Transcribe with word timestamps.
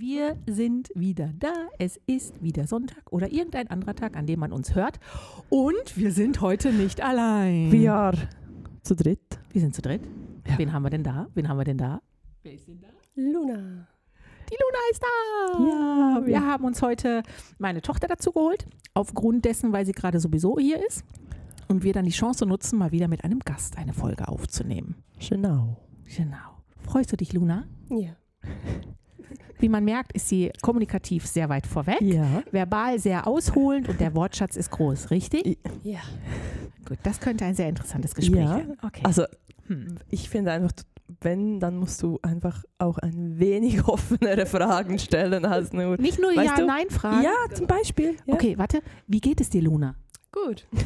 Wir 0.00 0.36
sind 0.46 0.92
wieder 0.94 1.32
da. 1.36 1.52
Es 1.76 1.98
ist 2.06 2.40
wieder 2.40 2.68
Sonntag 2.68 3.10
oder 3.10 3.32
irgendein 3.32 3.66
anderer 3.68 3.96
Tag, 3.96 4.16
an 4.16 4.26
dem 4.26 4.38
man 4.38 4.52
uns 4.52 4.76
hört. 4.76 5.00
Und 5.48 5.96
wir 5.96 6.12
sind 6.12 6.40
heute 6.40 6.72
nicht 6.72 7.00
allein. 7.00 7.72
Wir 7.72 7.94
are 7.94 8.16
zu 8.84 8.94
dritt. 8.94 9.40
Wir 9.50 9.60
sind 9.60 9.74
zu 9.74 9.82
dritt. 9.82 10.02
Ja. 10.46 10.56
Wen 10.56 10.72
haben 10.72 10.84
wir 10.84 10.90
denn 10.90 11.02
da? 11.02 11.26
Wen 11.34 11.48
haben 11.48 11.58
wir 11.58 11.64
denn 11.64 11.78
da? 11.78 12.00
Wer 12.44 12.54
ist 12.54 12.68
denn 12.68 12.80
da? 12.80 12.86
Luna. 13.16 13.88
Die 14.48 14.56
Luna 14.60 14.78
ist 14.92 15.02
da. 15.02 15.64
Ja, 15.66 16.26
wir 16.26 16.46
haben 16.46 16.64
uns 16.64 16.80
heute 16.80 17.24
meine 17.58 17.82
Tochter 17.82 18.06
dazu 18.06 18.30
geholt, 18.30 18.68
aufgrund 18.94 19.46
dessen, 19.46 19.72
weil 19.72 19.84
sie 19.84 19.92
gerade 19.92 20.20
sowieso 20.20 20.60
hier 20.60 20.78
ist. 20.86 21.02
Und 21.66 21.82
wir 21.82 21.92
dann 21.92 22.04
die 22.04 22.12
Chance 22.12 22.46
nutzen, 22.46 22.78
mal 22.78 22.92
wieder 22.92 23.08
mit 23.08 23.24
einem 23.24 23.40
Gast 23.40 23.76
eine 23.76 23.94
Folge 23.94 24.28
aufzunehmen. 24.28 24.94
Genau. 25.28 25.76
Genau. 26.16 26.62
Freust 26.82 27.10
du 27.10 27.16
dich, 27.16 27.32
Luna? 27.32 27.64
Ja. 27.90 28.14
Wie 29.60 29.68
man 29.68 29.84
merkt, 29.84 30.12
ist 30.12 30.28
sie 30.28 30.50
kommunikativ 30.62 31.26
sehr 31.26 31.48
weit 31.48 31.66
vorweg, 31.66 32.00
Ja. 32.00 32.42
verbal 32.52 32.98
sehr 32.98 33.26
ausholend 33.26 33.88
und 33.88 34.00
der 34.00 34.14
Wortschatz 34.14 34.56
ist 34.56 34.70
groß, 34.70 35.10
richtig? 35.10 35.58
Ja. 35.82 35.98
Gut, 36.86 36.98
das 37.02 37.20
könnte 37.20 37.44
ein 37.44 37.54
sehr 37.54 37.68
interessantes 37.68 38.14
Gespräch 38.14 38.40
Ja. 38.44 38.56
werden. 38.58 38.76
Okay. 38.82 39.00
Also 39.04 39.24
Hm. 39.66 39.96
ich 40.10 40.30
finde 40.30 40.52
einfach, 40.52 40.70
wenn, 41.20 41.58
dann 41.58 41.76
musst 41.76 42.02
du 42.02 42.18
einfach 42.22 42.62
auch 42.78 42.98
ein 42.98 43.38
wenig 43.38 43.84
offenere 43.88 44.46
Fragen 44.46 44.98
stellen 44.98 45.44
als 45.44 45.72
nur. 45.72 45.96
Nicht 45.98 46.20
nur? 46.20 46.32
Ja-Nein-Fragen. 46.32 47.22
Ja, 47.24 47.54
zum 47.54 47.66
Beispiel. 47.66 48.14
Ja. 48.26 48.34
Okay, 48.34 48.56
warte. 48.58 48.80
Wie 49.06 49.20
geht 49.20 49.40
es 49.40 49.50
dir, 49.50 49.62
Luna? 49.62 49.94
Gut. 50.32 50.66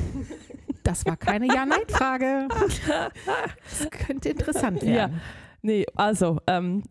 Das 0.84 1.06
war 1.06 1.16
keine 1.16 1.47
Ja-Nein-Frage. 1.47 2.48
Das 3.78 3.88
könnte 3.91 4.31
interessant 4.31 4.83
Ja. 4.83 4.88
werden. 4.92 5.20
Nee, 5.62 5.86
also, 5.94 6.41
ähm, 6.48 6.83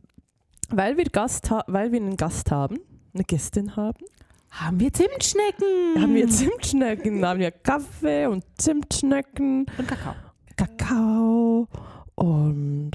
weil, 0.71 0.97
wir 0.97 1.05
Gast 1.05 1.49
ha 1.51 1.63
weil 1.67 1.91
wir 1.91 1.99
einen 1.99 2.17
Gast 2.17 2.51
haben, 2.51 2.79
eine 3.13 3.23
Gästin 3.23 3.75
haben, 3.75 4.03
Haben 4.51 4.79
wir 4.79 4.91
Zimtschnecken? 4.93 6.01
haben 6.01 6.13
wir 6.15 6.27
Zimtschnecken, 6.29 7.25
haben 7.25 7.39
wir 7.39 7.51
Kaffee 7.51 8.25
und 8.27 8.43
Zimtschnecken, 8.57 9.65
und 9.77 9.87
Kakao. 9.87 10.13
Kakao 10.55 11.67
und 12.15 12.91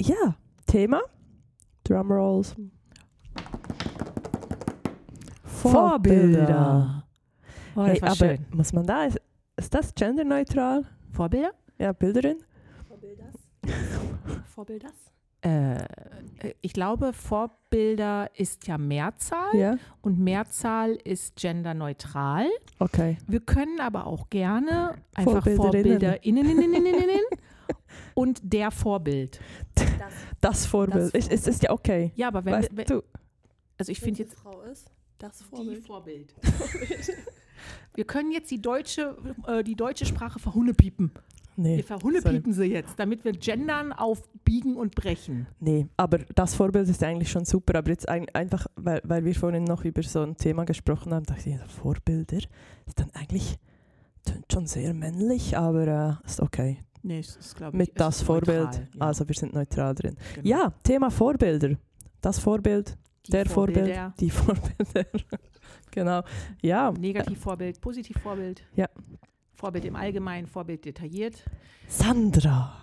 ja, 0.00 0.34
Thema, 0.66 1.00
Drumrolls. 1.84 2.54
Vorbilder. 5.44 7.04
Oh, 7.74 7.80
das 7.86 7.88
Hey, 7.88 8.00
aber 8.02 8.14
schön. 8.14 8.46
muss 8.52 8.72
man 8.72 8.86
da, 8.86 9.04
ist, 9.04 9.20
ist 9.56 9.74
das 9.74 9.94
genderneutral? 9.94 10.84
Vorbilder? 11.12 11.52
Ja, 11.78 11.92
Bilderin? 11.92 12.38
Vorbilders. 12.86 13.34
Vorbilders. 14.54 14.92
Äh, 15.48 16.52
ich 16.60 16.72
glaube, 16.72 17.12
Vorbilder 17.12 18.30
ist 18.34 18.66
ja 18.66 18.78
Mehrzahl 18.78 19.54
Ja, 19.54 19.76
und 20.02 20.18
Mehrzahl 20.18 20.92
ist 21.04 21.36
genderneutral. 21.36 22.46
okay. 22.78 23.16
Wir 23.26 23.40
können 23.40 23.80
aber 23.80 24.06
auch 24.06 24.30
gerne 24.30 24.94
einfach 25.14 25.44
Vorbilderinnen. 25.44 26.00
Vorbilderinnen 26.00 27.22
und 28.14 28.40
der 28.42 28.70
Vorbild. 28.70 29.40
Das, 29.74 29.86
Das 30.40 30.66
Vorbild. 30.66 31.14
Das 31.14 31.24
ist, 31.26 31.32
ist, 31.32 31.48
ist 31.48 31.62
ja 31.62 31.70
okay. 31.70 32.12
Ja, 32.14 32.28
aber 32.28 32.44
wenn, 32.44 32.54
Weißt 32.54 32.76
wenn 32.76 32.86
du, 32.86 33.02
also 33.78 33.90
ich 33.92 34.00
finde 34.00 34.22
es 34.22 34.30
jetzt 34.30 34.40
Frau 34.40 34.60
ist, 34.62 34.90
das 35.18 35.38
die 35.38 35.44
Vorbild. 35.44 35.86
Vorbild. 35.86 36.34
Wir 37.94 38.04
können 38.04 38.30
jetzt 38.30 38.50
die 38.52 38.62
deutsche, 38.62 39.16
äh, 39.48 39.64
die 39.64 39.74
deutsche 39.74 40.06
Sprache 40.06 40.38
verhunnepiepen. 40.38 41.10
Nee. 41.58 41.76
Wir 41.76 41.84
verhunnepiepen 41.84 42.52
sie 42.52 42.64
jetzt, 42.64 42.98
damit 42.98 43.24
wir 43.24 43.32
gendern 43.32 43.92
auf 43.92 44.22
Biegen 44.44 44.76
und 44.76 44.94
Brechen. 44.94 45.46
Nee, 45.60 45.86
aber 45.96 46.18
das 46.34 46.54
Vorbild 46.54 46.88
ist 46.88 47.02
eigentlich 47.04 47.30
schon 47.30 47.44
super. 47.44 47.78
Aber 47.78 47.90
jetzt 47.90 48.08
ein, 48.08 48.26
einfach, 48.34 48.66
weil, 48.76 49.00
weil 49.04 49.24
wir 49.24 49.34
vorhin 49.34 49.64
noch 49.64 49.84
über 49.84 50.02
so 50.02 50.22
ein 50.22 50.36
Thema 50.36 50.64
gesprochen 50.64 51.12
haben, 51.12 51.26
dachte 51.26 51.50
ich, 51.50 51.56
ja, 51.56 51.66
Vorbilder 51.66 52.38
ist 52.86 52.98
dann 52.98 53.10
eigentlich 53.12 53.58
tönt 54.24 54.52
schon 54.52 54.66
sehr 54.66 54.94
männlich, 54.94 55.56
aber 55.56 56.18
äh, 56.22 56.26
ist 56.26 56.40
okay. 56.40 56.78
Nee, 57.02 57.20
ist, 57.20 57.54
glaube 57.56 57.76
Mit 57.76 57.98
das 58.00 58.22
Vorbild. 58.22 58.88
Also 58.98 59.26
wir 59.28 59.34
sind 59.34 59.54
neutral 59.54 59.94
drin. 59.94 60.16
genau. 60.34 60.48
Ja, 60.48 60.72
Thema 60.82 61.10
Vorbilder. 61.10 61.76
Das 62.20 62.38
Vorbild, 62.38 62.98
Die 63.26 63.30
der 63.30 63.46
Vorbild, 63.46 63.78
Vorbilder. 63.86 64.14
die 64.18 64.30
Vorbilder. 64.30 65.04
genau. 65.92 66.22
Ja, 66.60 66.90
Negativvorbild, 66.90 67.80
Positivvorbild. 67.80 68.62
Ja. 68.74 68.88
Vorbild 69.58 69.84
im 69.86 69.96
Allgemeinen, 69.96 70.46
Vorbild 70.46 70.84
detailliert. 70.84 71.42
Sandra, 71.88 72.80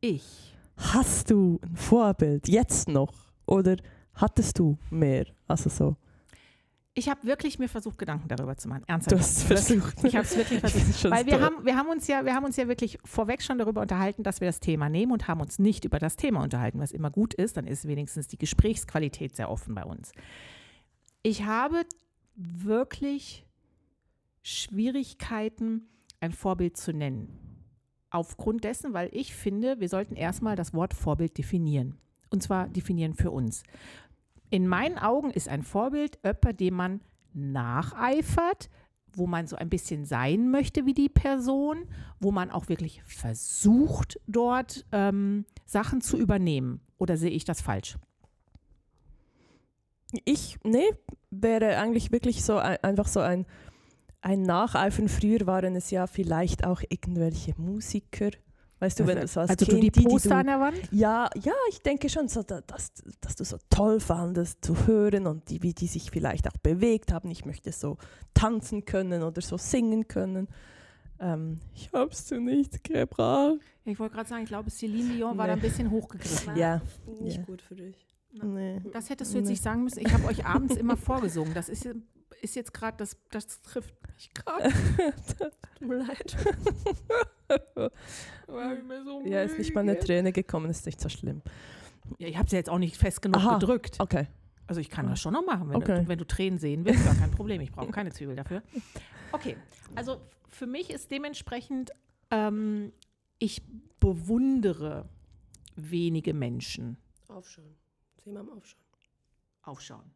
Ich. 0.00 0.56
hast 0.78 1.30
du 1.30 1.60
ein 1.62 1.76
Vorbild 1.76 2.48
jetzt 2.48 2.88
noch? 2.88 3.12
Oder 3.44 3.76
hattest 4.14 4.58
du 4.58 4.78
mehr? 4.90 5.26
Also 5.46 5.68
so. 5.68 5.96
Ich 6.94 7.10
habe 7.10 7.22
wirklich 7.24 7.58
mir 7.58 7.68
versucht, 7.68 7.98
Gedanken 7.98 8.28
darüber 8.28 8.56
zu 8.56 8.66
machen. 8.68 8.84
Ernsthaft. 8.86 9.12
Du 9.14 9.18
hast 9.18 9.42
versucht. 9.42 10.02
Ich 10.04 10.16
habe 10.16 10.24
es 10.24 10.34
wirklich 10.38 10.60
versucht. 10.60 11.04
Weil 11.10 11.26
wir 11.26 11.34
toll. 11.34 11.42
haben, 11.42 11.66
wir, 11.66 11.76
haben 11.76 11.88
uns 11.90 12.06
ja, 12.06 12.24
wir 12.24 12.34
haben 12.34 12.46
uns 12.46 12.56
ja 12.56 12.66
wirklich 12.66 12.98
vorweg 13.04 13.42
schon 13.42 13.58
darüber 13.58 13.82
unterhalten, 13.82 14.22
dass 14.22 14.40
wir 14.40 14.48
das 14.48 14.58
Thema 14.60 14.88
nehmen 14.88 15.12
und 15.12 15.28
haben 15.28 15.42
uns 15.42 15.58
nicht 15.58 15.84
über 15.84 15.98
das 15.98 16.16
Thema 16.16 16.42
unterhalten, 16.42 16.80
was 16.80 16.92
immer 16.92 17.10
gut 17.10 17.34
ist. 17.34 17.58
Dann 17.58 17.66
ist 17.66 17.86
wenigstens 17.86 18.26
die 18.28 18.38
Gesprächsqualität 18.38 19.36
sehr 19.36 19.50
offen 19.50 19.74
bei 19.74 19.84
uns. 19.84 20.12
Ich 21.22 21.44
habe 21.44 21.82
wirklich 22.34 23.44
Schwierigkeiten, 24.42 25.86
ein 26.20 26.32
Vorbild 26.32 26.76
zu 26.76 26.92
nennen. 26.92 27.28
Aufgrund 28.10 28.64
dessen, 28.64 28.92
weil 28.94 29.08
ich 29.12 29.34
finde, 29.34 29.80
wir 29.80 29.88
sollten 29.88 30.16
erstmal 30.16 30.56
das 30.56 30.72
Wort 30.74 30.94
Vorbild 30.94 31.36
definieren. 31.36 31.98
Und 32.30 32.42
zwar 32.42 32.68
definieren 32.68 33.14
für 33.14 33.30
uns. 33.30 33.62
In 34.50 34.66
meinen 34.66 34.98
Augen 34.98 35.30
ist 35.30 35.48
ein 35.48 35.62
Vorbild 35.62 36.18
jemand, 36.24 36.60
dem 36.60 36.74
man 36.74 37.00
nacheifert, 37.34 38.70
wo 39.12 39.26
man 39.26 39.46
so 39.46 39.56
ein 39.56 39.68
bisschen 39.68 40.04
sein 40.04 40.50
möchte 40.50 40.86
wie 40.86 40.94
die 40.94 41.08
Person, 41.08 41.88
wo 42.20 42.30
man 42.32 42.50
auch 42.50 42.68
wirklich 42.68 43.02
versucht, 43.04 44.20
dort 44.26 44.84
ähm, 44.92 45.46
Sachen 45.64 46.00
zu 46.00 46.18
übernehmen. 46.18 46.80
Oder 46.98 47.16
sehe 47.16 47.30
ich 47.30 47.44
das 47.44 47.60
falsch? 47.60 47.96
Ich, 50.24 50.58
nee, 50.64 50.86
wäre 51.30 51.78
eigentlich 51.78 52.12
wirklich 52.12 52.44
so 52.44 52.58
ein, 52.58 52.76
einfach 52.82 53.08
so 53.08 53.20
ein, 53.20 53.46
ein 54.20 54.42
Nacheifern. 54.42 55.08
Früher 55.08 55.46
waren 55.46 55.76
es 55.76 55.90
ja 55.90 56.06
vielleicht 56.06 56.64
auch 56.66 56.82
irgendwelche 56.88 57.54
Musiker. 57.60 58.30
Weißt 58.78 59.00
du, 59.00 59.06
wenn 59.06 59.18
du 59.20 59.26
so 59.26 59.40
als 59.40 59.50
also 59.50 59.64
du 59.64 59.70
Kind, 59.70 59.84
die 59.84 59.90
die, 59.90 60.00
die 60.00 60.06
Poster 60.06 60.28
du, 60.28 60.34
an 60.36 60.46
der 60.46 60.60
Wand? 60.60 60.76
ja, 60.92 61.30
ja, 61.42 61.52
ich 61.70 61.80
denke 61.80 62.10
schon, 62.10 62.28
so, 62.28 62.42
da- 62.42 62.60
dass, 62.60 62.92
dass 63.22 63.34
du 63.34 63.42
so 63.44 63.56
toll 63.70 64.00
fandest 64.00 64.62
zu 64.62 64.86
hören 64.86 65.26
und 65.26 65.48
die, 65.48 65.62
wie 65.62 65.72
die 65.72 65.86
sich 65.86 66.10
vielleicht 66.10 66.46
auch 66.46 66.58
bewegt 66.62 67.10
haben. 67.10 67.30
Ich 67.30 67.46
möchte 67.46 67.72
so 67.72 67.96
tanzen 68.34 68.84
können 68.84 69.22
oder 69.22 69.40
so 69.40 69.56
singen 69.56 70.08
können. 70.08 70.48
Ähm, 71.18 71.58
ich 71.74 71.90
hab's 71.94 72.26
zu 72.26 72.38
nicht 72.38 72.84
gebracht. 72.84 73.54
Ich 73.86 73.98
wollte 73.98 74.14
gerade 74.16 74.28
sagen, 74.28 74.42
ich 74.42 74.48
glaube, 74.50 74.70
Celine 74.70 75.14
Dion 75.14 75.38
war 75.38 75.46
da 75.46 75.54
ein 75.54 75.60
Nee. 75.60 75.68
bisschen 75.68 75.90
hochgegriffen. 75.90 76.54
Ja. 76.56 76.82
Nicht 77.22 77.38
Ja. 77.38 77.42
gut 77.44 77.62
für 77.62 77.76
dich. 77.76 77.96
Nee. 78.42 78.82
Das 78.92 79.08
hättest 79.08 79.32
du 79.32 79.38
jetzt 79.38 79.46
Nee. 79.46 79.52
nicht 79.52 79.62
sagen 79.62 79.84
müssen. 79.84 80.00
Ich 80.00 80.12
habe 80.12 80.26
euch 80.26 80.44
abends 80.44 80.76
immer 80.76 80.96
vorgesungen. 80.98 81.54
Das 81.54 81.70
ist, 81.70 81.88
ist 82.42 82.56
jetzt 82.56 82.72
gerade, 82.74 82.96
das, 82.96 83.16
das 83.30 83.62
trifft 83.62 83.94
mich 84.14 84.30
gerade. 84.34 84.70
Tut 85.38 85.88
mir 85.88 85.96
leid. 85.96 86.36
ja, 89.24 89.42
ist 89.42 89.58
nicht 89.58 89.74
mal 89.74 89.80
eine 89.82 89.98
Träne 89.98 90.32
gekommen, 90.32 90.70
ist 90.70 90.86
nicht 90.86 91.00
so 91.00 91.08
schlimm. 91.08 91.42
Ja, 92.18 92.28
ich 92.28 92.36
habe 92.38 92.48
sie 92.48 92.56
jetzt 92.56 92.70
auch 92.70 92.78
nicht 92.78 92.96
fest 92.96 93.22
genug 93.22 93.40
Aha. 93.42 93.58
gedrückt. 93.58 93.96
Okay. 93.98 94.26
Also 94.68 94.80
ich 94.80 94.90
kann 94.90 95.08
das 95.08 95.20
schon 95.20 95.32
noch 95.32 95.44
machen, 95.44 95.68
wenn, 95.68 95.76
Okay. 95.76 96.02
du, 96.02 96.08
wenn 96.08 96.18
du 96.18 96.26
Tränen 96.26 96.58
sehen 96.58 96.84
willst, 96.84 97.04
gar 97.04 97.14
kein 97.14 97.30
Problem. 97.36 97.60
Ich 97.60 97.70
brauche 97.72 97.90
keine 97.92 98.10
Zwiebel 98.10 98.34
dafür. 98.34 98.62
Okay, 99.32 99.56
also 99.94 100.20
für 100.48 100.66
mich 100.66 100.90
ist 100.90 101.10
dementsprechend, 101.10 101.90
ähm, 102.30 102.92
ich 103.38 103.62
bewundere 104.00 105.08
wenige 105.76 106.34
Menschen 106.34 106.96
Aufschauen. 107.28 107.76
Sieh 108.24 108.30
mal 108.30 108.40
am 108.40 108.48
Aufschauen. 108.50 108.80
aufschauen. 109.62 110.10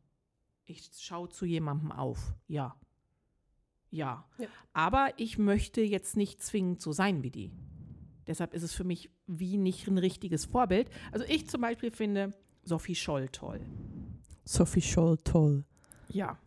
Ich 0.66 0.90
schaue 0.98 1.28
zu 1.28 1.44
jemandem 1.46 1.90
auf, 1.92 2.32
ja. 2.46 2.76
Ja. 3.90 4.24
Ja. 4.38 4.46
Aber 4.72 5.08
ich 5.16 5.36
möchte 5.38 5.80
jetzt 5.80 6.16
nicht 6.16 6.42
zwingend 6.42 6.80
so 6.80 6.92
sein 6.92 7.22
wie 7.22 7.30
die. 7.30 7.50
Deshalb 8.26 8.54
ist 8.54 8.62
es 8.62 8.72
für 8.72 8.84
mich 8.84 9.10
wie 9.26 9.56
nicht 9.56 9.88
ein 9.88 9.98
richtiges 9.98 10.44
Vorbild. 10.44 10.88
Also 11.10 11.24
ich 11.28 11.48
zum 11.48 11.60
Beispiel 11.60 11.90
finde 11.90 12.32
Sophie 12.62 12.94
Scholl 12.94 13.28
toll. 13.30 13.60
Sophie 14.44 14.82
Scholl, 14.82 15.18
toll. 15.18 15.64
Ja, 16.08 16.38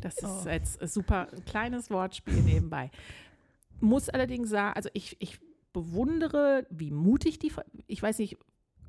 das 0.00 0.16
ist 0.22 0.24
Oh. 0.46 0.48
jetzt 0.48 0.80
ein 0.80 0.88
super 0.88 1.28
ein 1.32 1.44
kleines 1.44 1.90
Wortspiel 1.90 2.42
nebenbei. 2.42 2.90
Muss 3.80 4.08
allerdings 4.08 4.50
sagen, 4.50 4.76
also 4.76 4.88
ich, 4.92 5.16
ich 5.20 5.40
bewundere, 5.72 6.66
wie 6.70 6.90
mutig 6.92 7.38
die, 7.40 7.52
ich 7.88 8.02
weiß 8.02 8.18
nicht, 8.18 8.36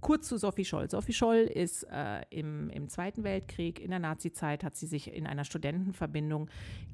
kurz 0.01 0.27
zu 0.27 0.37
Sophie 0.37 0.65
Scholl. 0.65 0.89
Sophie 0.89 1.13
Scholl 1.13 1.37
ist 1.53 1.83
äh, 1.83 2.21
im, 2.29 2.69
im 2.69 2.87
Zweiten 2.89 3.23
Weltkrieg, 3.23 3.79
in 3.79 3.89
der 3.91 3.99
Nazizeit, 3.99 4.63
hat 4.63 4.75
sie 4.75 4.87
sich 4.87 5.13
in 5.13 5.27
einer 5.27 5.43
Studentenverbindung 5.45 6.49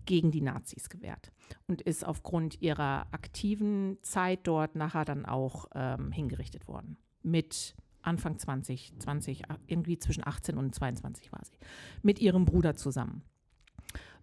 gegen 0.06 0.32
die 0.32 0.42
Nazis 0.42 0.90
gewehrt 0.90 1.32
und 1.68 1.82
ist 1.82 2.06
aufgrund 2.06 2.62
ihrer 2.62 3.08
aktiven 3.12 3.98
Zeit 4.02 4.42
dort 4.44 4.76
nachher 4.76 5.06
dann 5.06 5.26
auch 5.26 5.68
ähm, 5.76 6.12
hingerichtet 6.12 6.68
worden. 6.68 6.98
Mit 7.24 7.76
Anfang 8.02 8.38
20, 8.38 8.94
20, 9.00 9.50
a- 9.50 9.58
irgendwie 9.68 9.98
zwischen 9.98 10.26
18 10.26 10.58
und 10.58 10.76
22 10.76 11.32
war 11.32 11.42
sie, 11.44 11.58
mit 12.04 12.20
ihrem 12.20 12.46
Bruder 12.46 12.76
zusammen. 12.76 13.24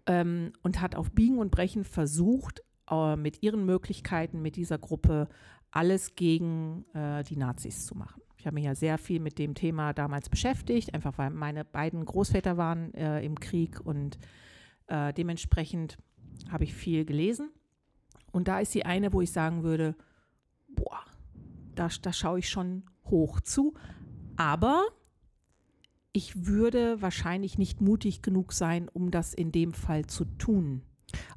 Ähm, 0.05 0.51
und 0.61 0.81
hat 0.81 0.95
auf 0.95 1.11
Biegen 1.11 1.37
und 1.37 1.51
Brechen 1.51 1.83
versucht, 1.85 2.61
äh, 2.89 3.15
mit 3.15 3.41
ihren 3.43 3.65
Möglichkeiten, 3.65 4.41
mit 4.41 4.55
dieser 4.57 4.77
Gruppe 4.77 5.27
alles 5.71 6.15
gegen 6.15 6.85
äh, 6.93 7.23
die 7.23 7.37
Nazis 7.37 7.85
zu 7.85 7.95
machen. 7.95 8.21
Ich 8.43 8.45
habe 8.45 8.55
mich 8.55 8.65
ja 8.65 8.75
sehr 8.75 8.97
viel 8.97 9.21
mit 9.21 9.39
dem 9.39 9.53
Thema 9.53 9.93
damals 9.93 10.27
beschäftigt, 10.27 10.93
einfach 10.93 11.17
weil 11.17 11.29
meine 11.29 11.63
beiden 11.63 12.03
Großväter 12.03 12.57
waren 12.57 12.93
äh, 12.93 13.23
im 13.23 13.39
Krieg 13.39 13.79
und 13.79 14.19
äh, 14.87 15.13
dementsprechend 15.13 15.97
habe 16.51 16.65
ich 16.65 16.73
viel 16.73 17.05
gelesen. 17.05 17.51
Und 18.33 18.49
da 18.49 18.59
ist 18.59 18.73
sie 18.73 18.83
eine, 18.83 19.13
wo 19.13 19.21
ich 19.21 19.31
sagen 19.31 19.63
würde, 19.63 19.95
boah, 20.67 21.05
da, 21.73 21.87
da 22.01 22.11
schaue 22.11 22.39
ich 22.39 22.49
schon 22.49 22.83
hoch 23.05 23.39
zu. 23.39 23.75
Aber 24.35 24.83
ich 26.11 26.45
würde 26.45 27.01
wahrscheinlich 27.01 27.57
nicht 27.57 27.79
mutig 27.79 28.21
genug 28.21 28.51
sein, 28.51 28.89
um 28.89 29.09
das 29.09 29.33
in 29.33 29.53
dem 29.53 29.71
Fall 29.71 30.05
zu 30.05 30.25
tun. 30.25 30.81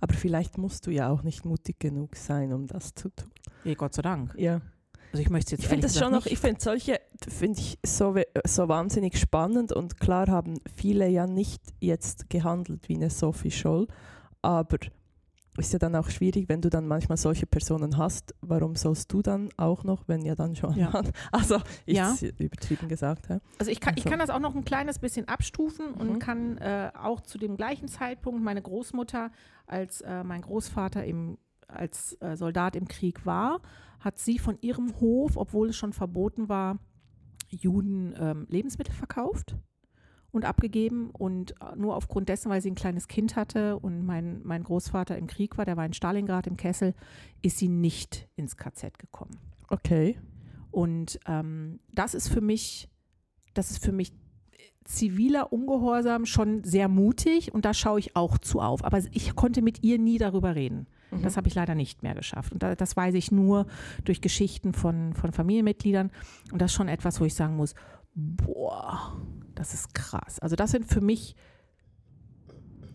Aber 0.00 0.14
vielleicht 0.14 0.58
musst 0.58 0.88
du 0.88 0.90
ja 0.90 1.08
auch 1.08 1.22
nicht 1.22 1.44
mutig 1.44 1.78
genug 1.78 2.16
sein, 2.16 2.52
um 2.52 2.66
das 2.66 2.96
zu 2.96 3.10
tun. 3.10 3.30
Ja, 3.62 3.74
Gott 3.74 3.94
sei 3.94 4.02
Dank. 4.02 4.34
Ja. 4.36 4.60
Also 5.16 5.22
ich 5.22 5.30
möchte 5.30 5.52
jetzt 5.52 5.62
Ich 5.62 5.68
finde 5.68 5.86
das 5.86 5.98
schon 5.98 6.12
noch, 6.12 6.26
ich 6.26 6.38
finde 6.38 6.60
solche, 6.60 7.00
finde 7.26 7.58
ich 7.58 7.78
so, 7.86 8.14
so 8.46 8.68
wahnsinnig 8.68 9.16
spannend 9.18 9.72
und 9.72 9.98
klar 9.98 10.26
haben 10.26 10.60
viele 10.74 11.08
ja 11.08 11.26
nicht 11.26 11.62
jetzt 11.80 12.28
gehandelt 12.28 12.86
wie 12.90 12.96
eine 12.96 13.08
Sophie 13.08 13.50
Scholl, 13.50 13.86
aber 14.42 14.76
ist 15.56 15.72
ja 15.72 15.78
dann 15.78 15.96
auch 15.96 16.10
schwierig, 16.10 16.50
wenn 16.50 16.60
du 16.60 16.68
dann 16.68 16.86
manchmal 16.86 17.16
solche 17.16 17.46
Personen 17.46 17.96
hast, 17.96 18.34
warum 18.42 18.76
sollst 18.76 19.10
du 19.10 19.22
dann 19.22 19.48
auch 19.56 19.84
noch, 19.84 20.06
wenn 20.06 20.20
ja 20.22 20.34
dann 20.34 20.54
schon 20.54 20.74
Ja. 20.76 20.92
Also, 21.32 21.56
ist 21.86 21.96
Ja. 21.96 22.14
übertrieben 22.38 22.88
gesagt. 22.88 23.30
Ja. 23.30 23.38
Also 23.58 23.70
ich 23.72 23.80
kann, 23.80 23.94
ich 23.96 24.00
Also- 24.04 24.10
kann 24.10 24.18
das 24.18 24.28
auch 24.28 24.38
noch 24.40 24.54
ein 24.54 24.66
kleines 24.66 24.98
bisschen 24.98 25.28
abstufen 25.28 25.94
und 25.94 26.12
Mhm. 26.12 26.18
kann 26.18 26.58
äh, 26.58 26.90
auch 27.00 27.22
zu 27.22 27.38
dem 27.38 27.56
gleichen 27.56 27.88
Zeitpunkt 27.88 28.42
meine 28.42 28.60
Großmutter, 28.60 29.30
als 29.66 30.02
äh, 30.02 30.22
mein 30.24 30.42
Großvater 30.42 31.06
im, 31.06 31.38
als 31.68 32.20
äh, 32.20 32.36
Soldat 32.36 32.76
im 32.76 32.86
Krieg 32.86 33.24
war, 33.24 33.62
hat 34.06 34.20
sie 34.20 34.38
von 34.38 34.56
ihrem 34.60 35.00
Hof, 35.00 35.36
obwohl 35.36 35.70
es 35.70 35.76
schon 35.76 35.92
verboten 35.92 36.48
war, 36.48 36.78
Juden 37.50 38.14
ähm, 38.16 38.46
Lebensmittel 38.48 38.94
verkauft 38.94 39.56
und 40.30 40.44
abgegeben. 40.44 41.10
Und 41.10 41.60
äh, 41.60 41.74
nur 41.76 41.96
aufgrund 41.96 42.28
dessen, 42.28 42.48
weil 42.48 42.62
sie 42.62 42.70
ein 42.70 42.76
kleines 42.76 43.08
Kind 43.08 43.34
hatte 43.34 43.76
und 43.76 44.06
mein, 44.06 44.42
mein 44.44 44.62
Großvater 44.62 45.18
im 45.18 45.26
Krieg 45.26 45.58
war, 45.58 45.64
der 45.64 45.76
war 45.76 45.84
in 45.84 45.92
Stalingrad 45.92 46.46
im 46.46 46.56
Kessel, 46.56 46.94
ist 47.42 47.58
sie 47.58 47.66
nicht 47.66 48.28
ins 48.36 48.56
KZ 48.56 48.96
gekommen. 48.96 49.38
Okay. 49.68 50.16
Und 50.70 51.18
ähm, 51.26 51.80
das 51.92 52.14
ist 52.14 52.28
für 52.28 52.40
mich, 52.40 52.88
das 53.54 53.72
ist 53.72 53.84
für 53.84 53.92
mich 53.92 54.12
ziviler 54.84 55.52
Ungehorsam 55.52 56.26
schon 56.26 56.62
sehr 56.62 56.86
mutig 56.86 57.52
und 57.52 57.64
da 57.64 57.74
schaue 57.74 57.98
ich 57.98 58.14
auch 58.14 58.38
zu 58.38 58.60
auf. 58.60 58.84
Aber 58.84 59.02
ich 59.10 59.34
konnte 59.34 59.62
mit 59.62 59.82
ihr 59.82 59.98
nie 59.98 60.18
darüber 60.18 60.54
reden. 60.54 60.86
Mhm. 61.18 61.22
Das 61.22 61.36
habe 61.36 61.48
ich 61.48 61.54
leider 61.54 61.74
nicht 61.74 62.02
mehr 62.02 62.14
geschafft. 62.14 62.52
Und 62.52 62.62
da, 62.62 62.74
das 62.74 62.96
weiß 62.96 63.14
ich 63.14 63.32
nur 63.32 63.66
durch 64.04 64.20
Geschichten 64.20 64.72
von, 64.72 65.14
von 65.14 65.32
Familienmitgliedern. 65.32 66.10
Und 66.52 66.62
das 66.62 66.70
ist 66.72 66.76
schon 66.76 66.88
etwas, 66.88 67.20
wo 67.20 67.24
ich 67.24 67.34
sagen 67.34 67.56
muss, 67.56 67.74
boah, 68.14 69.20
das 69.54 69.74
ist 69.74 69.94
krass. 69.94 70.38
Also 70.40 70.56
das 70.56 70.70
sind 70.70 70.86
für 70.86 71.00
mich 71.00 71.36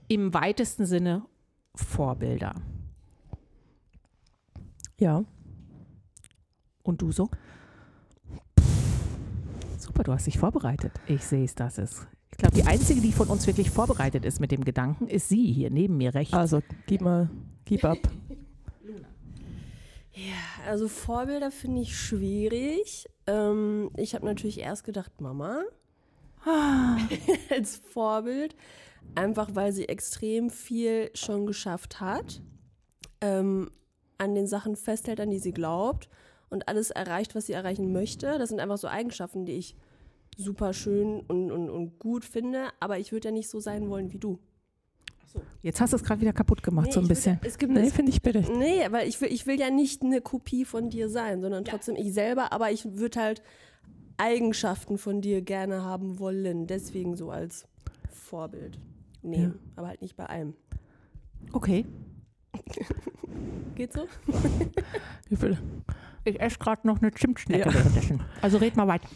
im 0.07 0.33
weitesten 0.33 0.85
Sinne 0.85 1.25
Vorbilder. 1.75 2.55
Ja. 4.99 5.23
Und 6.83 7.01
du 7.01 7.11
so? 7.11 7.29
Super, 9.77 10.03
du 10.03 10.13
hast 10.13 10.27
dich 10.27 10.37
vorbereitet. 10.37 10.91
Ich 11.07 11.23
sehe 11.23 11.43
es, 11.43 11.55
das 11.55 11.77
ist. 11.77 12.07
Ich 12.41 12.49
glaube, 12.49 12.59
die 12.59 12.67
einzige, 12.67 13.01
die 13.01 13.11
von 13.11 13.27
uns 13.27 13.45
wirklich 13.45 13.69
vorbereitet 13.69 14.25
ist 14.25 14.39
mit 14.39 14.51
dem 14.51 14.65
Gedanken, 14.65 15.07
ist 15.07 15.29
sie 15.29 15.53
hier 15.53 15.69
neben 15.69 15.97
mir 15.97 16.15
rechts. 16.15 16.33
Also, 16.33 16.63
gib 16.87 17.01
mal, 17.01 17.29
gib 17.65 17.85
ab. 17.85 17.99
Ja, 20.13 20.67
also 20.67 20.87
Vorbilder 20.87 21.51
finde 21.51 21.81
ich 21.83 21.95
schwierig. 21.95 23.07
Ähm, 23.27 23.91
ich 23.95 24.13
habe 24.15 24.25
natürlich 24.25 24.59
erst 24.59 24.83
gedacht, 24.83 25.21
Mama 25.21 25.61
als 27.49 27.77
Vorbild, 27.77 28.55
einfach 29.15 29.51
weil 29.53 29.71
sie 29.71 29.87
extrem 29.87 30.49
viel 30.49 31.11
schon 31.13 31.45
geschafft 31.45 32.01
hat, 32.01 32.41
ähm, 33.21 33.69
an 34.17 34.35
den 34.35 34.47
Sachen 34.47 34.75
festhält, 34.75 35.21
an 35.21 35.29
die 35.29 35.39
sie 35.39 35.53
glaubt 35.53 36.09
und 36.49 36.67
alles 36.67 36.89
erreicht, 36.89 37.35
was 37.35 37.45
sie 37.45 37.53
erreichen 37.53 37.93
möchte. 37.93 38.37
Das 38.37 38.49
sind 38.49 38.59
einfach 38.59 38.79
so 38.79 38.87
Eigenschaften, 38.87 39.45
die 39.45 39.53
ich 39.53 39.75
super 40.37 40.73
schön 40.73 41.21
und, 41.21 41.51
und, 41.51 41.69
und 41.69 41.99
gut 41.99 42.25
finde, 42.25 42.69
aber 42.79 42.99
ich 42.99 43.11
würde 43.11 43.29
ja 43.29 43.31
nicht 43.31 43.49
so 43.49 43.59
sein 43.59 43.89
wollen 43.89 44.11
wie 44.11 44.17
du. 44.19 44.39
Jetzt 45.61 45.79
hast 45.79 45.93
du 45.93 45.97
es 45.97 46.03
gerade 46.03 46.19
wieder 46.19 46.33
kaputt 46.33 46.61
gemacht, 46.61 46.87
Nee, 46.87 46.91
so 46.91 46.99
ein 46.99 47.03
ich 47.03 47.09
bisschen. 47.09 47.39
Ja, 47.41 47.47
es 47.47 47.57
gibt 47.57 47.71
Nee, 47.71 47.89
finde 47.89 48.11
ich 48.11 48.21
berechtigt. 48.21 48.57
Nee, 48.57 48.87
weil 48.89 49.07
ich 49.07 49.21
will, 49.21 49.31
ich 49.31 49.47
will 49.47 49.59
ja 49.59 49.69
nicht 49.69 50.01
eine 50.03 50.19
Kopie 50.19 50.65
von 50.65 50.89
dir 50.89 51.09
sein, 51.09 51.41
sondern 51.41 51.63
trotzdem 51.63 51.95
ich 51.95 52.13
selber, 52.13 52.51
aber 52.51 52.71
ich 52.71 52.85
würde 52.97 53.19
halt 53.19 53.41
Eigenschaften 54.17 54.97
von 54.97 55.21
dir 55.21 55.41
gerne 55.41 55.83
haben 55.83 56.19
wollen. 56.19 56.67
Deswegen 56.67 57.15
so 57.15 57.31
als 57.31 57.65
Vorbild 58.11 58.77
nehmen. 59.21 59.59
Aber 59.75 59.87
halt 59.87 60.01
nicht 60.01 60.15
bei 60.15 60.25
allem. 60.25 60.53
Okay. 61.53 61.85
Geht 63.75 63.93
so? 63.93 64.07
Viel? 65.29 65.57
Ich 66.23 66.39
esse 66.39 66.59
gerade 66.59 66.85
noch 66.85 67.01
eine 67.01 67.11
Zimtschnecke 67.11 67.69
Ja. 67.69 68.19
Also 68.41 68.57
red 68.57 68.75
mal 68.75 68.87
weiter. 68.87 69.07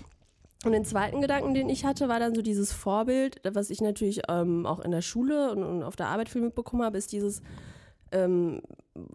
Und 0.66 0.72
den 0.72 0.84
zweiten 0.84 1.22
Gedanken, 1.22 1.54
den 1.54 1.70
ich 1.70 1.86
hatte, 1.86 2.10
war 2.10 2.20
dann 2.20 2.34
so 2.34 2.42
dieses 2.42 2.74
Vorbild, 2.74 3.40
was 3.44 3.70
ich 3.70 3.82
natürlich 3.82 4.24
ähm, 4.28 4.66
auch 4.66 4.80
in 4.80 4.90
der 4.90 5.04
Schule 5.04 5.52
und, 5.52 5.64
und 5.64 5.84
auf 5.84 5.96
der 5.96 6.08
Arbeit 6.08 6.28
viel 6.28 6.42
mitbekommen 6.42 6.82
habe, 6.82 6.98
ist 6.98 7.12
dieses 7.12 7.44
ähm, 8.12 8.62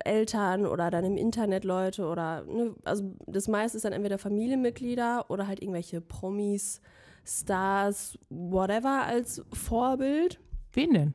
Eltern 0.05 0.65
oder 0.65 0.93
dann 0.93 1.05
im 1.05 1.17
Internet 1.17 1.65
Leute 1.65 2.07
oder, 2.07 2.45
ne, 2.45 2.77
also 2.85 3.17
das 3.27 3.49
meiste 3.49 3.77
ist 3.77 3.85
dann 3.85 3.93
entweder 3.93 4.19
Familienmitglieder 4.19 5.25
oder 5.29 5.49
halt 5.49 5.61
irgendwelche 5.61 6.01
Promis, 6.01 6.81
Stars, 7.25 8.17
whatever 8.29 9.03
als 9.07 9.43
Vorbild. 9.53 10.39
Wen 10.73 10.95
denn? 10.95 11.15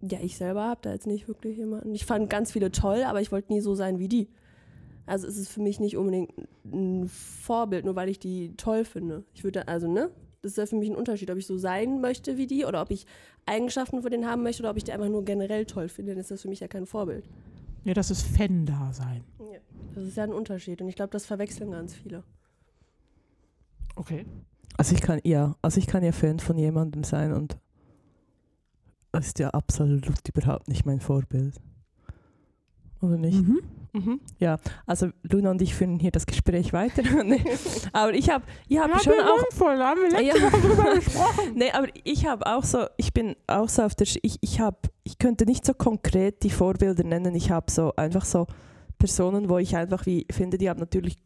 Ja, 0.00 0.18
ich 0.20 0.36
selber 0.36 0.64
habe 0.64 0.80
da 0.82 0.92
jetzt 0.92 1.06
nicht 1.06 1.28
wirklich 1.28 1.56
jemanden. 1.56 1.94
Ich 1.94 2.04
fand 2.04 2.28
ganz 2.28 2.50
viele 2.50 2.72
toll, 2.72 3.04
aber 3.04 3.20
ich 3.20 3.30
wollte 3.30 3.52
nie 3.52 3.60
so 3.60 3.76
sein 3.76 4.00
wie 4.00 4.08
die. 4.08 4.28
Also 5.06 5.26
es 5.26 5.36
ist 5.36 5.48
für 5.48 5.60
mich 5.60 5.80
nicht 5.80 5.96
unbedingt 5.96 6.32
ein 6.64 7.08
Vorbild, 7.08 7.84
nur 7.84 7.96
weil 7.96 8.08
ich 8.08 8.18
die 8.18 8.54
toll 8.56 8.84
finde. 8.84 9.24
Ich 9.34 9.44
würde, 9.44 9.68
also, 9.68 9.90
ne? 9.90 10.10
Das 10.42 10.52
ist 10.52 10.58
ja 10.58 10.66
für 10.66 10.76
mich 10.76 10.90
ein 10.90 10.96
Unterschied, 10.96 11.30
ob 11.30 11.38
ich 11.38 11.46
so 11.46 11.56
sein 11.56 12.00
möchte 12.00 12.36
wie 12.36 12.48
die 12.48 12.64
oder 12.64 12.82
ob 12.82 12.90
ich 12.90 13.06
Eigenschaften 13.46 14.02
von 14.02 14.10
denen 14.10 14.26
haben 14.26 14.42
möchte 14.42 14.62
oder 14.62 14.70
ob 14.70 14.76
ich 14.76 14.84
die 14.84 14.92
einfach 14.92 15.08
nur 15.08 15.24
generell 15.24 15.66
toll 15.66 15.88
finde. 15.88 16.12
Dann 16.12 16.20
ist 16.20 16.32
das 16.32 16.42
für 16.42 16.48
mich 16.48 16.60
ja 16.60 16.68
kein 16.68 16.86
Vorbild. 16.86 17.28
Ja, 17.84 17.94
das 17.94 18.10
ist 18.10 18.22
Fan-Dasein. 18.22 19.24
Das 19.94 20.04
ist 20.04 20.16
ja 20.16 20.24
ein 20.24 20.32
Unterschied 20.32 20.80
und 20.80 20.88
ich 20.88 20.96
glaube, 20.96 21.10
das 21.10 21.26
verwechseln 21.26 21.70
ganz 21.70 21.94
viele. 21.94 22.24
Okay. 23.94 24.24
Also 24.76 24.94
ich 24.94 25.02
kann, 25.02 25.20
ja, 25.22 25.54
also 25.60 25.78
ich 25.78 25.86
kann 25.86 26.02
ja 26.02 26.12
Fan 26.12 26.38
von 26.38 26.56
jemandem 26.56 27.04
sein 27.04 27.32
und 27.32 27.58
das 29.12 29.26
ist 29.26 29.38
ja 29.38 29.50
absolut 29.50 30.06
überhaupt 30.28 30.68
nicht 30.68 30.86
mein 30.86 31.00
Vorbild. 31.00 31.60
Oder 33.02 33.18
nicht? 33.18 33.42
Mhm. 33.42 33.60
Mhm. 33.92 34.20
Ja, 34.38 34.56
also 34.86 35.08
Luna 35.22 35.50
und 35.50 35.60
ich 35.60 35.74
führen 35.74 35.98
hier 35.98 36.10
das 36.10 36.24
Gespräch 36.26 36.72
weiter. 36.72 37.02
Aber 37.92 38.14
ich 38.14 38.30
habe 38.30 38.44
ich 38.68 38.78
hab 38.78 39.02
schon 39.02 39.12
auch 39.20 39.54
voll, 39.54 39.78
haben 39.78 40.00
wir 40.10 40.20
Ja. 40.22 40.34
Drüber 40.34 40.94
gesprochen. 40.94 41.52
Nee, 41.54 41.70
aber 41.72 41.88
ich 42.04 42.26
habe 42.26 42.46
auch 42.46 42.64
so, 42.64 42.86
ich 42.96 43.12
bin 43.12 43.36
auch 43.46 43.68
so 43.68 43.82
auf 43.82 43.94
der, 43.94 44.06
Sch- 44.06 44.20
ich, 44.22 44.38
ich 44.40 44.60
habe, 44.60 44.78
ich 45.04 45.18
könnte 45.18 45.44
nicht 45.44 45.66
so 45.66 45.74
konkret 45.74 46.42
die 46.42 46.50
Vorbilder 46.50 47.04
nennen. 47.04 47.34
Ich 47.34 47.50
habe 47.50 47.70
so 47.70 47.94
einfach 47.96 48.24
so 48.24 48.46
Personen, 48.98 49.48
wo 49.50 49.58
ich 49.58 49.76
einfach 49.76 50.06
wie 50.06 50.26
finde, 50.30 50.56
die 50.58 50.70
haben 50.70 50.80
natürlich 50.80 51.16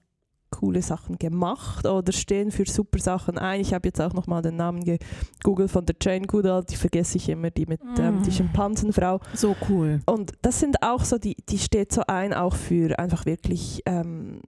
coole 0.59 0.83
Sachen 0.83 1.19
gemacht 1.19 1.87
oder 1.87 2.13
stehen 2.13 2.51
für 2.51 2.65
super 2.67 2.99
Sachen 2.99 3.39
ein. 3.39 3.61
Ich 3.61 3.75
habe 3.75 3.89
jetzt 3.89 4.01
auch 4.01 4.13
nochmal 4.13 4.43
den 4.43 4.57
Namen 4.57 4.85
gegoogelt 4.85 5.71
von 5.71 5.85
der 5.85 5.97
Jane 6.01 6.27
Goodall, 6.27 6.65
die 6.65 6.77
vergesse 6.77 7.19
ich 7.19 7.29
immer, 7.29 7.51
die 7.51 7.67
mit 7.67 7.81
ähm, 7.99 8.23
die 8.23 8.31
Mm. 8.31 8.33
Schimpansenfrau. 8.33 9.21
So 9.35 9.55
cool. 9.69 10.01
Und 10.07 10.33
das 10.43 10.61
sind 10.61 10.83
auch 10.83 11.05
so, 11.05 11.19
die, 11.19 11.37
die 11.49 11.59
steht 11.59 11.93
so 11.93 12.03
ein, 12.07 12.33
auch 12.33 12.55
für 12.55 12.99
einfach 12.99 13.27
wirklich 13.27 13.83
ähm, 13.87 14.41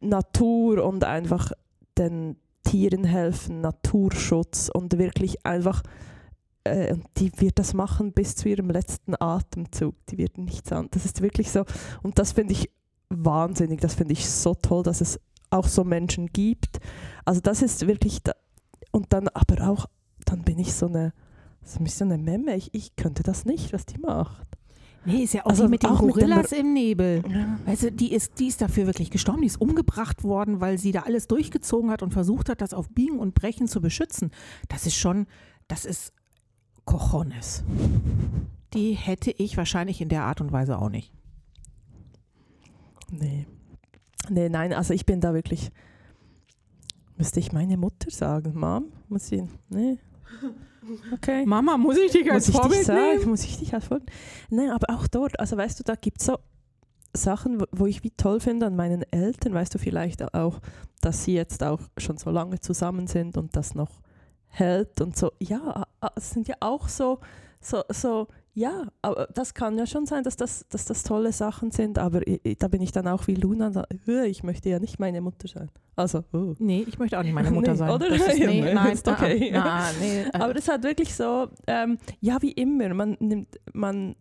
Natur 0.00 0.84
und 0.84 1.04
einfach 1.04 1.52
den 1.98 2.36
Tieren 2.64 3.04
helfen, 3.04 3.60
Naturschutz 3.60 4.70
und 4.72 4.98
wirklich 4.98 5.44
einfach, 5.44 5.82
äh, 6.64 6.92
und 6.92 7.04
die 7.18 7.32
wird 7.40 7.58
das 7.58 7.74
machen 7.74 8.12
bis 8.12 8.36
zu 8.36 8.48
ihrem 8.48 8.70
letzten 8.70 9.14
Atemzug. 9.20 9.94
Die 10.06 10.18
wird 10.18 10.38
nichts 10.38 10.72
an. 10.72 10.88
Das 10.92 11.04
ist 11.04 11.20
wirklich 11.22 11.50
so, 11.50 11.64
und 12.02 12.18
das 12.18 12.32
finde 12.32 12.52
ich 12.52 12.70
wahnsinnig, 13.10 13.80
das 13.80 13.94
finde 13.94 14.12
ich 14.12 14.28
so 14.28 14.54
toll, 14.54 14.82
dass 14.82 15.00
es 15.00 15.20
auch 15.52 15.68
so 15.68 15.84
Menschen 15.84 16.28
gibt. 16.28 16.80
Also 17.24 17.40
das 17.40 17.62
ist 17.62 17.86
wirklich, 17.86 18.22
da, 18.22 18.32
und 18.90 19.12
dann 19.12 19.28
aber 19.28 19.68
auch, 19.68 19.86
dann 20.24 20.42
bin 20.42 20.58
ich 20.58 20.74
so 20.74 20.86
eine, 20.86 21.12
so 21.62 21.78
ein 21.78 21.84
bisschen 21.84 22.12
eine 22.12 22.22
Memme. 22.22 22.56
Ich, 22.56 22.74
ich 22.74 22.96
könnte 22.96 23.22
das 23.22 23.44
nicht, 23.44 23.72
was 23.72 23.86
die 23.86 23.98
macht. 23.98 24.46
Nee, 25.04 25.24
ist 25.24 25.34
ja 25.34 25.44
auch 25.44 25.50
Also 25.50 25.64
die 25.64 25.70
mit 25.70 25.82
den 25.82 25.90
auch 25.90 26.00
mit 26.00 26.14
Gorillas 26.14 26.52
im 26.52 26.72
Nebel. 26.72 27.24
Ja. 27.28 27.58
Weißt 27.66 27.84
du, 27.84 27.92
die 27.92 28.12
ist, 28.12 28.38
die 28.38 28.46
ist 28.46 28.60
dafür 28.60 28.86
wirklich 28.86 29.10
gestorben, 29.10 29.40
die 29.40 29.48
ist 29.48 29.60
umgebracht 29.60 30.22
worden, 30.22 30.60
weil 30.60 30.78
sie 30.78 30.92
da 30.92 31.00
alles 31.00 31.26
durchgezogen 31.26 31.90
hat 31.90 32.02
und 32.02 32.12
versucht 32.12 32.48
hat, 32.48 32.60
das 32.60 32.72
auf 32.72 32.88
Biegen 32.88 33.18
und 33.18 33.34
Brechen 33.34 33.66
zu 33.66 33.80
beschützen. 33.80 34.30
Das 34.68 34.86
ist 34.86 34.94
schon, 34.94 35.26
das 35.66 35.84
ist 35.84 36.12
Cojones. 36.84 37.64
Die 38.74 38.92
hätte 38.92 39.32
ich 39.32 39.56
wahrscheinlich 39.56 40.00
in 40.00 40.08
der 40.08 40.22
Art 40.22 40.40
und 40.40 40.52
Weise 40.52 40.78
auch 40.78 40.88
nicht. 40.88 41.12
Nee. 43.10 43.46
Nee, 44.28 44.48
nein, 44.48 44.72
also 44.72 44.94
ich 44.94 45.06
bin 45.06 45.20
da 45.20 45.34
wirklich. 45.34 45.70
Müsste 47.16 47.40
ich 47.40 47.52
meine 47.52 47.76
Mutter 47.76 48.10
sagen? 48.10 48.58
Mom? 48.58 48.92
Muss 49.08 49.30
ich. 49.32 49.42
Nee. 49.68 49.98
Okay. 51.12 51.46
Mama, 51.46 51.76
muss 51.76 51.96
ich 51.96 52.10
dich 52.10 52.26
muss 52.26 52.48
ich 52.48 52.58
dich 52.58 52.84
sagen? 52.84 53.28
Muss 53.28 53.44
ich 53.44 53.56
dich 53.56 53.72
als 53.72 53.84
Vorbild? 53.84 54.10
Nein, 54.50 54.70
aber 54.70 54.92
auch 54.92 55.06
dort, 55.06 55.38
also 55.38 55.56
weißt 55.56 55.78
du, 55.78 55.84
da 55.84 55.94
gibt 55.94 56.20
es 56.20 56.26
so 56.26 56.38
Sachen, 57.14 57.60
wo, 57.60 57.66
wo 57.70 57.86
ich 57.86 58.02
wie 58.02 58.10
toll 58.10 58.40
finde 58.40 58.66
an 58.66 58.74
meinen 58.74 59.04
Eltern, 59.12 59.54
weißt 59.54 59.72
du 59.74 59.78
vielleicht 59.78 60.34
auch, 60.34 60.58
dass 61.00 61.24
sie 61.24 61.34
jetzt 61.34 61.62
auch 61.62 61.80
schon 61.98 62.18
so 62.18 62.30
lange 62.30 62.58
zusammen 62.60 63.06
sind 63.06 63.36
und 63.36 63.54
das 63.54 63.74
noch 63.74 64.00
hält 64.48 65.00
und 65.00 65.16
so. 65.16 65.32
Ja, 65.38 65.86
es 66.16 66.30
sind 66.30 66.48
ja 66.48 66.56
auch 66.60 66.88
so, 66.88 67.20
so, 67.60 67.82
so 67.88 68.26
ja, 68.54 68.88
aber 69.00 69.28
das 69.34 69.54
kann 69.54 69.78
ja 69.78 69.86
schon 69.86 70.04
sein, 70.06 70.24
dass 70.24 70.36
das, 70.36 70.66
dass 70.68 70.84
das 70.84 71.04
tolle 71.04 71.32
Sachen 71.32 71.70
sind, 71.70 71.98
aber 71.98 72.20
da 72.58 72.68
bin 72.68 72.82
ich 72.82 72.92
dann 72.92 73.08
auch 73.08 73.26
wie 73.26 73.34
Luna, 73.34 73.68
und 73.68 73.72
sage, 73.72 73.88
"Äh, 74.06 74.26
ich 74.28 74.42
möchte 74.42 74.68
ja 74.68 74.78
nicht 74.78 74.98
meine 74.98 75.20
Mutter 75.20 75.48
sein. 75.48 75.70
Also, 75.96 76.24
oh. 76.32 76.54
Nee, 76.58 76.84
ich 76.86 76.98
möchte 76.98 77.18
auch 77.18 77.22
nicht 77.22 77.32
meine 77.34 77.50
Mutter 77.52 77.72
Nee, 77.72 77.78
sein. 77.78 77.90
oder? 77.90 78.08
Das 78.10 78.20
ist, 78.20 78.38
Ja, 78.38 78.46
nee, 78.48 78.60
nee, 78.60 78.74
nein, 78.74 78.92
ist 78.92 79.08
okay. 79.08 79.50
Na, 79.52 79.86
nee, 80.00 80.22
äh, 80.22 80.30
Aber 80.34 80.52
das 80.54 80.64
ist 80.64 80.70
halt 80.70 80.82
wirklich 80.84 81.14
so, 81.14 81.48
ähm, 81.66 81.98
ja, 82.20 82.40
wie 82.42 82.52
immer. 82.52 82.92
Man, 82.94 83.16
nimmt, 83.20 83.58
man 83.72 84.16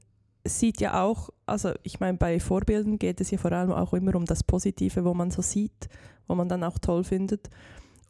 sieht 0.46 0.82
ja 0.82 1.04
auch, 1.04 1.30
also 1.46 1.72
ich 1.84 2.00
meine, 2.00 2.18
bei 2.18 2.40
Vorbildern 2.40 2.98
geht 3.00 3.22
es 3.22 3.32
ja 3.32 3.38
vor 3.38 3.52
allem 3.52 3.72
auch 3.72 3.94
immer 3.94 4.16
um 4.16 4.26
das 4.26 4.44
Positive, 4.44 5.06
wo 5.06 5.14
man 5.14 5.30
so 5.32 5.42
sieht, 5.42 5.88
wo 6.28 6.36
man 6.36 6.50
dann 6.50 6.64
auch 6.64 6.80
toll 6.80 7.04
findet. 7.04 7.50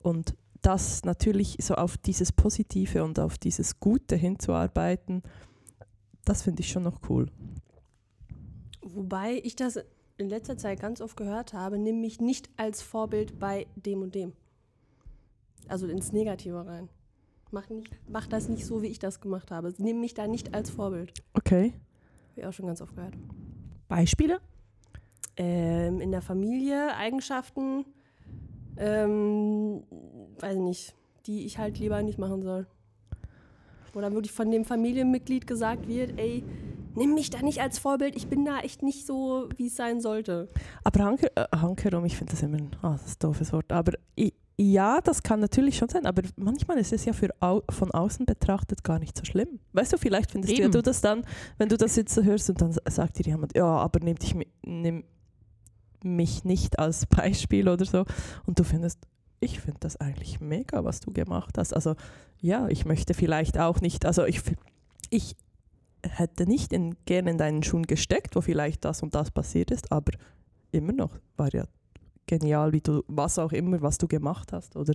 Und 0.01 0.35
das 0.61 1.03
natürlich 1.03 1.57
so 1.61 1.73
auf 1.75 1.97
dieses 1.97 2.31
Positive 2.31 3.03
und 3.03 3.19
auf 3.19 3.37
dieses 3.37 3.79
Gute 3.79 4.15
hinzuarbeiten, 4.15 5.23
das 6.25 6.43
finde 6.43 6.61
ich 6.61 6.69
schon 6.69 6.83
noch 6.83 7.01
cool. 7.09 7.27
Wobei 8.81 9.41
ich 9.43 9.55
das 9.55 9.79
in 10.17 10.29
letzter 10.29 10.57
Zeit 10.57 10.79
ganz 10.79 11.01
oft 11.01 11.17
gehört 11.17 11.53
habe, 11.53 11.77
nimm 11.77 12.01
mich 12.01 12.19
nicht 12.19 12.49
als 12.57 12.81
Vorbild 12.81 13.39
bei 13.39 13.67
dem 13.75 14.01
und 14.01 14.15
dem. 14.15 14.33
Also 15.67 15.87
ins 15.87 16.11
Negative 16.11 16.65
rein. 16.65 16.89
Mach, 17.51 17.69
nicht, 17.69 17.91
mach 18.07 18.27
das 18.27 18.47
nicht 18.47 18.65
so, 18.65 18.81
wie 18.81 18.87
ich 18.87 18.99
das 18.99 19.19
gemacht 19.19 19.51
habe. 19.51 19.73
Nimm 19.77 19.99
mich 19.99 20.13
da 20.13 20.27
nicht 20.27 20.53
als 20.53 20.69
Vorbild. 20.69 21.13
Okay. 21.33 21.73
Habe 22.31 22.41
ich 22.41 22.45
auch 22.45 22.53
schon 22.53 22.67
ganz 22.67 22.81
oft 22.81 22.95
gehört. 22.95 23.15
Beispiele? 23.87 24.39
Ähm, 25.35 25.99
in 25.99 26.11
der 26.11 26.21
Familie 26.21 26.95
Eigenschaften, 26.95 27.85
ähm, 28.77 29.83
weiß 30.39 30.55
ich 30.55 30.61
nicht, 30.61 30.95
die 31.25 31.45
ich 31.45 31.57
halt 31.57 31.77
lieber 31.79 32.01
nicht 32.03 32.17
machen 32.17 32.41
soll. 32.41 32.67
Oder 33.93 34.11
wirklich 34.13 34.31
von 34.31 34.49
dem 34.51 34.63
Familienmitglied 34.65 35.45
gesagt 35.47 35.87
wird, 35.87 36.17
ey, 36.19 36.43
nimm 36.95 37.13
mich 37.13 37.29
da 37.29 37.41
nicht 37.41 37.59
als 37.61 37.79
Vorbild, 37.79 38.15
ich 38.15 38.27
bin 38.27 38.45
da 38.45 38.59
echt 38.59 38.83
nicht 38.83 39.05
so, 39.05 39.47
wie 39.57 39.67
es 39.67 39.75
sein 39.75 40.01
sollte. 40.01 40.49
Aber 40.83 41.03
Hanker, 41.03 41.27
äh, 41.35 41.45
Hankerum, 41.57 42.05
ich 42.05 42.17
finde 42.17 42.31
das 42.33 42.41
immer 42.43 42.57
ein, 42.57 42.71
ah, 42.81 42.93
das 42.93 43.05
ist 43.05 43.23
ein 43.23 43.27
doofes 43.27 43.51
Wort, 43.53 43.71
aber 43.71 43.93
i- 44.17 44.33
ja, 44.57 45.01
das 45.01 45.23
kann 45.23 45.39
natürlich 45.39 45.77
schon 45.77 45.89
sein, 45.89 46.05
aber 46.05 46.21
manchmal 46.35 46.77
ist 46.77 46.93
es 46.93 47.05
ja 47.05 47.13
für 47.13 47.29
au 47.39 47.63
von 47.69 47.89
außen 47.91 48.25
betrachtet 48.25 48.83
gar 48.83 48.99
nicht 48.99 49.17
so 49.17 49.25
schlimm. 49.25 49.59
Weißt 49.73 49.93
du, 49.93 49.97
vielleicht 49.97 50.29
findest 50.31 50.53
Eben. 50.53 50.71
du 50.71 50.81
das 50.83 51.01
dann, 51.01 51.23
wenn 51.57 51.67
du 51.69 51.77
das 51.77 51.95
jetzt 51.95 52.13
so 52.13 52.21
hörst 52.23 52.49
und 52.49 52.61
dann 52.61 52.75
sagt 52.89 53.17
dir 53.17 53.25
jemand, 53.25 53.55
ja, 53.55 53.65
aber 53.65 53.99
nimm, 54.01 54.17
dich, 54.19 54.35
nimm 54.63 55.03
mich 56.03 56.43
nicht 56.43 56.77
als 56.79 57.05
Beispiel 57.07 57.67
oder 57.69 57.85
so 57.85 58.05
und 58.45 58.59
du 58.59 58.63
findest, 58.63 58.99
ich 59.41 59.59
finde 59.59 59.79
das 59.81 59.97
eigentlich 59.97 60.39
mega, 60.39 60.85
was 60.85 61.01
du 61.01 61.11
gemacht 61.11 61.57
hast. 61.57 61.73
Also 61.73 61.95
ja, 62.39 62.67
ich 62.69 62.85
möchte 62.85 63.13
vielleicht 63.13 63.57
auch 63.59 63.81
nicht, 63.81 64.05
also 64.05 64.23
ich, 64.23 64.41
ich 65.09 65.35
hätte 66.03 66.45
nicht 66.45 66.71
in, 66.71 66.95
gerne 67.05 67.31
in 67.31 67.37
deinen 67.37 67.63
Schuhen 67.63 67.85
gesteckt, 67.85 68.35
wo 68.35 68.41
vielleicht 68.41 68.85
das 68.85 69.03
und 69.03 69.13
das 69.15 69.31
passiert 69.31 69.71
ist, 69.71 69.91
aber 69.91 70.13
immer 70.71 70.93
noch 70.93 71.11
war 71.35 71.53
ja 71.53 71.65
genial, 72.27 72.71
wie 72.71 72.81
du, 72.81 73.03
was 73.07 73.39
auch 73.39 73.51
immer, 73.51 73.81
was 73.81 73.97
du 73.97 74.07
gemacht 74.07 74.53
hast 74.53 74.77
oder 74.77 74.93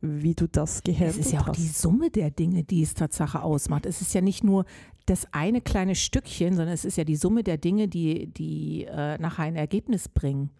wie 0.00 0.34
du 0.34 0.48
das 0.48 0.76
Es 0.76 0.82
gehandelt 0.82 1.18
ist 1.18 1.32
ja 1.32 1.40
auch 1.40 1.48
hast. 1.48 1.58
die 1.58 1.68
Summe 1.68 2.10
der 2.10 2.30
Dinge, 2.30 2.64
die 2.64 2.82
es 2.82 2.94
Tatsache 2.94 3.42
ausmacht. 3.42 3.86
Es 3.86 4.00
ist 4.00 4.12
ja 4.14 4.20
nicht 4.20 4.44
nur 4.44 4.64
das 5.06 5.26
eine 5.32 5.60
kleine 5.60 5.94
Stückchen, 5.94 6.56
sondern 6.56 6.74
es 6.74 6.84
ist 6.84 6.96
ja 6.96 7.04
die 7.04 7.16
Summe 7.16 7.42
der 7.42 7.58
Dinge, 7.58 7.88
die, 7.88 8.26
die 8.26 8.84
äh, 8.84 9.18
nachher 9.18 9.44
ein 9.44 9.56
Ergebnis 9.56 10.08
bringen. 10.08 10.50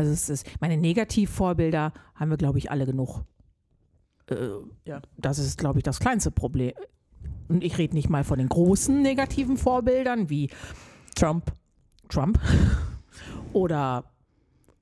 Also 0.00 0.12
es 0.12 0.30
ist, 0.30 0.46
meine 0.62 0.78
Negativvorbilder 0.78 1.92
haben 2.14 2.30
wir, 2.30 2.38
glaube 2.38 2.56
ich, 2.56 2.70
alle 2.70 2.86
genug. 2.86 3.22
Äh, 4.30 4.36
Ja. 4.86 5.02
Das 5.18 5.38
ist, 5.38 5.58
glaube 5.58 5.80
ich, 5.80 5.82
das 5.82 6.00
kleinste 6.00 6.30
Problem. 6.30 6.72
Und 7.48 7.62
ich 7.62 7.76
rede 7.76 7.94
nicht 7.94 8.08
mal 8.08 8.24
von 8.24 8.38
den 8.38 8.48
großen 8.48 9.02
negativen 9.02 9.58
Vorbildern 9.58 10.30
wie 10.30 10.48
Trump. 11.16 11.52
Trump 12.08 12.40
oder 13.52 14.04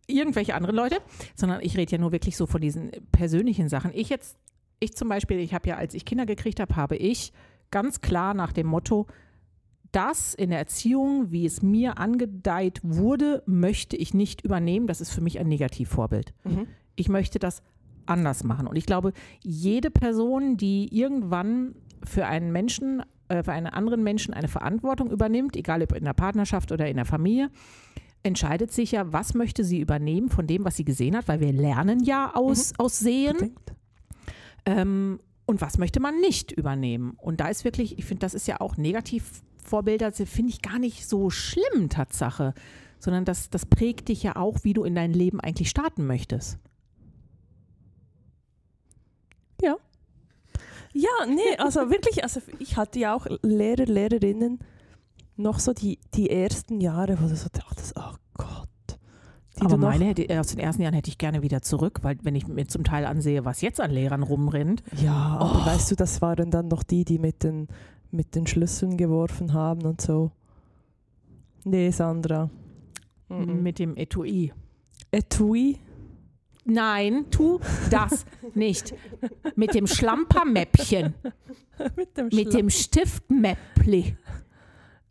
irgendwelche 0.07 0.55
anderen 0.55 0.77
Leute, 0.77 0.99
sondern 1.35 1.63
ich 1.63 1.77
rede 1.77 1.91
ja 1.91 1.99
nur 1.99 2.13
wirklich 2.13 2.37
so 2.37 2.47
von 2.47 2.61
diesen 2.61 2.93
persönlichen 3.11 3.69
Sachen. 3.69 3.91
Ich 3.95 4.11
jetzt, 4.11 4.39
ich 4.79 4.95
zum 4.95 5.09
Beispiel, 5.09 5.41
ich 5.41 5.53
habe 5.53 5.69
ja, 5.69 5.79
als 5.79 5.95
ich 5.95 6.05
Kinder 6.05 6.27
gekriegt 6.27 6.61
habe, 6.61 6.77
habe 6.77 6.95
ich 6.95 7.33
ganz 7.73 8.01
klar 8.01 8.35
nach 8.35 8.53
dem 8.53 8.69
Motto, 8.69 9.09
das 9.92 10.35
in 10.35 10.50
der 10.50 10.59
Erziehung, 10.59 11.30
wie 11.30 11.47
es 11.47 11.62
mir 11.62 11.99
angedeiht 11.99 12.80
wurde, 12.83 13.42
möchte 13.47 13.97
ich 13.97 14.14
nicht 14.14 14.45
übernehmen. 14.45 14.87
Das 14.87 15.00
ist 15.00 15.11
für 15.11 15.21
mich 15.21 15.38
ein 15.38 15.49
Negativvorbild. 15.49 16.35
Mhm. 16.45 16.66
Ich 16.97 17.09
möchte 17.09 17.38
das 17.38 17.62
anders 18.07 18.45
machen. 18.45 18.66
Und 18.66 18.76
ich 18.76 18.87
glaube, 18.87 19.12
jede 19.42 19.90
Person, 19.90 20.57
die 20.57 20.95
irgendwann 20.97 21.75
für 22.04 22.26
einen 22.26 22.52
Menschen, 22.52 23.02
äh, 23.28 23.42
für 23.42 23.52
einen 23.52 23.66
anderen 23.66 24.02
Menschen 24.02 24.35
eine 24.35 24.49
Verantwortung 24.49 25.11
übernimmt, 25.11 25.57
egal 25.57 25.83
ob 25.83 25.92
in 25.92 26.04
der 26.04 26.14
Partnerschaft 26.14 26.73
oder 26.73 26.88
in 26.88 26.97
der 26.97 27.04
Familie, 27.04 27.50
entscheidet 28.23 28.73
sich 28.73 28.92
ja, 28.92 29.12
was 29.12 29.35
möchte 29.35 29.64
sie 29.64 29.80
übernehmen 29.80 30.28
von 30.28 30.47
dem, 30.47 30.64
was 30.64 30.76
sie 30.76 30.85
gesehen 30.85 31.16
hat, 31.16 31.28
weil 31.28 31.40
wir 31.40 31.52
lernen 31.52 32.02
ja 32.02 32.35
aus, 32.35 32.73
aus 32.78 32.99
Sehen. 32.99 33.54
Ähm, 34.66 35.21
und 35.47 35.61
was 35.62 35.78
möchte 35.78 36.00
man 36.00 36.21
nicht 36.21 36.52
übernehmen? 36.52 37.14
Und 37.16 37.40
da 37.40 37.49
ist 37.49 37.64
wirklich, 37.64 37.99
ich 37.99 38.04
finde, 38.04 38.21
das 38.21 38.35
ist 38.35 38.47
ja 38.47 38.61
auch 38.61 38.76
Negativvorbilder, 38.76 39.48
das 39.99 40.17
finde 40.29 40.50
ich 40.50 40.62
gar 40.62 40.79
nicht 40.79 41.07
so 41.09 41.31
schlimm, 41.31 41.88
Tatsache, 41.88 42.55
sondern 42.99 43.25
das, 43.25 43.50
das 43.50 43.67
prägt 43.67 44.09
dich 44.09 44.23
ja 44.23 44.37
auch, 44.37 44.59
wie 44.65 44.73
du 44.73 44.85
in 44.85 44.95
dein 44.95 45.12
Leben 45.12 45.41
eigentlich 45.41 45.71
starten 45.71 46.07
möchtest. 46.07 46.59
Ja, 50.95 51.11
nee, 51.29 51.57
also 51.59 51.91
wirklich, 51.91 52.25
also 52.25 52.41
ich 52.59 52.77
hatte 52.77 52.99
ja 52.99 53.15
auch 53.15 53.27
Lehrer, 53.43 53.85
Lehrerinnen, 53.85 54.59
noch 55.37 55.59
so 55.59 55.73
die, 55.73 55.99
die 56.15 56.31
ersten 56.31 56.81
Jahre, 56.81 57.19
wo 57.21 57.29
du 57.29 57.37
so 57.37 57.49
dachtest, 57.53 57.95
oh 57.97 58.15
Gott. 58.35 58.69
Die 59.61 59.62
Aber 59.67 59.77
meine 59.77 60.07
hätte, 60.07 60.41
aus 60.41 60.49
den 60.49 60.59
ersten 60.59 60.83
Jahren 60.83 60.95
hätte 60.95 61.11
ich 61.11 61.19
gerne 61.19 61.43
wieder 61.43 61.62
zurück, 61.62 61.99
weil 62.03 62.17
wenn 62.23 62.35
ich 62.35 62.49
mir 62.49 62.67
zum 62.67 62.85
Teil 62.85 63.05
ansehe, 63.05 63.45
was 63.45 63.61
jetzt 63.61 63.81
an 63.81 63.91
Lehrern 63.91 64.23
rumrennt, 64.23 64.83
Ja, 65.00 65.38
Oh. 65.41 65.67
weißt 65.67 65.91
du, 65.91 65.95
das 65.95 66.23
waren 66.23 66.50
dann 66.50 66.69
noch 66.69 66.83
die, 66.83 67.05
die 67.05 67.19
mit 67.19 67.45
den, 67.45 67.69
mit 68.11 68.35
den 68.35 68.47
Schlüsseln 68.47 68.97
geworfen 68.97 69.53
haben 69.53 69.83
und 69.83 70.00
so. 70.00 70.31
Nee, 71.65 71.91
Sandra. 71.91 72.50
Mhm. 73.29 73.62
mit 73.62 73.79
dem 73.79 73.97
Etui. 73.97 74.53
Etui? 75.11 75.79
Nein, 76.65 77.27
tu 77.31 77.61
das 77.91 78.25
nicht. 78.55 78.95
Mit 79.57 79.75
dem 79.75 79.87
Schlampermäppchen, 79.87 81.15
mit 81.97 82.17
dem 82.17 82.29
mit 82.33 82.53
dem 82.55 82.71
Stiftmäppli. 82.71 84.17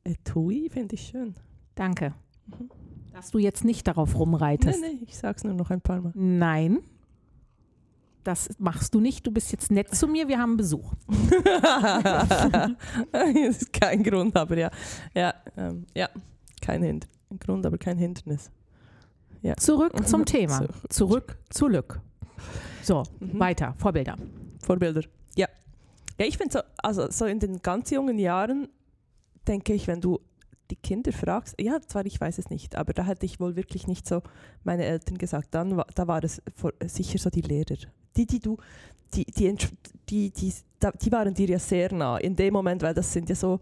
Etui 0.04 0.70
finde 0.70 0.96
ich 0.96 1.02
schön. 1.08 1.34
Danke. 1.76 2.14
Mhm. 2.48 2.70
Dass 3.14 3.32
du 3.32 3.40
jetzt 3.40 3.66
nicht 3.66 3.88
darauf 3.88 4.14
Nee, 4.14 4.18
rumreitest. 4.20 4.82
nee, 4.82 5.00
ich 5.06 5.18
sag's 5.18 5.44
nur 5.44 5.54
noch 5.56 5.72
ein 5.72 5.82
paar 5.82 6.02
Mal. 6.02 6.12
Nein. 6.16 6.80
Das 8.28 8.50
machst 8.60 8.94
du 8.94 9.00
nicht. 9.00 9.26
Du 9.26 9.32
bist 9.32 9.54
jetzt 9.54 9.72
nett 9.72 9.96
zu 9.96 10.06
mir. 10.06 10.28
Wir 10.28 10.38
haben 10.38 10.58
Besuch. 10.58 10.92
das 13.10 13.34
ist 13.36 13.72
kein 13.72 14.04
Grund, 14.04 14.36
aber 14.36 14.58
ja. 14.58 14.70
Ja, 15.16 15.34
ähm, 15.56 15.86
ja. 15.96 16.10
kein 16.62 16.84
Hind 16.84 17.08
Grund, 17.40 17.66
aber 17.66 17.78
kein 17.78 17.98
Hindernis. 17.98 18.52
Zurück 19.58 20.06
zum 20.06 20.26
Thema. 20.26 20.58
Zurück. 20.58 20.76
Zurück 20.90 21.38
zu 21.50 21.68
Lück. 21.70 22.02
So, 22.84 23.04
Mhm. 23.22 23.40
weiter. 23.40 23.74
Vorbilder. 23.78 24.18
Vorbilder. 24.60 25.04
Ja. 25.38 25.48
Ja, 26.20 26.26
ich 26.26 26.38
finde 26.38 26.52
so, 26.52 26.60
also 26.84 27.10
so 27.10 27.28
in 27.28 27.40
den 27.40 27.62
ganz 27.62 27.92
jungen 27.92 28.20
Jahren 28.20 28.68
denke 29.48 29.72
ich, 29.72 29.88
wenn 29.88 30.02
du 30.02 30.20
die 30.72 30.76
Kinder 30.76 31.12
fragst, 31.12 31.56
ja, 31.60 31.80
zwar 31.82 32.06
ich 32.06 32.20
weiß 32.20 32.38
es 32.38 32.50
nicht, 32.50 32.76
aber 32.76 32.94
da 32.94 33.06
hätte 33.06 33.26
ich 33.26 33.40
wohl 33.40 33.56
wirklich 33.56 33.88
nicht 33.88 34.08
so 34.08 34.22
meine 34.64 34.86
Eltern 34.86 35.18
gesagt. 35.18 35.50
Dann 35.52 35.82
da 35.96 36.08
war 36.08 36.24
es 36.24 36.42
sicher 36.86 37.18
so 37.18 37.30
die 37.30 37.42
Lehrer. 37.42 37.78
Die, 38.16 38.26
die 38.26 38.40
du, 38.40 38.58
die, 39.14 39.26
die, 39.26 39.56
die, 40.10 40.32
die, 40.32 41.12
waren 41.12 41.34
dir 41.34 41.48
ja 41.48 41.60
sehr 41.60 41.94
nah 41.94 42.18
in 42.18 42.36
dem 42.36 42.54
Moment, 42.54 42.82
weil 42.82 42.94
das 42.94 43.12
sind 43.12 43.30
ja 43.30 43.36
so 43.36 43.60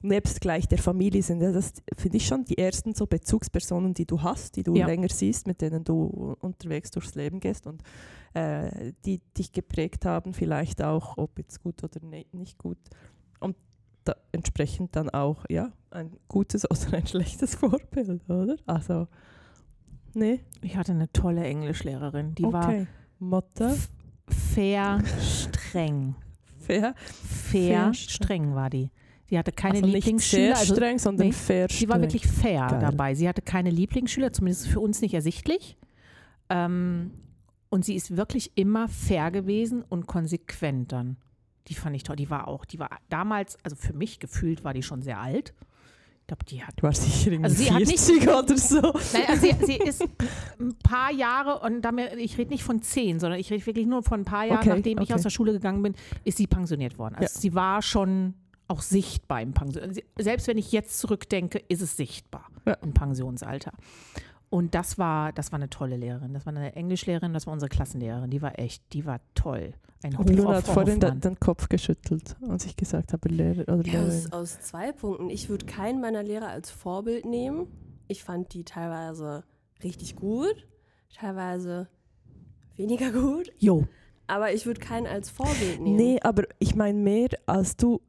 nebst 0.00 0.40
gleich 0.40 0.68
der 0.68 0.78
Familie 0.78 1.22
sind 1.22 1.40
ja 1.40 1.50
das, 1.50 1.72
finde 1.96 2.18
ich 2.18 2.26
schon, 2.26 2.44
die 2.44 2.58
ersten 2.58 2.94
so 2.94 3.06
Bezugspersonen, 3.06 3.94
die 3.94 4.06
du 4.06 4.22
hast, 4.22 4.56
die 4.56 4.62
du 4.62 4.74
länger 4.74 5.08
siehst, 5.08 5.46
mit 5.46 5.60
denen 5.60 5.84
du 5.84 6.36
unterwegs 6.40 6.90
durchs 6.90 7.14
Leben 7.14 7.40
gehst 7.40 7.66
und 7.66 7.82
äh, 8.34 8.92
die 9.04 9.20
dich 9.36 9.52
geprägt 9.52 10.04
haben, 10.04 10.34
vielleicht 10.34 10.82
auch, 10.82 11.16
ob 11.18 11.38
jetzt 11.38 11.62
gut 11.62 11.82
oder 11.82 12.04
ne, 12.04 12.26
nicht 12.32 12.58
gut. 12.58 12.78
Und 13.40 13.56
da, 14.08 14.16
entsprechend 14.32 14.96
dann 14.96 15.10
auch, 15.10 15.44
ja, 15.48 15.72
ein 15.90 16.10
gutes 16.28 16.64
oder 16.70 16.94
ein 16.98 17.06
schlechtes 17.06 17.54
Vorbild, 17.56 18.28
oder? 18.28 18.56
Also, 18.66 19.06
nee, 20.14 20.40
Ich 20.62 20.76
hatte 20.76 20.92
eine 20.92 21.10
tolle 21.12 21.44
Englischlehrerin, 21.44 22.34
die 22.34 22.44
war 22.44 22.68
okay. 22.68 22.86
Motto, 23.18 23.64
f- 23.64 23.90
fair 24.28 25.00
streng. 25.20 26.14
fair. 26.58 26.94
Fair 26.96 27.84
Fair 27.92 27.94
streng 27.94 28.54
war 28.54 28.70
die. 28.70 28.90
Die 29.30 29.38
hatte 29.38 29.52
keine 29.52 29.74
also 29.78 29.86
nicht 29.86 29.94
Lieblingsschüler. 29.96 30.42
sehr 30.42 30.56
Also 30.56 30.74
streng, 30.74 30.98
sondern 30.98 31.26
nee, 31.26 31.32
fair 31.32 31.66
sie 31.70 31.88
war 31.88 32.00
wirklich 32.00 32.26
fair 32.26 32.66
Geil. 32.70 32.78
dabei. 32.80 33.14
Sie 33.14 33.28
hatte 33.28 33.42
keine 33.42 33.70
Lieblingsschüler, 33.70 34.32
zumindest 34.32 34.68
für 34.68 34.80
uns 34.80 35.00
nicht 35.02 35.12
ersichtlich. 35.14 35.76
Ähm, 36.48 37.10
und 37.68 37.84
sie 37.84 37.94
ist 37.94 38.16
wirklich 38.16 38.52
immer 38.56 38.88
fair 38.88 39.30
gewesen 39.30 39.82
und 39.86 40.06
konsequent 40.06 40.92
dann. 40.92 41.16
Die 41.68 41.74
fand 41.74 41.94
ich 41.96 42.02
toll. 42.02 42.16
Die 42.16 42.30
war 42.30 42.48
auch, 42.48 42.64
die 42.64 42.78
war 42.78 42.90
damals, 43.08 43.56
also 43.62 43.76
für 43.76 43.92
mich 43.92 44.18
gefühlt, 44.20 44.64
war 44.64 44.72
die 44.74 44.82
schon 44.82 45.02
sehr 45.02 45.20
alt. 45.20 45.52
Ich 46.22 46.26
glaube, 46.28 46.44
die 46.44 46.62
hat 46.62 46.74
Ich 46.76 46.82
war 46.82 46.92
sicher 46.92 47.30
Also 47.42 47.56
sie 47.56 47.70
hat 47.72 47.78
nicht- 47.80 47.98
40 48.00 48.28
oder 48.28 48.58
so. 48.58 48.80
Nein, 49.14 49.22
also 49.28 49.46
sie, 49.46 49.64
sie 49.64 49.76
ist 49.78 50.02
ein 50.60 50.74
paar 50.82 51.10
Jahre 51.10 51.60
und 51.60 51.80
damit, 51.82 52.12
ich 52.16 52.36
rede 52.36 52.50
nicht 52.50 52.62
von 52.64 52.82
zehn, 52.82 53.18
sondern 53.18 53.40
ich 53.40 53.50
rede 53.50 53.64
wirklich 53.64 53.86
nur 53.86 54.02
von 54.02 54.20
ein 54.20 54.24
paar 54.26 54.44
Jahren, 54.44 54.58
Okay, 54.58 54.68
nachdem 54.68 54.98
ich 54.98 55.04
okay. 55.04 55.14
aus 55.14 55.22
der 55.22 55.30
Schule 55.30 55.52
gegangen 55.52 55.82
bin, 55.82 55.94
ist 56.24 56.36
sie 56.36 56.46
pensioniert 56.46 56.98
worden. 56.98 57.14
Also 57.14 57.38
sie 57.40 57.54
war 57.54 57.80
schon 57.80 58.34
auch 58.66 58.82
sichtbar 58.82 59.40
im 59.40 59.54
Pension. 59.54 59.94
sie- 59.94 60.04
Selbst 60.18 60.46
wenn 60.48 60.58
ich 60.58 60.70
jetzt 60.72 60.98
zurückdenke, 60.98 61.58
ist 61.68 61.80
es 61.80 61.96
sichtbar 61.96 62.46
Ja. 62.66 62.74
im 62.82 62.92
Pensionsalter. 62.92 63.72
Und 64.50 64.74
das 64.74 64.96
war, 64.98 65.32
das 65.32 65.52
war 65.52 65.58
eine 65.58 65.68
tolle 65.68 65.96
Lehrerin. 65.96 66.32
Das 66.32 66.46
war 66.46 66.54
eine 66.54 66.74
Englischlehrerin, 66.74 67.34
das 67.34 67.46
war 67.46 67.52
unsere 67.52 67.68
Klassenlehrerin. 67.68 68.30
Die 68.30 68.40
war 68.40 68.58
echt, 68.58 68.82
die 68.92 69.04
war 69.04 69.20
toll. 69.34 69.74
Ein 70.02 70.16
Und 70.16 70.30
Luna 70.30 70.56
hat 70.56 70.64
vorhin 70.66 71.00
den, 71.00 71.20
den 71.20 71.38
Kopf 71.40 71.68
geschüttelt, 71.68 72.36
als 72.48 72.64
ich 72.64 72.76
gesagt 72.76 73.12
habe, 73.12 73.28
Lehrer 73.28 73.62
oder 73.74 73.86
Ja, 73.86 74.00
aus, 74.02 74.14
Lehrerin. 74.24 74.32
aus 74.32 74.60
zwei 74.60 74.92
Punkten. 74.92 75.28
Ich 75.28 75.48
würde 75.48 75.66
keinen 75.66 76.00
meiner 76.00 76.22
Lehrer 76.22 76.48
als 76.48 76.70
Vorbild 76.70 77.24
nehmen. 77.26 77.66
Ich 78.06 78.22
fand 78.24 78.54
die 78.54 78.64
teilweise 78.64 79.44
richtig 79.82 80.16
gut, 80.16 80.66
teilweise 81.14 81.88
weniger 82.76 83.10
gut, 83.20 83.50
Jo, 83.58 83.86
aber 84.28 84.52
ich 84.52 84.66
würde 84.66 84.80
keinen 84.80 85.06
als 85.06 85.30
Vorbild 85.30 85.80
nehmen. 85.80 85.96
Nee, 85.96 86.20
aber 86.22 86.44
ich 86.58 86.74
meine 86.74 86.96
mehr, 86.98 87.28
als 87.46 87.76
du, 87.76 88.00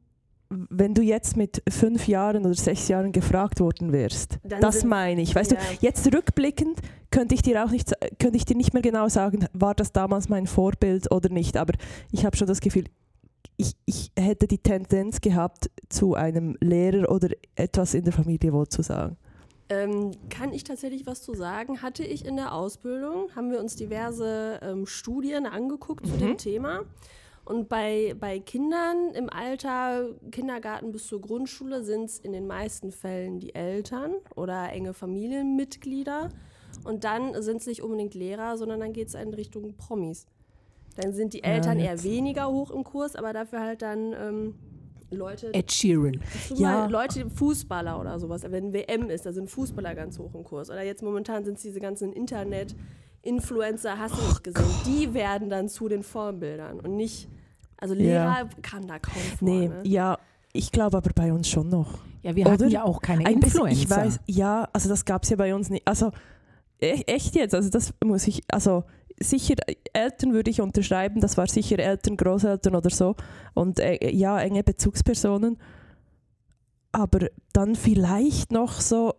wenn 0.50 0.94
du 0.94 1.02
jetzt 1.02 1.36
mit 1.36 1.62
fünf 1.68 2.08
Jahren 2.08 2.44
oder 2.44 2.54
sechs 2.54 2.88
Jahren 2.88 3.12
gefragt 3.12 3.60
worden 3.60 3.92
wärst. 3.92 4.38
Dann 4.42 4.60
das 4.60 4.84
meine 4.84 5.22
ich. 5.22 5.34
Weißt 5.34 5.52
Ja. 5.52 5.58
du, 5.58 5.64
jetzt 5.80 6.12
rückblickend 6.12 6.80
könnte 7.12 7.34
ich 7.36 7.42
dir 7.42 7.64
auch 7.64 7.70
nicht, 7.70 7.92
könnte 8.18 8.36
ich 8.36 8.44
dir 8.44 8.56
nicht 8.56 8.72
mehr 8.74 8.82
genau 8.82 9.08
sagen, 9.08 9.46
war 9.52 9.74
das 9.74 9.92
damals 9.92 10.28
mein 10.28 10.46
Vorbild 10.48 11.10
oder 11.12 11.28
nicht. 11.28 11.56
Aber 11.56 11.74
ich 12.10 12.24
habe 12.26 12.36
schon 12.36 12.48
das 12.48 12.60
Gefühl, 12.60 12.84
ich, 13.56 13.74
ich 13.84 14.10
hätte 14.18 14.48
die 14.48 14.58
Tendenz 14.58 15.20
gehabt, 15.20 15.70
zu 15.88 16.14
einem 16.14 16.56
Lehrer 16.60 17.10
oder 17.10 17.28
etwas 17.54 17.94
in 17.94 18.04
der 18.04 18.12
Familie 18.12 18.52
wohl 18.52 18.66
zu 18.68 18.82
sagen. 18.82 19.16
Ähm, 19.68 20.10
kann 20.30 20.52
ich 20.52 20.64
tatsächlich 20.64 21.06
was 21.06 21.22
zu 21.22 21.34
sagen? 21.34 21.80
Hatte 21.80 22.02
ich 22.02 22.24
in 22.26 22.34
der 22.36 22.52
Ausbildung, 22.54 23.28
haben 23.36 23.52
wir 23.52 23.60
uns 23.60 23.76
diverse 23.76 24.58
ähm, 24.62 24.84
Studien 24.86 25.46
angeguckt 25.46 26.06
zu 26.06 26.14
Mhm. 26.14 26.18
dem 26.18 26.38
Thema. 26.38 26.80
Und 27.50 27.68
bei, 27.68 28.14
bei 28.20 28.38
Kindern 28.38 29.10
im 29.12 29.28
Alter, 29.28 30.10
Kindergarten 30.30 30.92
bis 30.92 31.08
zur 31.08 31.20
Grundschule, 31.20 31.82
sind 31.82 32.04
es 32.04 32.20
in 32.20 32.30
den 32.30 32.46
meisten 32.46 32.92
Fällen 32.92 33.40
die 33.40 33.56
Eltern 33.56 34.12
oder 34.36 34.70
enge 34.70 34.94
Familienmitglieder. 34.94 36.28
Und 36.84 37.02
dann 37.02 37.42
sind 37.42 37.56
es 37.56 37.66
nicht 37.66 37.82
unbedingt 37.82 38.14
Lehrer, 38.14 38.56
sondern 38.56 38.78
dann 38.78 38.92
geht 38.92 39.08
es 39.08 39.14
in 39.14 39.34
Richtung 39.34 39.74
Promis. 39.76 40.28
Dann 40.94 41.12
sind 41.12 41.34
die 41.34 41.42
Eltern 41.42 41.80
eher 41.80 41.90
jetzt. 41.94 42.04
weniger 42.04 42.48
hoch 42.48 42.70
im 42.70 42.84
Kurs, 42.84 43.16
aber 43.16 43.32
dafür 43.32 43.58
halt 43.58 43.82
dann 43.82 44.12
ähm, 44.12 44.54
Leute, 45.10 45.52
Ed 45.52 45.72
Sheeran. 45.72 46.20
Ja. 46.54 46.86
Leute, 46.86 47.28
Fußballer 47.28 48.00
oder 48.00 48.20
sowas, 48.20 48.44
wenn 48.48 48.72
WM 48.72 49.10
ist, 49.10 49.26
da 49.26 49.32
sind 49.32 49.50
Fußballer 49.50 49.96
ganz 49.96 50.20
hoch 50.20 50.36
im 50.36 50.44
Kurs. 50.44 50.70
Oder 50.70 50.84
jetzt 50.84 51.02
momentan 51.02 51.44
sind 51.44 51.56
es 51.56 51.62
diese 51.62 51.80
ganzen 51.80 52.12
Internet-Influencer, 52.12 53.98
hast 53.98 54.16
du 54.16 54.22
nicht 54.22 54.44
gesehen. 54.44 54.70
Die 54.86 55.14
werden 55.14 55.50
dann 55.50 55.68
zu 55.68 55.88
den 55.88 56.04
Vorbildern 56.04 56.78
und 56.78 56.94
nicht, 56.94 57.28
also 57.80 57.94
Lehrer 57.94 58.48
kam 58.62 58.86
da 58.86 58.98
kaum 58.98 59.22
vor. 59.38 59.48
Nee, 59.48 59.68
ne? 59.68 59.80
ja, 59.84 60.18
ich 60.52 60.70
glaube 60.72 60.96
aber 60.96 61.10
bei 61.14 61.32
uns 61.32 61.48
schon 61.48 61.68
noch. 61.68 61.98
Ja, 62.22 62.36
wir 62.36 62.44
hatten 62.44 62.62
Oder? 62.64 62.66
ja 62.70 62.84
auch 62.84 63.00
keine 63.00 63.24
Ein 63.26 63.40
bisschen, 63.40 63.66
Influencer. 63.66 63.82
ich 63.82 63.90
weiß, 63.90 64.20
ja, 64.26 64.68
also 64.72 64.88
das 64.88 65.04
gab 65.04 65.22
es 65.22 65.30
ja 65.30 65.36
bei 65.36 65.54
uns 65.54 65.70
nicht. 65.70 65.86
Also 65.88 66.10
e- 66.80 67.02
echt 67.06 67.34
jetzt, 67.34 67.54
also 67.54 67.70
das 67.70 67.94
muss 68.04 68.26
ich, 68.26 68.42
also 68.52 68.84
sicher 69.18 69.54
Eltern 69.92 70.32
würde 70.32 70.50
ich 70.50 70.60
unterschreiben, 70.60 71.20
das 71.20 71.36
war 71.36 71.46
sicher 71.46 71.78
Eltern, 71.78 72.16
Großeltern 72.16 72.74
oder 72.74 72.90
so 72.90 73.16
und 73.54 73.78
äh, 73.80 74.10
ja, 74.10 74.38
enge 74.40 74.62
Bezugspersonen. 74.62 75.56
Aber 76.92 77.28
dann 77.52 77.76
vielleicht 77.76 78.50
noch 78.52 78.80
so 78.80 79.14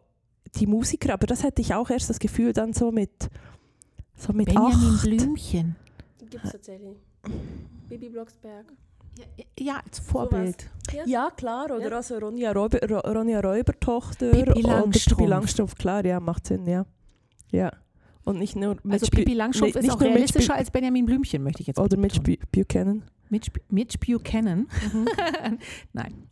die 0.55 0.67
Musiker, 0.67 1.13
aber 1.13 1.25
das 1.27 1.43
hätte 1.43 1.61
ich 1.61 1.73
auch 1.73 1.89
erst 1.89 2.09
das 2.09 2.19
Gefühl 2.19 2.51
dann 2.53 2.73
so 2.73 2.91
mit 2.91 3.11
so 4.15 4.33
mit 4.33 4.47
Benjamin 4.47 4.75
acht. 4.75 5.03
Blümchen. 5.03 5.75
Gibt 6.19 6.43
es 6.45 6.51
tatsächlich. 6.51 6.97
Baby 7.91 8.09
Blocksberg. 8.09 8.65
Ja, 9.59 9.81
als 9.85 9.99
Vorbild. 9.99 10.69
Ja, 11.05 11.29
klar, 11.31 11.65
oder 11.65 11.89
Ja. 11.89 11.97
also 11.97 12.17
Ronja, 12.17 12.51
Räuber, 12.53 12.79
Ro- 12.89 13.11
Ronja 13.11 13.41
Räubertochter 13.41 14.29
oder 14.31 14.55
Langstrumpf. 14.55 15.17
Pippi 15.17 15.25
Langstrumpf, 15.29 15.75
klar, 15.75 16.05
ja, 16.05 16.19
macht 16.19 16.47
Sinn, 16.47 16.65
ja. 16.65 16.85
Ja. 17.51 17.71
Und 18.23 18.39
nicht 18.39 18.55
nur 18.55 18.77
mit 18.83 18.93
Also 18.93 19.07
Pippi 19.07 19.33
Langstrumpf 19.33 19.73
nee, 19.73 19.79
ist 19.79 19.85
nicht 19.85 19.93
auch 19.95 20.01
realistischer 20.01 20.55
als 20.55 20.71
Benjamin 20.71 21.05
Blümchen, 21.05 21.43
möchte 21.43 21.61
ich 21.61 21.67
jetzt 21.67 21.79
Oder 21.79 21.97
Mitch 21.97 22.19
betonen. 22.21 22.37
Bu- 22.51 22.59
Buchanan. 22.63 23.03
Mitch, 23.29 23.51
Mitch 23.69 23.97
Buchanan? 23.99 24.67
Nein, 25.93 26.27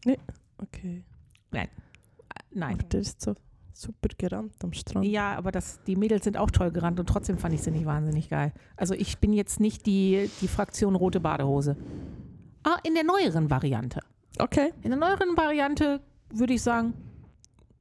Okay. 0.57 1.03
nein. 1.51 2.73
Aber 2.73 2.83
der 2.83 2.99
ist 3.01 3.21
so 3.21 3.35
super 3.81 4.09
gerannt 4.17 4.53
am 4.63 4.73
Strand. 4.73 5.05
Ja, 5.05 5.35
aber 5.37 5.51
das, 5.51 5.81
die 5.83 5.95
Mädels 5.95 6.23
sind 6.23 6.37
auch 6.37 6.51
toll 6.51 6.71
gerannt 6.71 6.99
und 6.99 7.07
trotzdem 7.07 7.37
fand 7.37 7.53
ich 7.53 7.61
sie 7.61 7.71
nicht 7.71 7.85
wahnsinnig 7.85 8.29
geil. 8.29 8.53
Also 8.77 8.93
ich 8.93 9.17
bin 9.19 9.33
jetzt 9.33 9.59
nicht 9.59 9.85
die, 9.85 10.29
die 10.41 10.47
Fraktion 10.47 10.95
rote 10.95 11.19
Badehose. 11.19 11.75
Ah, 12.63 12.77
in 12.83 12.93
der 12.93 13.03
neueren 13.03 13.49
Variante. 13.49 14.01
Okay. 14.37 14.73
In 14.83 14.91
der 14.91 14.99
neueren 14.99 15.35
Variante 15.37 16.01
würde 16.33 16.53
ich 16.53 16.61
sagen, 16.61 16.93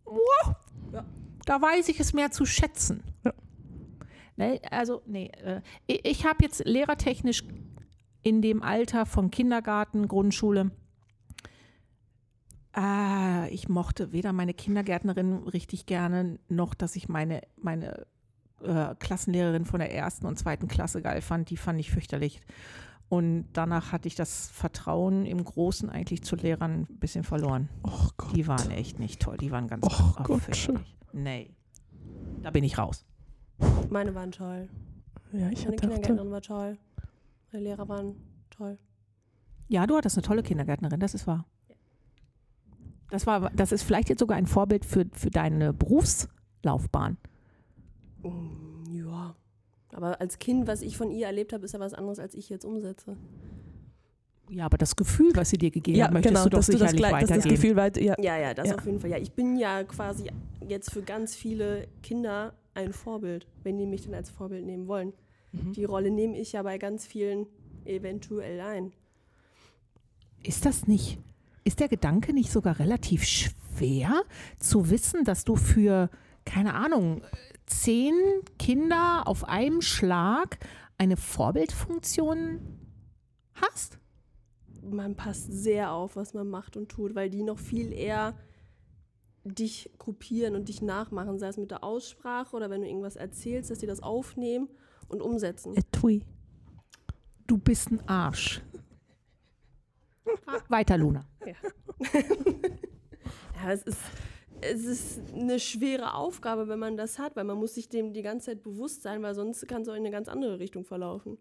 wow, 0.05 0.55
Ja. 0.93 1.05
da 1.45 1.61
weiß 1.61 1.89
ich 1.89 2.01
es 2.01 2.13
mehr 2.13 2.31
zu 2.31 2.47
schätzen. 2.47 3.03
Ja. 3.25 3.33
Ne, 4.37 4.61
also, 4.71 5.03
nee, 5.07 5.31
äh, 5.43 5.61
ich, 5.87 6.05
ich 6.05 6.25
habe 6.27 6.39
jetzt 6.45 6.65
lehrertechnisch 6.65 7.43
in 8.23 8.41
dem 8.41 8.63
Alter 8.63 9.05
von 9.05 9.31
Kindergarten, 9.31 10.07
Grundschule, 10.07 10.71
ah, 12.73 13.47
ich 13.51 13.69
mochte 13.69 14.13
weder 14.13 14.33
meine 14.33 14.55
Kindergärtnerin 14.55 15.45
richtig 15.45 15.87
gerne, 15.87 16.39
noch 16.49 16.75
dass 16.75 16.97
ich 16.97 17.09
meine, 17.09 17.43
meine 17.57 18.07
äh, 18.63 18.95
Klassenlehrerin 18.99 19.65
von 19.65 19.81
der 19.81 19.95
ersten 19.95 20.27
und 20.27 20.39
zweiten 20.39 20.69
Klasse 20.69 21.03
geil 21.03 21.21
fand. 21.21 21.51
Die 21.51 21.57
fand 21.57 21.79
ich 21.81 21.91
fürchterlich. 21.91 22.41
Und 23.09 23.47
danach 23.55 23.93
hatte 23.93 24.07
ich 24.07 24.17
das 24.17 24.51
Vertrauen 24.51 25.25
im 25.25 25.43
Großen 25.43 25.89
eigentlich 25.89 26.23
zu 26.23 26.37
Lehrern 26.37 26.87
ein 26.91 26.99
bisschen 26.99 27.25
verloren. 27.25 27.71
Oh 27.83 28.09
Gott. 28.19 28.37
Die 28.37 28.47
waren 28.47 28.71
echt 28.71 28.99
nicht 28.99 29.21
toll. 29.21 29.39
Die 29.39 29.51
waren 29.51 29.67
ganz 29.67 29.87
Och 29.87 30.23
Gott, 30.25 30.43
fürchterlich. 30.43 30.97
Nee. 31.13 31.55
Da 32.43 32.51
bin 32.51 32.65
ich 32.65 32.77
raus. 32.77 33.07
Meine 33.89 34.15
waren 34.15 34.31
toll. 34.31 34.69
Ja, 35.33 35.49
ich 35.51 35.65
Meine 35.65 35.65
hatte 35.65 35.69
auch 35.69 35.71
da, 35.71 35.79
Kindergärtnerin 35.81 36.31
war 36.31 36.43
toll. 36.43 36.79
Meine 37.53 37.65
Lehrer 37.65 37.89
waren 37.89 38.17
toll. 38.51 38.79
Ja, 39.69 39.87
du 39.87 39.97
hattest 39.97 40.17
eine 40.17 40.23
tolle 40.23 40.43
Kindergärtnerin, 40.43 41.01
das 41.01 41.15
ist 41.15 41.27
wahr. 41.27 41.47
Das, 43.11 43.27
war, 43.27 43.51
das 43.51 43.73
ist 43.73 43.83
vielleicht 43.83 44.09
jetzt 44.09 44.21
sogar 44.21 44.37
ein 44.37 44.47
Vorbild 44.47 44.85
für, 44.85 45.07
für 45.13 45.31
deine 45.31 45.73
Berufslaufbahn. 45.73 47.17
Mm, 48.23 48.95
Ja. 48.95 49.35
Aber 49.93 50.21
als 50.21 50.39
Kind, 50.39 50.67
was 50.67 50.83
ich 50.83 50.97
von 50.99 51.11
ihr 51.11 51.27
erlebt 51.27 51.53
habe, 51.55 51.65
ist 51.65 51.73
ja 51.73 51.81
was 51.81 51.95
anderes, 51.95 52.19
als 52.19 52.35
ich 52.35 52.49
jetzt 52.51 52.65
umsetze. 52.67 53.17
Ja, 54.51 54.67
aber 54.67 54.77
das 54.79 54.97
Gefühl, 54.97 55.31
was 55.35 55.51
sie 55.51 55.59
dir 55.59 55.71
gegeben 55.71 55.99
ja, 55.99 56.07
hat, 56.07 56.13
möchtest 56.13 56.35
genau, 56.35 56.45
du 56.45 56.51
doch 56.51 56.59
dass 56.59 56.67
du 56.67 56.73
das, 56.73 56.91
sicherlich 56.91 57.01
dass 57.03 57.21
das 57.21 57.31
weitergeben. 57.31 57.55
Gefühl 57.55 57.77
weiter, 57.77 58.01
ja. 58.01 58.15
Ja, 58.21 58.37
ja, 58.39 58.55
das 58.55 58.69
Ja. 58.69 58.75
auf 58.77 58.85
jeden 58.87 59.01
Fall. 59.01 59.11
Ja, 59.11 59.19
ich 59.19 59.33
bin 59.33 59.57
ja 59.57 59.85
quasi 59.85 60.31
jetzt 60.67 60.91
für 60.93 61.03
ganz 61.03 61.35
viele 61.35 61.89
Kinder 62.03 62.55
ein 62.75 62.93
Vorbild, 62.93 63.47
wenn 63.63 63.79
die 63.79 63.87
mich 63.87 64.03
denn 64.05 64.15
als 64.15 64.31
Vorbild 64.31 64.65
nehmen 64.65 64.87
wollen. 64.87 65.13
Mhm. 65.53 65.73
Die 65.73 65.85
Rolle 65.85 66.11
nehme 66.11 66.37
ich 66.39 66.53
ja 66.53 66.63
bei 66.63 66.79
ganz 66.79 67.07
vielen 67.07 67.47
eventuell 67.85 68.61
ein. 68.61 68.93
Ist 70.43 70.65
das 70.67 70.87
nicht, 70.87 71.19
ist 71.69 71.81
der 71.81 71.89
Gedanke 71.89 72.33
nicht 72.33 72.51
sogar 72.51 72.79
relativ 72.79 73.25
schwer 73.25 74.23
zu 74.59 74.89
wissen, 74.89 75.25
dass 75.25 75.45
du 75.45 75.55
für, 75.55 76.09
keine 76.47 76.73
Ahnung, 76.73 77.21
zehn 77.67 78.15
Kinder 78.59 79.25
auf 79.27 79.45
einem 79.45 79.83
Schlag 79.83 80.59
eine 80.97 81.19
Vorbildfunktion 81.19 82.61
hast? 83.53 83.99
Man 84.83 85.15
passt 85.15 85.53
sehr 85.53 85.93
auf, 85.93 86.17
was 86.17 86.33
man 86.33 86.49
macht 86.49 86.79
und 86.79 86.89
tut, 86.89 87.15
weil 87.15 87.29
die 87.29 87.43
noch 87.43 87.59
viel 87.59 87.93
eher 87.93 88.35
dich 89.45 89.91
gruppieren 89.99 90.55
und 90.55 90.71
dich 90.71 90.81
nachmachen, 90.81 91.39
sei 91.39 91.49
es 91.49 91.59
mit 91.59 91.71
der 91.71 91.85
Aussprache 91.85 92.57
oder 92.57 92.71
wenn 92.71 92.81
du 92.81 92.89
irgendwas 92.89 93.17
erzählst, 93.17 93.71
dass 93.71 93.79
die 93.79 93.87
das 93.87 94.03
aufnehmen 94.03 94.71
und 95.09 95.21
umsetzen. 95.21 95.77
Etui. 95.77 96.23
Du 97.47 97.59
bist 97.59 97.91
ein 97.91 98.01
Arsch. 98.09 98.63
Weiter, 100.69 100.99
Luna. 100.99 101.25
Ja, 103.63 103.73
es 103.73 103.83
ist, 103.83 104.01
es 104.61 104.85
ist 104.85 105.21
eine 105.35 105.59
schwere 105.59 106.15
Aufgabe, 106.15 106.69
wenn 106.69 106.79
man 106.79 106.97
das 106.97 107.19
hat, 107.19 107.37
weil 107.37 107.45
man 107.45 107.59
muss 107.59 107.75
sich 107.75 107.89
dem 107.89 108.13
die 108.13 108.23
ganze 108.23 108.47
Zeit 108.47 108.63
bewusst 108.63 109.03
sein, 109.03 109.23
weil 109.23 109.35
sonst 109.35 109.67
kann 109.69 109.83
es 109.83 109.89
auch 109.89 109.95
in 109.95 110.01
eine 110.01 110.11
ganz 110.11 110.29
andere 110.29 110.59
Richtung 110.59 110.85
verlaufen. 110.85 111.39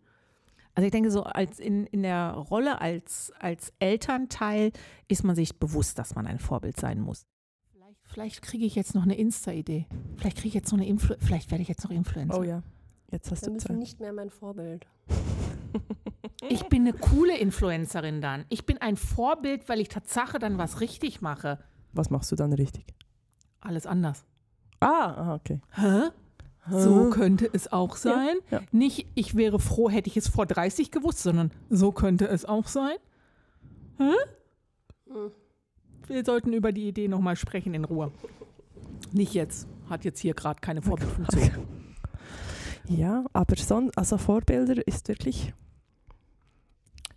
Also 0.74 0.86
ich 0.86 0.91
denke, 0.91 1.10
so 1.10 1.24
als 1.24 1.60
in, 1.60 1.88
in 1.88 2.04
der 2.04 2.32
Rolle 2.34 2.82
als, 2.82 3.32
als 3.39 3.74
Elternteil 3.80 4.72
ist 5.08 5.24
man 5.24 5.36
sich 5.36 5.58
bewusst, 5.58 5.98
dass 5.98 6.13
man 6.13 6.28
ein 6.28 6.38
Vorbild 6.38 6.80
sein 6.80 7.00
muss. 7.00 7.26
Vielleicht, 7.72 7.98
vielleicht 8.06 8.41
kriege 8.43 8.65
ich 8.65 8.76
jetzt 8.76 8.93
noch 8.93 9.04
eine 9.04 9.17
Insta-Idee. 9.17 9.88
Vielleicht 10.17 10.38
kriege 10.38 10.50
ich 10.50 10.54
jetzt 10.54 10.72
noch 10.72 10.78
eine 10.78 10.88
Influ 10.88 11.15
vielleicht 11.20 11.50
werde 11.50 11.63
ich 11.63 11.67
jetzt 11.67 11.84
noch 11.84 11.91
Influencer. 11.91 12.39
Oh 12.39 12.43
ja. 12.43 12.62
Jetzt 13.12 13.32
hast 13.32 13.41
Dann 13.43 13.54
du 13.54 13.54
bist 13.56 13.70
du 13.70 13.74
Zeit. 13.74 13.80
nicht 13.80 14.00
mehr 14.00 14.13
mein 14.13 14.30
Vorbild. 14.30 14.86
Ich 16.50 16.64
bin 16.66 16.82
eine 16.82 16.94
coole 16.94 17.38
Influencerin 17.38 18.22
dann. 18.22 18.46
Ich 18.50 18.66
bin 18.66 18.78
ein 18.80 18.96
Vorbild, 18.96 19.68
weil 19.70 19.80
ich 19.80 19.90
Tatsache 19.90 20.40
dann 20.40 20.58
was 20.58 20.82
richtig 20.82 21.22
mache. 21.22 21.60
Was 21.94 22.10
machst 22.10 22.32
du 22.32 22.36
dann 22.36 22.54
richtig? 22.54 22.86
Alles 23.60 23.86
anders. 23.86 24.26
Ah, 24.80 25.34
okay. 25.36 25.60
Hä? 25.74 26.10
So 26.70 27.10
könnte 27.10 27.50
es 27.52 27.72
auch 27.72 27.96
sein. 27.96 28.36
ja. 28.52 28.62
Nicht, 28.72 29.08
ich 29.16 29.36
wäre 29.36 29.58
froh, 29.60 29.90
hätte 29.90 30.10
ich 30.10 30.18
es 30.18 30.28
vor 30.28 30.46
30 30.46 30.92
gewusst, 30.92 31.20
sondern 31.20 31.52
so 31.70 31.92
könnte 31.92 32.28
es 32.28 32.46
auch 32.46 32.68
sein. 32.68 32.98
Hä? 33.98 34.12
Wir 36.08 36.26
sollten 36.26 36.54
über 36.54 36.72
die 36.72 36.88
Idee 36.90 37.08
nochmal 37.08 37.36
sprechen 37.36 37.74
in 37.74 37.86
Ruhe. 37.86 38.12
Nicht 39.12 39.34
jetzt. 39.34 39.68
Hat 39.90 40.04
jetzt 40.04 40.20
hier 40.20 40.34
gerade 40.34 40.60
keine 40.60 40.82
Vorbildfunktion. 40.82 41.52
Ja, 42.89 43.26
aber 43.34 43.56
son 43.58 43.91
also 43.95 44.17
Vorbilder 44.17 44.86
ist 44.88 45.08
wirklich. 45.08 45.54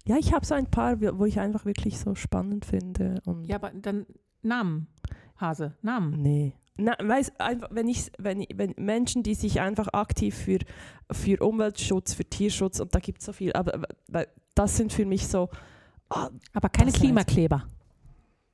Ja, 0.07 0.17
ich 0.17 0.33
habe 0.33 0.45
so 0.47 0.55
ein 0.55 0.67
paar, 0.67 1.01
wo 1.19 1.25
ich 1.27 1.39
einfach 1.39 1.65
wirklich 1.65 1.99
so 1.99 2.15
spannend 2.15 2.65
finde. 2.65 3.21
Und 3.27 3.45
Ja, 3.45 3.57
aber 3.57 3.71
dann 3.71 4.07
Namen, 4.43 4.89
Hase, 5.37 5.75
Namen. 5.83 6.21
Nee. 6.23 6.55
Na, 6.77 6.97
weiß, 7.03 7.39
einfach, 7.39 7.69
wenn 7.73 7.89
ich, 7.89 8.11
wenn, 8.19 8.47
wenn 8.55 8.75
Menschen, 8.79 9.23
die 9.23 9.35
sich 9.35 9.61
einfach 9.61 9.89
aktiv 9.93 10.35
für, 10.35 10.59
für 11.13 11.45
Umweltschutz, 11.47 12.15
für 12.15 12.25
Tierschutz, 12.25 12.81
und 12.81 12.95
da 12.95 12.99
gibt 13.01 13.21
es 13.21 13.27
so 13.27 13.33
viel, 13.35 13.53
aber 13.53 13.83
das 14.55 14.77
sind 14.79 14.93
für 14.93 15.05
mich 15.05 15.29
so 15.29 15.51
ah, 16.09 16.31
Aber 16.55 16.71
keine 16.71 16.91
Das 16.91 16.99
heißt- 16.99 17.05
Klimakleber. 17.05 17.65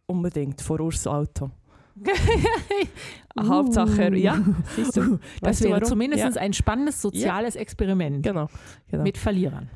unbedingt 0.07 0.61
vor 0.61 0.81
Urs 0.81 1.07
Auto. 1.07 1.50
Hauptsache, 3.39 4.17
ja, 4.17 4.43
siehst 4.75 4.97
du. 4.97 5.01
Uh, 5.01 5.19
Das 5.41 5.63
wäre 5.63 5.83
zumindest 5.83 6.25
Ja, 6.25 6.41
ein 6.41 6.53
spannendes 6.53 7.01
soziales 7.01 7.57
Experiment 7.57 8.23
genau. 8.23 8.49
genau. 8.91 9.03
mit 9.03 9.19
Verlierern. 9.19 9.69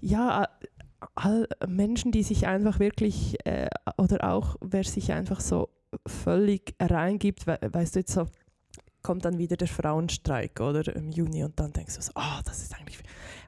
ja, 0.00 0.48
all 1.14 1.48
Menschen, 1.66 2.12
die 2.12 2.22
sich 2.22 2.46
einfach 2.46 2.78
wirklich, 2.78 3.36
äh, 3.46 3.68
oder 3.96 4.32
auch 4.32 4.56
wer 4.60 4.84
sich 4.84 5.12
einfach 5.12 5.40
so 5.40 5.68
völlig 6.06 6.74
reingibt, 6.80 7.46
we 7.46 7.58
weißt 7.60 7.96
du, 7.96 8.00
jetzt 8.00 8.12
so 8.12 8.26
kommt 9.02 9.24
dann 9.24 9.38
wieder 9.38 9.56
der 9.56 9.68
Frauenstreik 9.68 10.60
oder 10.60 10.94
im 10.94 11.10
Juni 11.10 11.42
und 11.42 11.58
dann 11.58 11.72
denkst 11.72 11.96
du 11.96 12.02
so, 12.02 12.12
ah, 12.14 12.40
das 12.44 12.62
ist 12.62 12.74
eigentlich. 12.78 12.98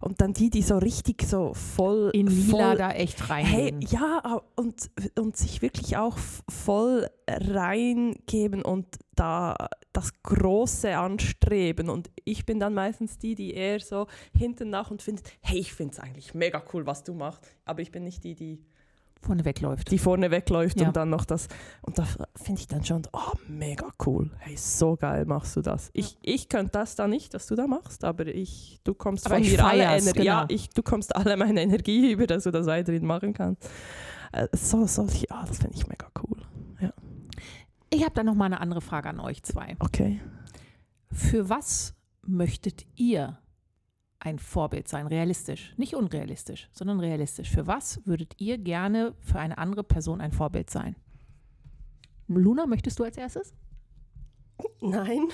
Und 0.03 0.21
dann 0.21 0.33
die, 0.33 0.51
die 0.51 0.63
so 0.63 0.79
richtig 0.79 1.23
so 1.23 1.55
voll. 1.55 2.11
In 2.13 2.27
Lila 2.27 2.69
voll, 2.69 2.77
da 2.77 2.91
echt 2.91 3.29
Hey, 3.29 3.71
reingehen. 3.71 3.81
ja, 3.91 4.43
und, 4.57 4.91
und 5.19 5.37
sich 5.37 5.63
wirklich 5.63 5.97
auch 5.97 6.19
voll 6.51 7.09
reingeben 7.29 8.63
und 8.63 8.87
da 9.15 9.69
das 9.93 10.13
Große 10.23 10.97
anstreben. 10.97 11.89
Und 11.89 12.11
ich 12.25 12.47
bin 12.47 12.59
dann 12.61 12.75
meistens 12.75 13.19
die, 13.19 13.35
die 13.35 13.55
eher 13.55 13.81
so 13.81 14.07
hinten 14.37 14.71
nach 14.71 14.91
und 14.91 15.03
findet, 15.03 15.27
hey, 15.41 15.59
ich 15.59 15.73
finde 15.73 15.93
es 15.93 16.01
eigentlich 16.01 16.35
mega 16.35 16.63
cool, 16.73 16.87
was 16.87 17.05
du 17.05 17.15
machst. 17.15 17.47
Aber 17.65 17.81
ich 17.83 17.91
bin 17.93 18.05
nicht 18.05 18.25
die, 18.25 18.35
die, 18.35 18.65
Vorne 19.23 19.45
wegläuft. 19.45 19.91
die 19.91 19.99
vorne 19.99 20.31
wegläuft 20.31 20.81
Ja. 20.81 20.89
und 20.89 20.97
dann 20.97 21.09
noch 21.09 21.25
das. 21.25 21.49
Und 21.83 21.99
da 21.99 22.07
finde 22.37 22.61
ich 22.61 22.67
dann 22.67 22.85
schon, 22.85 23.03
oh, 23.13 23.33
mega 23.49 23.87
cool. 24.05 24.31
Hey, 24.39 24.57
so 24.57 24.97
geil 24.97 25.25
machst 25.27 25.55
du 25.57 25.63
das. 25.63 25.91
Ich, 25.93 26.19
ich 26.23 26.49
könnte 26.49 26.73
das 26.73 26.97
da 26.97 27.07
nicht, 27.07 27.33
was 27.35 27.47
du 27.47 27.55
da 27.55 27.67
machst, 27.67 28.05
aber 28.05 28.27
ich, 28.27 28.81
du 28.85 28.95
kommst 28.95 29.27
Aber 29.27 29.37
von 29.37 29.45
mir 29.45 29.65
alle 29.65 29.85
Energie. 29.85 30.23
Ja, 30.25 30.41
genau. 30.43 30.55
ich, 30.55 30.71
du 30.71 30.83
kommst 30.83 31.15
alle 31.15 31.37
meine 31.37 31.63
Energie 31.63 32.11
über, 32.13 32.27
dass 32.27 32.45
du 32.45 32.51
das 32.51 32.67
weiterhin 32.67 33.07
machen 33.07 33.33
kannst. 33.33 33.69
Äh, 34.33 34.49
so, 34.53 34.87
solche, 34.87 35.31
ah, 35.31 35.45
das 35.47 35.59
finde 35.59 35.77
ich 35.77 35.87
mega 35.87 36.09
cool. 36.23 36.39
Ich 37.95 38.03
habe 38.03 38.15
da 38.15 38.25
noch 38.25 38.35
mal 38.35 38.47
eine 38.47 38.59
andere 38.61 38.81
Frage 38.81 39.11
an 39.11 39.21
euch 39.21 39.43
zwei. 39.43 39.77
Okay. 39.79 40.19
Für 41.13 41.51
was 41.51 41.95
möchtet 42.23 42.87
ihr 42.97 43.39
ein 44.25 44.39
Vorbild 44.39 44.89
sein? 44.89 45.07
Realistisch. 45.07 45.75
Nicht 45.77 45.95
unrealistisch, 45.95 46.69
sondern 46.73 47.01
realistisch. 47.01 47.51
Für 47.51 47.67
was 47.67 48.01
würdet 48.07 48.35
ihr 48.39 48.59
gerne 48.59 49.15
für 49.21 49.39
eine 49.39 49.59
andere 49.59 49.85
Person 49.85 50.21
ein 50.21 50.33
Vorbild 50.33 50.71
sein? 50.71 50.97
Luna, 52.29 52.67
möchtest 52.67 52.99
du 52.99 53.05
als 53.05 53.17
erstes? 53.17 53.55
Nein. 54.81 55.29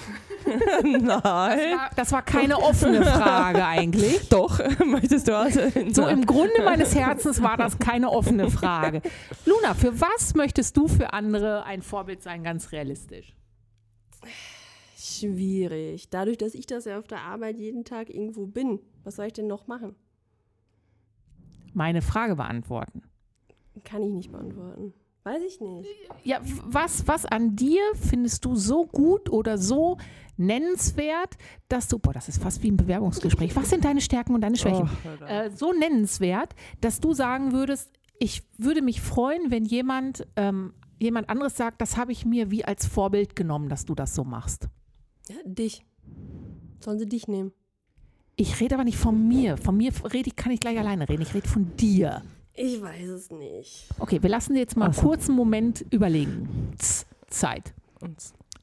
Nein. 0.83 1.05
Das 1.05 1.25
war, 1.25 1.91
das 1.97 2.13
war 2.13 2.23
keine 2.23 2.59
offene 2.59 3.05
Frage 3.05 3.65
eigentlich. 3.67 4.29
Doch, 4.29 4.59
möchtest 4.85 5.29
du 5.29 5.37
also. 5.37 5.61
So 5.91 6.07
im 6.07 6.25
Grunde 6.25 6.63
meines 6.65 6.95
Herzens 6.95 7.43
war 7.43 7.57
das 7.57 7.79
keine 7.79 8.11
offene 8.11 8.51
Frage. 8.51 9.03
Luna, 9.45 9.75
für 9.75 10.01
was 10.01 10.35
möchtest 10.35 10.77
du 10.77 10.89
für 10.89 11.13
andere 11.13 11.65
ein 11.65 11.83
Vorbild 11.83 12.23
sein, 12.23 12.43
ganz 12.43 12.73
realistisch? 12.73 13.35
Schwierig. 15.19 16.11
Dadurch, 16.11 16.39
dass 16.39 16.55
ich 16.55 16.67
das 16.67 16.85
ja 16.85 16.99
auf 16.99 17.07
der 17.07 17.21
Arbeit 17.23 17.59
jeden 17.59 17.85
Tag 17.85 18.11
irgendwo 18.11 18.47
bin, 18.47 18.81
was 19.05 19.17
soll 19.17 19.27
ich 19.27 19.33
denn 19.33 19.47
noch 19.47 19.67
machen? 19.67 19.95
Meine 21.75 22.03
Frage 22.03 22.37
beantworten. 22.37 23.03
Kann 23.85 24.03
ich 24.03 24.11
nicht 24.11 24.33
beantworten. 24.33 24.93
Weiß 25.25 25.43
ich 25.47 25.61
nicht. 25.61 25.89
Ja, 26.25 26.41
was, 26.65 27.07
was 27.07 27.27
an 27.27 27.55
dir 27.55 27.83
findest 27.95 28.45
du 28.45 28.57
so 28.57 28.87
gut 28.87 29.31
oder 29.31 29.59
so 29.59 29.99
nennenswert, 30.37 31.37
dass 31.69 31.89
du, 31.89 31.99
boah, 31.99 32.13
das 32.13 32.29
ist 32.29 32.43
fast 32.43 32.63
wie 32.63 32.71
ein 32.71 32.77
Bewerbungsgespräch. 32.77 33.55
Was 33.55 33.69
sind 33.71 33.85
deine 33.85 34.01
Stärken 34.01 34.35
und 34.35 34.41
deine 34.41 34.57
Schwächen? 34.57 34.89
Oh, 35.21 35.25
Äh, 35.25 35.51
so 35.51 35.73
nennenswert, 35.73 36.55
dass 36.81 37.01
du 37.01 37.13
sagen 37.13 37.53
würdest, 37.53 37.91
ich 38.19 38.43
würde 38.57 38.81
mich 38.83 39.01
freuen, 39.01 39.51
wenn 39.51 39.65
jemand, 39.65 40.27
ähm, 40.37 40.73
jemand 40.99 41.29
anderes 41.29 41.57
sagt, 41.57 41.81
das 41.81 41.97
habe 41.97 42.13
ich 42.13 42.25
mir 42.25 42.51
wie 42.51 42.65
als 42.65 42.87
Vorbild 42.87 43.37
genommen, 43.37 43.69
dass 43.69 43.85
du 43.85 43.95
das 43.95 44.15
so 44.15 44.25
machst. 44.25 44.69
Ja, 45.29 45.37
dich. 45.45 45.85
Sollen 46.81 46.99
sie 46.99 47.09
dich 47.09 47.29
nehmen? 47.29 47.53
Ich 48.37 48.61
rede 48.61 48.77
aber 48.77 48.85
nicht 48.85 48.99
von 48.99 49.27
mir. 49.27 49.57
Von 49.57 49.77
mir 49.77 49.93
rede 50.13 50.29
ich, 50.29 50.37
kann 50.37 50.53
ich 50.53 50.61
gleich 50.61 50.79
alleine 50.79 51.09
reden. 51.09 51.23
Ich 51.23 51.35
rede 51.35 51.49
von 51.49 51.77
dir. 51.77 52.23
Ich 52.55 52.81
weiß 52.81 53.09
es 53.09 53.31
nicht. 53.31 53.89
Okay, 53.99 54.23
wir 54.23 54.31
lassen 54.31 54.55
dir 54.55 54.61
jetzt 54.61 54.77
mal 54.77 54.87
einen 54.87 54.95
kurzen 54.95 55.35
Moment 55.35 55.85
überlegen. 55.91 56.73
Z 56.79 57.07
Zeit. 57.29 57.75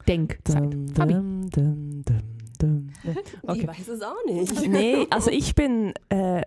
Denkzeit. 0.08 0.74
Fabi. 0.94 1.14
dum, 1.14 1.50
dum, 1.50 2.02
dum, 2.04 2.22
dum. 2.58 2.90
Okay. 3.42 3.60
Ich 3.60 3.66
weiß 3.66 3.88
es 3.88 4.02
auch 4.02 4.24
nicht. 4.26 4.68
Nee, 4.68 5.06
also 5.10 5.30
ich 5.30 5.54
bin, 5.54 5.94
äh, 6.08 6.42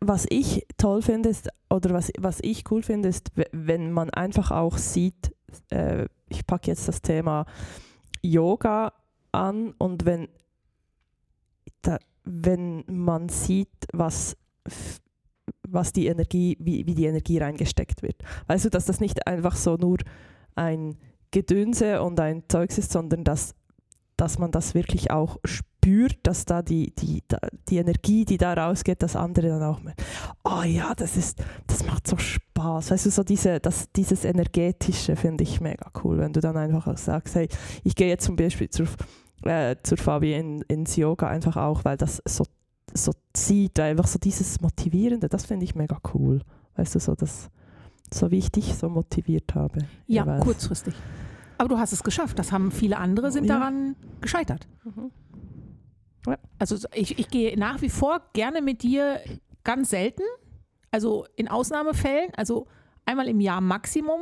was 0.00 0.26
ich 0.28 0.66
toll 0.76 1.02
finde, 1.02 1.30
ist, 1.30 1.48
oder 1.70 1.90
was, 1.90 2.12
was 2.18 2.38
ich 2.42 2.70
cool 2.70 2.82
finde, 2.82 3.08
ist, 3.08 3.30
wenn 3.52 3.90
man 3.92 4.10
einfach 4.10 4.50
auch 4.50 4.76
sieht, 4.78 5.34
äh, 5.70 6.06
ich 6.28 6.46
packe 6.46 6.68
jetzt 6.68 6.88
das 6.88 7.00
Thema 7.00 7.46
Yoga 8.22 8.92
an 9.34 9.72
und 9.78 10.04
wenn, 10.06 10.28
da, 11.82 11.98
wenn 12.24 12.84
man 12.86 13.28
sieht, 13.28 13.68
was, 13.92 14.36
was 15.68 15.92
die 15.92 16.06
Energie, 16.06 16.56
wie, 16.60 16.86
wie 16.86 16.94
die 16.94 17.06
Energie 17.06 17.38
reingesteckt 17.38 18.02
wird. 18.02 18.22
Weißt 18.46 18.64
du, 18.64 18.70
dass 18.70 18.86
das 18.86 19.00
nicht 19.00 19.26
einfach 19.26 19.56
so 19.56 19.76
nur 19.76 19.98
ein 20.54 20.96
Gedönse 21.30 22.02
und 22.02 22.20
ein 22.20 22.44
Zeugs 22.48 22.78
ist, 22.78 22.92
sondern 22.92 23.24
dass, 23.24 23.54
dass 24.16 24.38
man 24.38 24.52
das 24.52 24.74
wirklich 24.74 25.10
auch 25.10 25.38
spürt, 25.44 26.18
dass 26.22 26.44
da 26.44 26.62
die, 26.62 26.94
die, 26.94 27.22
die 27.68 27.78
Energie, 27.78 28.24
die 28.24 28.38
da 28.38 28.54
rausgeht, 28.54 29.02
das 29.02 29.16
andere 29.16 29.48
dann 29.48 29.62
auch 29.62 29.80
mehr. 29.80 29.94
Oh 30.44 30.62
ja, 30.62 30.94
das 30.94 31.16
ist, 31.16 31.42
das 31.66 31.84
macht 31.84 32.06
so 32.06 32.16
Spaß. 32.16 32.92
Weißt 32.92 33.06
du, 33.06 33.10
so 33.10 33.24
diese, 33.24 33.58
das, 33.58 33.90
dieses 33.92 34.24
Energetische 34.24 35.16
finde 35.16 35.42
ich 35.42 35.60
mega 35.60 35.90
cool, 36.04 36.18
wenn 36.18 36.32
du 36.32 36.40
dann 36.40 36.56
einfach 36.56 36.86
auch 36.86 36.96
sagst, 36.96 37.34
hey, 37.34 37.48
ich 37.82 37.96
gehe 37.96 38.08
jetzt 38.08 38.24
zum 38.24 38.36
Beispiel 38.36 38.70
zur, 38.70 38.86
äh, 39.44 39.76
zur 39.82 39.98
Fabi 39.98 40.34
in, 40.34 40.62
ins 40.62 40.96
Yoga 40.96 41.28
einfach 41.28 41.56
auch, 41.56 41.84
weil 41.84 41.96
das 41.96 42.22
so, 42.26 42.44
so 42.92 43.12
zieht, 43.32 43.78
einfach 43.80 44.06
so 44.06 44.18
dieses 44.18 44.60
Motivierende, 44.60 45.28
das 45.28 45.46
finde 45.46 45.64
ich 45.64 45.74
mega 45.74 45.98
cool. 46.14 46.40
Weißt 46.76 46.94
du, 46.94 46.98
so 47.00 47.14
das, 47.14 47.50
so 48.12 48.30
wie 48.30 48.38
ich 48.38 48.50
dich 48.50 48.74
so 48.74 48.88
motiviert 48.88 49.54
habe. 49.54 49.80
Ja, 50.06 50.22
jeweils. 50.24 50.44
kurzfristig. 50.44 50.94
Aber 51.58 51.68
du 51.68 51.78
hast 51.78 51.92
es 51.92 52.02
geschafft. 52.02 52.38
Das 52.38 52.50
haben 52.50 52.72
viele 52.72 52.98
andere, 52.98 53.30
sind 53.30 53.44
Ja. 53.44 53.58
daran 53.58 53.94
gescheitert. 54.20 54.66
Mhm. 54.84 55.10
Also 56.58 56.76
ich, 56.94 57.18
ich 57.18 57.28
gehe 57.28 57.58
nach 57.58 57.82
wie 57.82 57.90
vor 57.90 58.22
gerne 58.32 58.62
mit 58.62 58.82
dir 58.82 59.20
ganz 59.62 59.90
selten, 59.90 60.22
also 60.90 61.26
in 61.36 61.48
Ausnahmefällen, 61.48 62.30
also 62.36 62.66
einmal 63.04 63.28
im 63.28 63.40
Jahr 63.40 63.60
Maximum, 63.60 64.20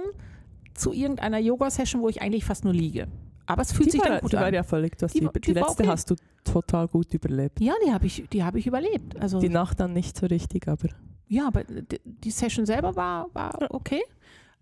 zu 0.75 0.93
irgendeiner 0.93 1.39
Yoga-Session, 1.39 2.03
wo 2.03 2.09
ich 2.09 2.21
eigentlich 2.21 2.45
fast 2.45 2.65
nur 2.65 2.73
liege. 2.75 3.07
Aber 3.53 3.63
es 3.63 3.73
fühlt 3.73 3.87
die 3.87 3.91
sich 3.93 4.01
war, 4.01 4.09
dann 4.09 4.21
gut 4.21 4.33
die 4.33 4.37
an. 4.37 4.45
war 4.45 4.53
ja 4.53 4.63
völlig, 4.63 4.97
du 4.97 5.05
hast 5.05 5.15
Die 5.15 5.21
die, 5.21 5.41
die, 5.41 5.53
letzte 5.53 5.83
okay. 5.83 5.89
hast 5.89 6.11
du 6.11 6.17
total 6.45 6.89
gut 6.89 7.13
überlebt. 7.15 7.61
ja, 7.61 7.75
die 7.87 7.93
habe 7.93 8.07
ich, 8.07 8.25
die 8.33 8.43
hab 8.43 8.55
ich 8.57 8.67
überlebt. 8.67 9.21
Also, 9.21 9.41
Die 9.41 9.49
Nacht 9.49 9.81
dann 9.81 9.93
nicht 9.93 10.17
so 10.17 10.27
richtig, 10.27 10.69
aber 10.69 10.89
ja, 11.29 11.47
aber 11.47 11.65
die, 11.65 12.31
Session 12.31 12.67
selber 12.67 12.95
war, 12.95 13.29
war 13.33 13.57
okay. 13.71 14.03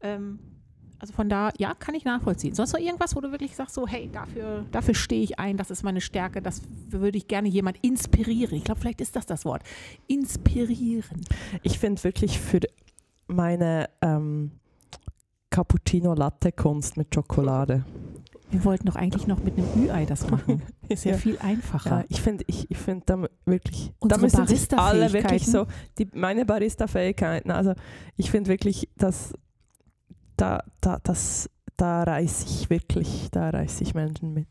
Ähm, 0.02 0.38
also 1.00 1.14
von 1.14 1.28
da, 1.28 1.50
ja, 1.58 1.74
kann 1.74 1.94
ich 1.94 2.04
nachvollziehen. 2.04 2.54
Sonst 2.54 2.74
noch 2.74 2.80
irgendwas, 2.80 3.16
wo 3.16 3.20
du 3.20 3.32
wirklich 3.32 3.56
sagst, 3.56 3.74
so, 3.74 3.86
hey, 3.88 4.10
dafür, 4.12 4.66
dafür 4.70 4.94
stehe 4.94 5.22
ich 5.22 5.38
ein, 5.38 5.56
das 5.56 5.70
ist 5.70 5.82
meine 5.82 6.00
Stärke, 6.02 6.42
das 6.42 6.60
würde 6.88 7.16
ich 7.16 7.26
gerne 7.26 7.48
jemand 7.48 7.78
inspirieren. 7.82 8.54
Ich 8.54 8.64
glaube, 8.64 8.80
vielleicht 8.80 9.00
ist 9.00 9.16
das 9.16 9.24
das 9.24 9.44
Wort. 9.44 9.62
Inspirieren. 10.06 11.22
ich 11.62 11.78
finde 11.78 12.04
wirklich 12.04 12.38
für 12.38 12.60
meine 13.26 13.88
ähm, 14.02 14.52
Cappuccino 15.48 16.14
Latte 16.14 16.52
Kunst 16.52 16.96
mit 16.96 17.14
Schokolade. 17.14 17.84
Wir 18.50 18.64
wollten 18.64 18.86
doch 18.86 18.96
eigentlich 18.96 19.26
noch 19.26 19.42
mit 19.42 19.56
einem 19.56 19.66
Ü-Ei 19.76 20.06
das 20.06 20.28
machen. 20.30 20.62
Ist 20.88 21.04
ja, 21.04 21.12
Ja. 21.12 21.18
viel 21.18 21.38
einfacher. 21.38 22.00
Ja, 22.00 22.04
ich 22.08 22.20
finde, 22.20 22.44
ich, 22.48 22.70
ich 22.70 22.78
finde 22.78 23.04
da 23.06 23.24
wirklich, 23.46 23.88
da 24.00 24.16
Unsere 24.16 24.20
müssen 24.22 24.46
sich 24.46 24.72
alle 24.78 25.12
wirklich 25.12 25.46
so, 25.46 25.66
die, 25.98 26.08
meine 26.14 26.44
Barista-Fähigkeiten, 26.44 27.50
also 27.52 27.74
ich 28.16 28.30
finde 28.30 28.50
wirklich, 28.50 28.88
dass 28.96 29.32
da, 30.36 30.62
da, 30.80 30.98
das, 31.02 31.48
da 31.76 32.02
reiße 32.02 32.46
ich 32.46 32.70
wirklich, 32.70 33.28
da 33.30 33.50
reiße 33.50 33.82
ich 33.84 33.94
Menschen 33.94 34.32
mit. 34.32 34.46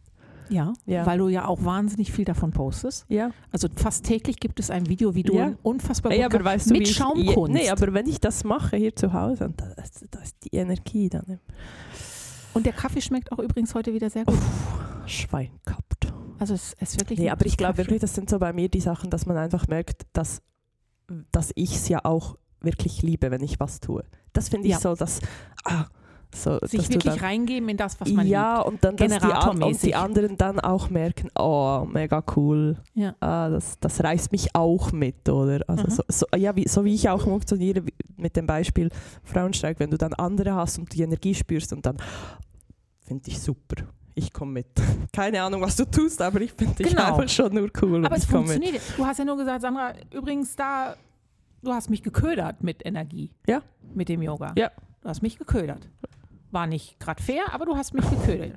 Ja, 0.51 0.73
Ja. 0.87 1.05
weil 1.05 1.19
du 1.19 1.27
ja 1.27 1.45
auch 1.45 1.63
wahnsinnig 1.63 2.11
viel 2.11 2.25
davon 2.25 2.49
postest. 2.51 3.05
Ja, 3.07 3.29
Also 3.51 3.67
fast 3.75 4.03
täglich 4.05 4.39
gibt 4.39 4.59
es 4.59 4.71
ein 4.71 4.87
Video, 4.89 5.13
wie 5.13 5.21
du 5.21 5.35
Ja. 5.35 5.53
unfassbar 5.61 6.11
gut 6.11 6.23
aber 6.23 6.43
weißt 6.43 6.69
du, 6.71 6.73
mit 6.73 6.81
wie 6.81 6.89
ich, 6.89 6.95
Schaumkunst. 6.95 7.53
Nee, 7.53 7.69
aber 7.69 7.93
wenn 7.93 8.07
ich 8.07 8.19
das 8.19 8.43
mache 8.43 8.75
hier 8.77 8.95
zu 8.95 9.13
Hause, 9.13 9.53
da, 9.55 9.65
ist- 9.83 10.07
da 10.09 10.19
ist 10.21 10.37
die 10.43 10.55
Energie 10.55 11.07
dann 11.09 11.25
im 11.27 11.39
Und 12.59 12.65
der 12.65 12.73
Kaffee 12.73 12.99
schmeckt 12.99 13.31
auch 13.31 13.39
übrigens 13.39 13.73
heute 13.73 13.93
wieder 13.93 14.09
sehr 14.09 14.25
gut. 14.25 14.37
Schwein 15.05 15.49
gehabt. 15.65 16.11
Also 16.39 16.53
es 16.53 16.73
ist 16.73 16.99
wirklich 16.99 17.17
Nee, 17.17 17.29
aber 17.29 17.45
ich 17.45 17.55
glaube 17.55 17.77
wirklich, 17.77 18.01
das 18.01 18.13
sind 18.13 18.29
so 18.29 18.37
bei 18.37 18.51
mir 18.51 18.67
die 18.67 18.81
Sachen, 18.81 19.09
dass 19.09 19.25
man 19.25 19.37
einfach 19.37 19.69
merkt, 19.69 20.01
dass, 20.11 20.41
dass 21.31 21.53
ich 21.55 21.73
es 21.73 21.87
ja 21.87 22.03
auch 22.03 22.35
wirklich 22.59 23.01
liebe, 23.01 23.31
wenn 23.31 23.41
ich 23.43 23.61
was 23.61 23.79
tue. 23.79 24.03
Das 24.33 24.49
finde 24.49 24.67
ich 24.67 24.73
Ja. 24.73 24.79
so, 24.81 24.93
dass, 24.93 25.21
ah, 25.63 25.85
so, 26.35 26.59
sich 26.63 26.89
wirklich 26.89 27.15
dann, 27.15 27.19
reingeben 27.23 27.69
in 27.69 27.77
das, 27.77 27.99
was 28.01 28.09
man 28.11 28.27
ja, 28.27 28.59
und 28.59 28.83
dann, 28.83 28.97
dass 28.97 29.07
die, 29.07 29.63
und 29.65 29.81
die 29.81 29.95
anderen 29.95 30.35
dann 30.35 30.59
auch 30.59 30.89
merken, 30.89 31.29
oh, 31.39 31.87
mega 31.89 32.21
cool. 32.35 32.75
Ja. 32.93 33.15
Ah, 33.21 33.47
das, 33.49 33.79
das 33.79 34.03
reißt 34.03 34.33
mich 34.33 34.53
auch 34.53 34.91
mit, 34.91 35.29
oder? 35.29 35.61
Also 35.69 35.85
Mhm. 35.85 35.89
so, 35.91 36.03
so, 36.09 36.25
ja, 36.35 36.53
wie, 36.57 36.67
so 36.67 36.83
wie 36.83 36.93
ich 36.93 37.07
auch 37.07 37.21
funktioniere 37.21 37.83
mit 38.17 38.35
dem 38.35 38.45
Beispiel 38.45 38.89
Frauenstreik, 39.23 39.79
wenn 39.79 39.91
du 39.91 39.97
dann 39.97 40.13
lieber 40.13 40.53
hast 40.55 40.77
und 40.77 40.93
die 40.93 41.03
Energie 41.03 41.33
spürst 41.33 41.71
und 41.71 41.85
dann 41.85 41.95
finde 43.09 43.27
ich 43.29 43.39
super. 43.41 43.83
Ich 44.15 44.31
komme 44.31 44.51
mit. 44.53 44.67
Keine 45.13 45.41
Ahnung, 45.41 45.61
was 45.61 45.75
du 45.75 45.85
tust, 45.85 46.21
aber 46.21 46.41
ich 46.41 46.53
finde 46.53 46.75
dich 46.75 46.89
Genau. 46.89 47.15
einfach 47.15 47.27
schon 47.29 47.53
nur 47.53 47.69
cool. 47.81 48.05
Aber 48.05 48.15
es 48.15 48.27
komm 48.27 48.41
mit. 48.45 48.51
funktioniert. 48.53 48.83
Du 48.97 49.05
hast 49.05 49.17
ja 49.17 49.25
nur 49.25 49.37
gesagt, 49.37 49.61
Sandra, 49.61 49.93
übrigens 50.13 50.55
da, 50.55 50.95
du 51.63 51.73
hast 51.73 51.89
mich 51.89 52.03
geködert 52.03 52.61
mit 52.63 52.85
Energie. 52.85 53.31
Ja. 53.47 53.61
Mit 53.95 54.09
dem 54.09 54.21
Yoga. 54.21 54.53
Ja. 54.57 54.71
Du 55.01 55.09
hast 55.09 55.21
mich 55.21 55.37
geködert. 55.37 55.87
War 56.51 56.67
nicht 56.67 56.99
gerade 56.99 57.21
fair, 57.23 57.43
aber 57.51 57.65
du 57.65 57.75
hast 57.75 57.93
mich 57.93 58.07
geködert. 58.09 58.53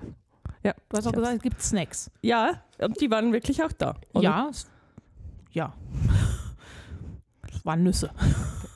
Ja, 0.65 0.75
Du 0.89 0.97
hast 0.97 1.07
auch 1.07 1.13
gesagt, 1.13 1.37
es 1.37 1.43
gibt 1.43 1.61
Snacks. 1.63 2.11
Ja, 2.21 2.63
und 2.79 3.01
die 3.01 3.11
waren 3.11 3.33
wirklich 3.33 3.63
auch 3.65 3.73
da. 3.73 3.97
oder? 4.13 4.23
Ja. 4.23 4.51
Ja. 5.53 5.73
Es 7.55 7.65
waren 7.65 7.83
Nüsse. 7.83 8.11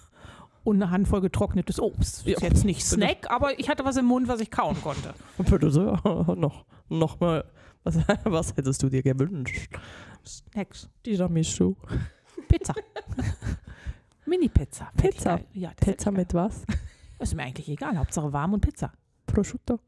Und 0.67 0.83
eine 0.83 0.91
Handvoll 0.91 1.21
getrocknetes 1.21 1.79
Obst. 1.79 2.27
Ist 2.27 2.41
Ja. 2.43 2.49
jetzt 2.49 2.65
nicht 2.65 2.85
Snack, 2.85 3.31
aber 3.31 3.59
ich 3.59 3.69
hatte 3.69 3.85
was 3.85 3.97
im 3.97 4.07
Mund, 4.07 4.27
was 4.27 4.41
ich 4.41 4.51
kauen 4.51 4.77
konnte. 4.83 5.15
Du 5.61 5.71
so, 5.71 5.93
noch, 6.37 6.65
noch 6.89 7.21
mal, 7.21 7.45
was, 7.85 7.99
was 8.25 8.57
hättest 8.57 8.83
du 8.83 8.89
dir 8.89 9.03
gewünscht? 9.03 9.71
Snacks. 10.27 10.89
Tiramisu. 11.05 11.77
Pizza. 12.49 12.75
Mini-Pizza. 14.27 14.91
Pizza. 14.97 15.37
geil. 15.37 15.47
Ja, 15.53 15.71
Pizza 15.77 16.11
mit 16.11 16.35
was? 16.35 16.65
Ist 17.21 17.35
mir 17.37 17.45
eigentlich 17.45 17.69
egal. 17.69 17.97
Hauptsache 17.97 18.33
warm 18.33 18.55
und 18.55 18.61
Pizza. 18.61 18.93
Prosciutto. 19.27 19.79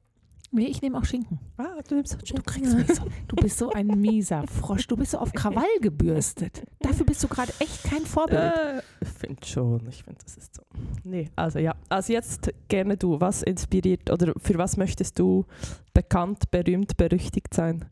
Nee, 0.50 0.66
ich 0.66 0.80
nehme 0.80 0.96
auch 0.96 1.04
Schinken. 1.04 1.38
Ah, 1.58 1.82
du 1.87 1.96
nimmst 1.96 2.16
auch 2.16 2.22
Du 2.22 2.42
kriegst 2.42 2.74
mich 2.74 2.87
so. 2.94 3.02
Du 3.26 3.37
bist 3.37 3.58
so 3.58 3.70
ein 3.70 3.87
mieser 3.87 4.46
Frosch. 4.46 4.87
Du 4.87 4.96
bist 4.96 5.11
so 5.11 5.18
auf 5.18 5.32
Krawall 5.32 5.66
gebürstet. 5.82 6.62
Dafür 6.80 7.04
bist 7.04 7.22
du 7.22 7.28
gerade 7.28 7.52
echt 7.58 7.84
kein 7.84 8.06
Vorbild. 8.06 8.40
Äh, 8.40 8.82
ich 9.02 9.08
finde 9.08 9.46
schon, 9.46 9.87
ich 9.88 10.02
finde, 10.02 10.20
das 10.24 10.38
ist 10.38 10.54
so. 10.54 10.62
Nee, 11.04 11.30
also 11.37 11.58
ja. 11.58 11.74
Also 11.90 12.14
jetzt 12.14 12.50
gerne 12.68 12.96
du. 12.96 13.20
Was 13.20 13.42
inspiriert 13.42 14.11
oder 14.11 14.32
für 14.38 14.56
was 14.56 14.78
möchtest 14.78 15.18
du 15.18 15.44
bekannt, 15.92 16.50
berühmt, 16.50 16.96
berüchtigt 16.96 17.52
sein? 17.52 17.84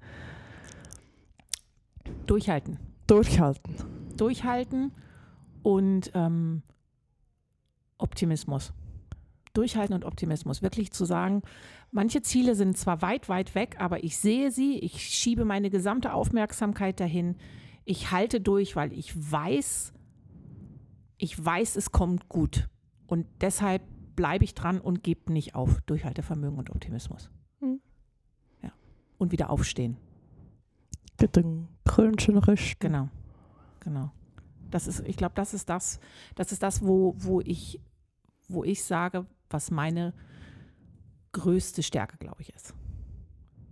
Durchhalten. 2.27 2.79
Durchhalten. 3.07 3.75
Durchhalten 4.17 4.93
und 5.63 6.11
ähm, 6.15 6.63
Optimismus. 7.99 8.73
Durchhalten 9.57 9.95
und 9.95 10.05
Optimismus. 10.05 10.63
Wirklich 10.63 10.93
zu 10.93 11.05
sagen, 11.05 11.43
manche 11.91 12.23
Ziele 12.23 12.55
sind 12.55 12.77
zwar 12.77 13.03
weit, 13.03 13.29
weit 13.29 13.55
weg, 13.55 13.77
aber 13.79 14.05
ich 14.05 14.19
sehe 14.19 14.51
sie, 14.51 14.79
ich 14.79 15.03
schiebe 15.03 15.45
meine 15.45 15.71
gesamte 15.71 16.13
Aufmerksamkeit 16.13 17.01
dahin. 17.01 17.37
Ich 17.85 18.11
halte 18.11 18.41
durch, 18.41 18.77
weil 18.77 18.93
ich 18.93 19.15
weiß, 19.15 19.93
ich 21.19 21.45
weiß, 21.45 21.77
es 21.77 21.93
kommt 21.93 22.29
gut. 22.29 22.69
Und 23.07 23.27
deshalb 23.41 23.83
bleibe 24.17 24.45
ich 24.45 24.55
dran 24.55 24.81
und 24.81 25.03
gebe 25.03 25.33
nicht 25.33 25.55
auf. 25.55 25.81
Durchhaltevermögen 25.83 26.59
und 26.59 26.71
Optimismus. 26.71 27.31
Hm. 27.61 27.81
Ja. 28.63 28.73
Und 29.19 29.33
wieder 29.33 29.51
aufstehen. 29.51 29.97
Gedung. 31.19 31.69
Krönchen 31.85 32.37
richten. 32.39 32.81
Genau, 32.81 33.09
genau. 33.81 34.11
Das 34.71 34.87
ist, 34.87 35.01
ich 35.07 35.17
glaube, 35.17 35.35
das 35.35 35.55
ist 35.55 35.71
das, 35.71 36.01
das 36.35 36.53
ist 36.53 36.63
das, 36.63 36.85
wo, 36.85 37.15
wo 37.17 37.41
ich, 37.41 37.81
wo 38.49 38.65
ich 38.65 38.85
sage, 38.85 39.27
was 39.51 39.71
meine 39.71 40.15
größte 41.33 41.83
Stärke, 41.83 42.17
glaube 42.19 42.43
ich, 42.43 42.55
ist. 42.55 42.75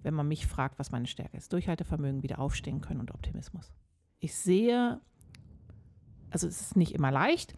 Wenn 0.02 0.14
man 0.14 0.28
mich 0.28 0.46
fragt, 0.46 0.78
was 0.78 0.90
meine 0.90 1.06
Stärke 1.06 1.36
ist. 1.36 1.52
Durchhaltevermögen, 1.52 2.22
wieder 2.22 2.38
aufstehen 2.38 2.80
können 2.80 3.00
und 3.00 3.12
Optimismus. 3.12 3.72
Ich 4.18 4.34
sehe, 4.34 5.00
also 6.30 6.46
es 6.46 6.60
ist 6.60 6.76
nicht 6.76 6.92
immer 6.92 7.10
leicht, 7.10 7.54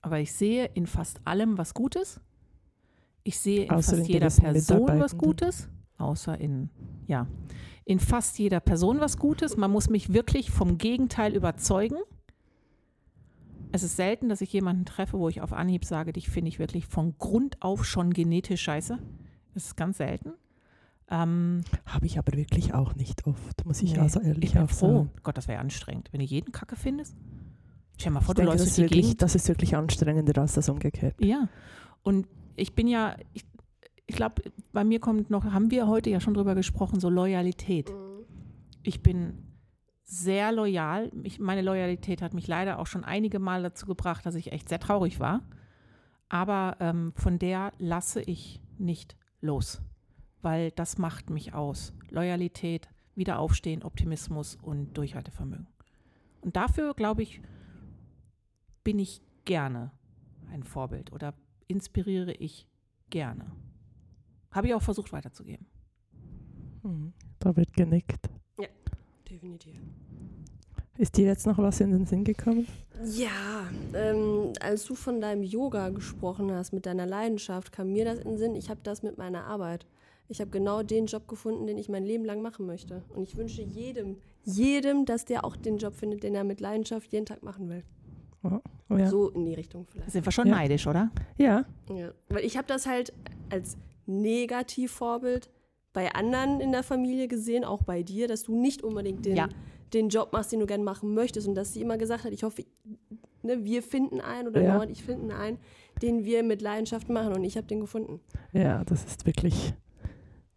aber 0.00 0.18
ich 0.18 0.32
sehe 0.32 0.66
in 0.66 0.86
fast 0.86 1.20
allem 1.26 1.58
was 1.58 1.74
Gutes. 1.74 2.20
Ich 3.22 3.38
sehe 3.38 3.64
in 3.64 3.70
Außer 3.70 3.96
fast 3.96 4.08
in 4.08 4.12
jeder 4.14 4.30
Person 4.30 5.00
was. 5.00 5.18
Gutes, 5.18 5.68
außer 5.98 6.38
in, 6.38 6.70
ja, 7.06 7.26
in 7.84 8.00
fast 8.00 8.38
jeder 8.38 8.60
Person 8.60 9.00
was 9.00 9.18
Gutes. 9.18 9.56
Man 9.56 9.70
muss 9.70 9.90
mich 9.90 10.12
wirklich 10.12 10.50
vom 10.50 10.78
Gegenteil 10.78 11.34
überzeugen. 11.34 11.98
Es 13.72 13.82
ist 13.82 13.96
selten, 13.96 14.28
dass 14.28 14.40
ich 14.40 14.52
jemanden 14.52 14.84
treffe, 14.84 15.18
wo 15.18 15.28
ich 15.28 15.40
auf 15.40 15.52
Anhieb 15.52 15.84
sage, 15.84 16.12
dich 16.12 16.28
finde 16.28 16.48
ich 16.48 16.58
wirklich 16.58 16.86
von 16.86 17.16
Grund 17.18 17.60
auf 17.62 17.84
schon 17.84 18.12
genetisch 18.12 18.62
scheiße. 18.62 18.98
Das 19.54 19.64
ist 19.66 19.76
ganz 19.76 19.98
selten. 19.98 20.32
Ähm, 21.10 21.62
Habe 21.86 22.06
ich 22.06 22.18
aber 22.18 22.36
wirklich 22.36 22.74
auch 22.74 22.94
nicht 22.94 23.26
oft, 23.26 23.64
muss 23.64 23.82
ich 23.82 23.94
nee, 23.94 23.98
also 23.98 24.20
ich 24.20 24.26
ehrlich 24.26 24.52
bin 24.52 24.62
auch 24.62 24.70
froh. 24.70 24.96
sagen. 24.98 25.10
Gott, 25.22 25.36
das 25.38 25.48
wäre 25.48 25.60
anstrengend. 25.60 26.08
Wenn 26.12 26.20
du 26.20 26.26
jeden 26.26 26.52
Kacke 26.52 26.76
findest. 26.76 27.16
Stell 27.98 28.12
mal 28.12 28.20
vor, 28.20 28.32
Ich 28.32 28.36
du 28.36 28.42
denke, 28.42 28.52
läufst 28.52 28.66
das 28.66 28.76
durch 28.76 28.88
die 28.88 28.94
wirklich, 28.94 29.06
Gegend. 29.06 29.22
das 29.22 29.34
ist 29.34 29.48
wirklich 29.48 29.74
anstrengender 29.76 30.40
als 30.40 30.52
das 30.52 30.68
umgekehrt. 30.68 31.14
Ja. 31.18 31.48
Und 32.02 32.26
ich 32.56 32.74
bin 32.74 32.86
ja, 32.88 33.16
ich, 33.32 33.44
ich 34.06 34.16
glaube, 34.16 34.42
bei 34.72 34.84
mir 34.84 35.00
kommt 35.00 35.30
noch, 35.30 35.44
haben 35.44 35.70
wir 35.70 35.88
heute 35.88 36.10
ja 36.10 36.20
schon 36.20 36.34
drüber 36.34 36.54
gesprochen, 36.54 37.00
so 37.00 37.08
Loyalität. 37.08 37.90
Ich 38.82 39.02
bin 39.02 39.47
sehr 40.08 40.52
loyal. 40.52 41.10
Ich, 41.22 41.38
meine 41.38 41.60
Loyalität 41.60 42.22
hat 42.22 42.32
mich 42.32 42.46
leider 42.46 42.78
auch 42.78 42.86
schon 42.86 43.04
einige 43.04 43.38
Mal 43.38 43.62
dazu 43.62 43.84
gebracht, 43.84 44.24
dass 44.24 44.34
ich 44.34 44.52
echt 44.52 44.68
sehr 44.68 44.80
traurig 44.80 45.20
war. 45.20 45.42
Aber 46.30 46.76
ähm, 46.80 47.12
von 47.14 47.38
der 47.38 47.72
lasse 47.78 48.22
ich 48.22 48.60
nicht 48.78 49.16
los, 49.42 49.82
weil 50.40 50.70
das 50.70 50.96
macht 50.96 51.28
mich 51.28 51.52
aus. 51.52 51.92
Loyalität, 52.08 52.88
Wiederaufstehen, 53.16 53.82
Optimismus 53.82 54.56
und 54.56 54.96
Durchhaltevermögen. 54.96 55.66
Und 56.40 56.56
dafür, 56.56 56.94
glaube 56.94 57.22
ich, 57.22 57.42
bin 58.84 58.98
ich 58.98 59.20
gerne 59.44 59.90
ein 60.50 60.62
Vorbild 60.62 61.12
oder 61.12 61.34
inspiriere 61.66 62.32
ich 62.32 62.66
gerne. 63.10 63.52
Habe 64.50 64.68
ich 64.68 64.74
auch 64.74 64.82
versucht 64.82 65.12
weiterzugeben. 65.12 65.66
Mhm. 66.82 67.12
Da 67.40 67.54
wird 67.56 67.74
genickt. 67.74 68.30
Definitiv. 69.30 69.74
Ist 70.96 71.16
dir 71.16 71.26
jetzt 71.26 71.46
noch 71.46 71.58
was 71.58 71.80
in 71.80 71.92
den 71.92 72.06
Sinn 72.06 72.24
gekommen? 72.24 72.66
Ja, 73.04 73.68
ähm, 73.94 74.52
als 74.60 74.84
du 74.84 74.94
von 74.96 75.20
deinem 75.20 75.44
Yoga 75.44 75.90
gesprochen 75.90 76.50
hast, 76.50 76.72
mit 76.72 76.86
deiner 76.86 77.06
Leidenschaft, 77.06 77.70
kam 77.70 77.92
mir 77.92 78.04
das 78.04 78.18
in 78.18 78.30
den 78.30 78.38
Sinn, 78.38 78.54
ich 78.56 78.68
habe 78.68 78.80
das 78.82 79.02
mit 79.04 79.16
meiner 79.16 79.44
Arbeit. 79.44 79.86
Ich 80.28 80.40
habe 80.40 80.50
genau 80.50 80.82
den 80.82 81.06
Job 81.06 81.28
gefunden, 81.28 81.66
den 81.66 81.78
ich 81.78 81.88
mein 81.88 82.04
Leben 82.04 82.24
lang 82.24 82.42
machen 82.42 82.66
möchte. 82.66 83.02
Und 83.14 83.22
ich 83.22 83.36
wünsche 83.36 83.62
jedem, 83.62 84.16
jedem, 84.44 85.04
dass 85.06 85.24
der 85.24 85.44
auch 85.44 85.56
den 85.56 85.78
Job 85.78 85.94
findet, 85.94 86.22
den 86.24 86.34
er 86.34 86.44
mit 86.44 86.60
Leidenschaft 86.60 87.12
jeden 87.12 87.24
Tag 87.26 87.42
machen 87.42 87.68
will. 87.68 87.84
Ja. 88.90 89.08
So 89.08 89.28
in 89.30 89.44
die 89.44 89.54
Richtung 89.54 89.84
Da 89.86 89.92
vielleicht. 89.92 90.10
sind 90.12 90.24
wir 90.26 90.32
schon 90.32 90.48
Ja. 90.48 90.54
neidisch, 90.56 90.86
oder? 90.86 91.10
ja. 91.36 91.64
Ja. 91.90 92.10
Weil 92.28 92.44
ich 92.44 92.56
habe 92.56 92.66
das 92.66 92.86
halt 92.86 93.12
als 93.50 93.76
Negativvorbild 94.06 95.48
bei 95.92 96.12
anderen 96.14 96.60
in 96.60 96.72
der 96.72 96.82
Familie 96.82 97.28
gesehen, 97.28 97.64
auch 97.64 97.82
bei 97.82 98.02
dir, 98.02 98.28
dass 98.28 98.42
du 98.44 98.54
nicht 98.54 98.82
unbedingt 98.82 99.24
den, 99.24 99.36
Ja. 99.36 99.48
den 99.92 100.08
Job 100.08 100.32
machst, 100.32 100.52
den 100.52 100.60
du 100.60 100.66
gerne 100.66 100.84
machen 100.84 101.14
möchtest 101.14 101.48
und 101.48 101.54
dass 101.54 101.72
sie 101.72 101.80
immer 101.80 101.96
gesagt 101.98 102.24
hat, 102.24 102.32
ich 102.32 102.42
hoffe, 102.42 102.64
ne, 103.42 103.64
wir 103.64 103.82
finden 103.82 104.20
einen 104.20 104.48
oder 104.48 104.60
Ja. 104.62 104.72
Laura 104.74 104.84
und 104.84 104.90
ich 104.90 105.02
finden 105.02 105.30
einen, 105.30 105.58
den 106.02 106.24
wir 106.24 106.42
mit 106.42 106.62
Leidenschaft 106.62 107.08
machen 107.08 107.32
und 107.32 107.44
ich 107.44 107.56
habe 107.56 107.66
den 107.66 107.80
gefunden. 107.80 108.20
Ja, 108.52 108.84
das 108.84 109.04
ist 109.04 109.26
wirklich, 109.26 109.72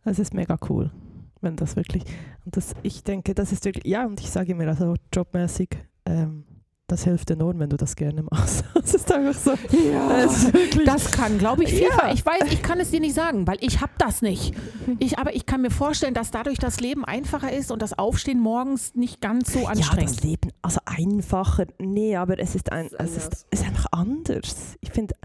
das 0.04 0.20
ist 0.20 0.34
mega 0.34 0.58
cool, 0.70 0.92
wenn 1.40 1.56
das 1.56 1.76
wirklich, 1.76 2.04
und 2.46 2.58
das, 2.58 2.74
ich 2.84 3.04
denke, 3.04 3.34
das 3.34 3.52
ist 3.52 3.64
wirklich, 3.66 3.86
ja, 3.86 4.06
und 4.06 4.20
ich 4.20 4.30
sage 4.30 4.54
mir 4.54 4.68
also 4.68 4.96
jobmäßig, 5.14 5.70
ähm, 6.06 6.44
das 6.92 7.06
hilft 7.06 7.32
enorm, 7.32 7.60
wenn 7.60 7.70
du 7.70 7.78
das 7.78 7.96
gerne 7.96 8.24
machst. 8.24 8.66
Das 8.82 8.96
ist 8.96 9.12
einfach 9.12 9.40
so. 9.40 9.52
ist 9.52 10.54
wirklich, 10.54 10.86
Das 10.86 11.12
kann, 11.12 11.38
glaube 11.38 11.64
ich, 11.64 11.70
viel. 11.70 11.88
Ja. 11.88 12.12
Ich 12.12 12.26
weiß, 12.26 12.52
ich 12.52 12.62
kann 12.62 12.80
es 12.80 12.90
dir 12.92 13.00
nicht 13.00 13.14
sagen, 13.14 13.48
weil 13.48 13.58
ich 13.62 13.80
habe 13.80 13.92
das 14.00 14.22
nicht. 14.22 14.54
Ich, 15.00 15.20
aber 15.20 15.36
ich 15.36 15.46
kann 15.46 15.62
mir 15.62 15.70
vorstellen, 15.70 16.14
dass 16.14 16.32
dadurch 16.32 16.58
das 16.58 16.80
Leben 16.80 17.06
einfacher 17.06 17.54
ist 17.54 17.72
und 17.72 17.82
das 17.82 17.98
Aufstehen 17.98 18.40
morgens 18.40 18.96
nicht 18.96 19.22
ganz 19.22 19.54
so 19.54 19.60
ja, 19.60 19.70
anstrengend. 19.70 20.18
das 20.18 20.24
Leben, 20.24 20.52
also 20.62 20.80
einfacher, 20.86 21.68
nee, 21.80 22.16
aber 22.16 22.40
es 22.40 22.56
ist, 22.56 22.72
ein, 22.72 22.90
Es 22.98 23.16
ist 23.16 23.46
es 23.52 23.62
ist 23.62 23.68
einfach 23.68 23.86
anders. 23.92 24.78
Ich 24.82 24.90
finde, 24.90 25.16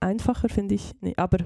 einfacher 0.00 0.48
finde 0.48 0.76
ich, 0.76 0.92
nee, 1.00 1.14
aber 1.16 1.38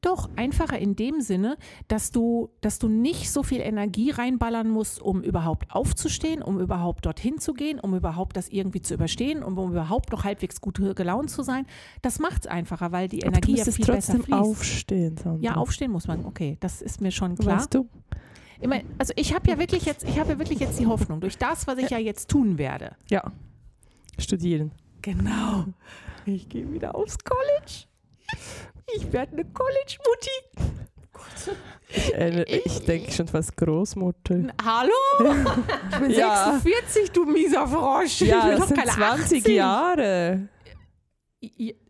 Doch, 0.00 0.30
einfacher 0.36 0.78
in 0.78 0.96
dem 0.96 1.20
Sinne, 1.20 1.58
dass 1.88 2.10
du, 2.10 2.50
dass 2.62 2.78
du 2.78 2.88
nicht 2.88 3.30
so 3.30 3.42
viel 3.42 3.60
Energie 3.60 4.10
reinballern 4.10 4.68
musst, 4.68 5.02
um 5.02 5.22
überhaupt 5.22 5.70
aufzustehen, 5.74 6.42
um 6.42 6.58
überhaupt 6.58 7.04
dorthin 7.04 7.38
zu 7.38 7.52
gehen, 7.52 7.78
um 7.78 7.94
überhaupt 7.94 8.36
das 8.36 8.48
irgendwie 8.48 8.80
zu 8.80 8.94
überstehen, 8.94 9.42
um, 9.42 9.58
um 9.58 9.72
überhaupt 9.72 10.10
noch 10.10 10.24
halbwegs 10.24 10.62
gut 10.62 10.80
gelaunt 10.96 11.30
zu 11.30 11.42
sein. 11.42 11.66
Das 12.00 12.18
macht 12.18 12.46
es 12.46 12.50
einfacher, 12.50 12.92
weil 12.92 13.08
die 13.08 13.20
Energie 13.20 13.56
ja 13.56 13.64
viel 13.64 13.84
besser 13.84 14.14
trotzdem 14.14 14.22
fließt. 14.22 14.40
aufstehen. 14.40 15.16
Sandra. 15.18 15.42
Ja, 15.42 15.56
aufstehen 15.56 15.90
muss 15.90 16.06
man. 16.06 16.24
Okay, 16.24 16.56
das 16.60 16.80
ist 16.80 17.02
mir 17.02 17.10
schon 17.10 17.34
klar. 17.36 17.58
Weißt 17.58 17.74
du? 17.74 17.86
Ich 18.58 18.68
mein, 18.68 18.84
also 18.98 19.12
ich 19.16 19.34
habe 19.34 19.50
ja 19.50 19.58
wirklich 19.58 19.84
jetzt, 19.84 20.04
ich 20.04 20.18
habe 20.18 20.30
ja 20.30 20.38
wirklich 20.38 20.60
jetzt 20.60 20.78
die 20.78 20.86
Hoffnung, 20.86 21.20
durch 21.20 21.36
das, 21.36 21.66
was 21.66 21.78
ich 21.78 21.90
ja 21.90 21.98
jetzt 21.98 22.28
tun 22.30 22.56
werde. 22.56 22.96
Ja. 23.08 23.32
Studieren. 24.18 24.72
Genau. 25.02 25.64
Ich 26.26 26.48
gehe 26.48 26.70
wieder 26.72 26.94
aufs 26.94 27.18
College. 27.18 27.86
Ich 28.96 29.12
werde 29.12 29.32
eine 29.32 29.44
College-Mutti. 29.44 30.66
Ich, 31.88 32.14
äh, 32.14 32.42
ich 32.44 32.84
denke 32.84 33.10
schon 33.10 33.26
fast 33.28 33.56
Großmutter. 33.56 34.48
Hallo? 34.64 34.92
Ich 35.90 35.98
bin 35.98 36.10
Ja. 36.18 36.52
46, 36.52 37.10
du 37.10 37.24
mieser 37.24 37.66
Frosch. 37.66 38.22
ich 38.22 38.28
Ja, 38.28 38.42
bin 38.42 38.50
das 38.50 38.60
doch 38.60 38.66
sind 38.68 38.76
keine 38.76 38.90
20 38.90 39.38
18. 39.40 39.54
Jahre. 39.54 40.48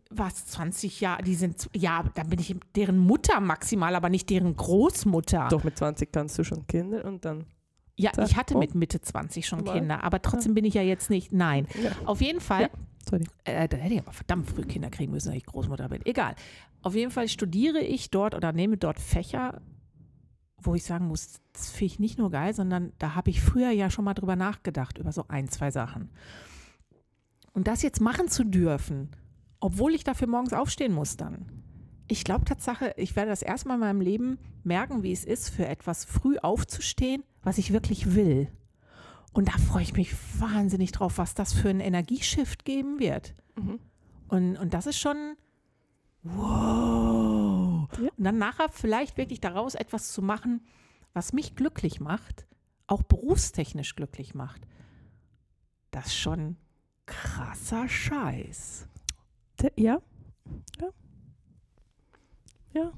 Was, 0.09 0.45
20 0.47 1.01
Jahre? 1.01 1.23
Die 1.23 1.35
sind, 1.35 1.69
ja, 1.75 2.03
dann 2.15 2.29
bin 2.29 2.39
ich 2.39 2.55
deren 2.75 2.97
Mutter 2.97 3.39
maximal, 3.39 3.95
aber 3.95 4.09
nicht 4.09 4.29
deren 4.29 4.55
Großmutter. 4.55 5.47
Doch, 5.49 5.63
mit 5.63 5.77
20 5.77 6.11
kannst 6.11 6.37
du 6.39 6.43
schon 6.43 6.65
Kinder 6.67 7.05
und 7.05 7.23
dann. 7.23 7.45
Ja, 7.97 8.11
ich 8.25 8.35
hatte 8.35 8.55
oh. 8.55 8.59
mit 8.59 8.73
Mitte 8.73 8.99
20 9.01 9.45
schon. 9.45 9.63
Kinder, 9.63 10.03
aber 10.03 10.21
trotzdem 10.21 10.55
bin 10.55 10.65
ich 10.65 10.73
ja 10.73 10.81
jetzt 10.81 11.09
nicht, 11.09 11.31
nein. 11.31 11.67
Ja. 11.81 11.91
Auf 12.05 12.21
jeden 12.21 12.41
Fall. 12.41 12.69
Sorry. 13.07 13.23
Äh, 13.43 13.67
da 13.67 13.77
hätte 13.77 13.93
ich 13.95 13.99
aber 13.99 14.11
verdammt 14.11 14.49
früh 14.49 14.63
Kinder 14.63 14.89
kriegen 14.89 15.11
müssen, 15.11 15.29
wenn 15.29 15.37
ich 15.37 15.45
Großmutter 15.45 15.89
bin. 15.89 16.05
Egal. 16.05 16.35
Auf 16.81 16.95
jeden 16.95 17.11
Fall 17.11 17.27
studiere 17.27 17.79
ich 17.79 18.09
dort 18.09 18.35
oder 18.35 18.51
nehme 18.51 18.77
dort 18.77 18.99
Fächer, 18.99 19.61
wo 20.57 20.75
ich 20.75 20.83
sagen 20.83 21.07
muss, 21.07 21.39
das 21.53 21.71
finde 21.71 21.93
ich 21.93 21.99
nicht 21.99 22.17
nur 22.17 22.31
geil, 22.31 22.53
sondern 22.53 22.93
da 22.97 23.15
habe 23.15 23.29
ich 23.29 23.41
früher 23.41 23.71
ja 23.71 23.89
schon 23.89 24.05
mal 24.05 24.13
drüber 24.13 24.35
nachgedacht, 24.35 24.97
über 24.97 25.11
so 25.11 25.25
ein, 25.27 25.47
zwei 25.47 25.71
Sachen. 25.71 26.09
Und 27.53 27.67
das 27.67 27.81
jetzt 27.81 28.01
machen 28.01 28.29
zu 28.29 28.43
dürfen, 28.43 29.09
obwohl 29.59 29.93
ich 29.93 30.03
dafür 30.03 30.27
morgens 30.27 30.53
aufstehen 30.53 30.93
muss 30.93 31.17
dann. 31.17 31.45
Ich 32.07 32.23
glaube 32.23 32.45
Tatsache, 32.45 32.93
ich 32.97 33.15
werde 33.15 33.29
das 33.29 33.41
erste 33.41 33.67
Mal 33.67 33.75
in 33.75 33.79
meinem 33.81 34.01
Leben 34.01 34.37
merken, 34.63 35.03
wie 35.03 35.11
es 35.11 35.23
ist, 35.23 35.49
für 35.49 35.67
etwas 35.67 36.05
früh 36.05 36.37
aufzustehen, 36.37 37.23
was 37.43 37.57
ich 37.57 37.73
wirklich 37.73 38.15
will. 38.15 38.47
Und 39.33 39.47
da 39.47 39.53
freue 39.53 39.83
ich 39.83 39.93
mich 39.93 40.13
wahnsinnig 40.39 40.91
drauf, 40.91 41.17
was 41.17 41.35
das 41.35 41.53
für 41.53 41.69
einen 41.69 41.79
Energieshift 41.79 42.65
geben 42.65 42.99
wird. 42.99 43.33
Mhm. 43.55 43.79
Und, 44.27 44.57
und 44.57 44.73
das 44.73 44.87
ist 44.87 44.99
schon 44.99 45.35
wow. 46.23 47.87
Ja. 47.99 48.09
Und 48.17 48.23
dann 48.23 48.37
nachher 48.37 48.69
vielleicht 48.69 49.17
wirklich 49.17 49.41
daraus 49.41 49.75
etwas 49.75 50.11
zu 50.13 50.21
machen, 50.21 50.65
was 51.13 51.33
mich 51.33 51.55
glücklich 51.55 51.99
macht, 51.99 52.45
auch 52.87 53.03
berufstechnisch 53.03 53.95
glücklich 53.95 54.33
macht. 54.33 54.61
Das 55.91 56.07
ist 56.07 56.15
schon 56.17 56.57
krasser 57.05 57.87
Scheiß. 57.89 58.87
Ja. 59.75 59.99
Ja. 60.79 60.87
Ja. 62.73 62.91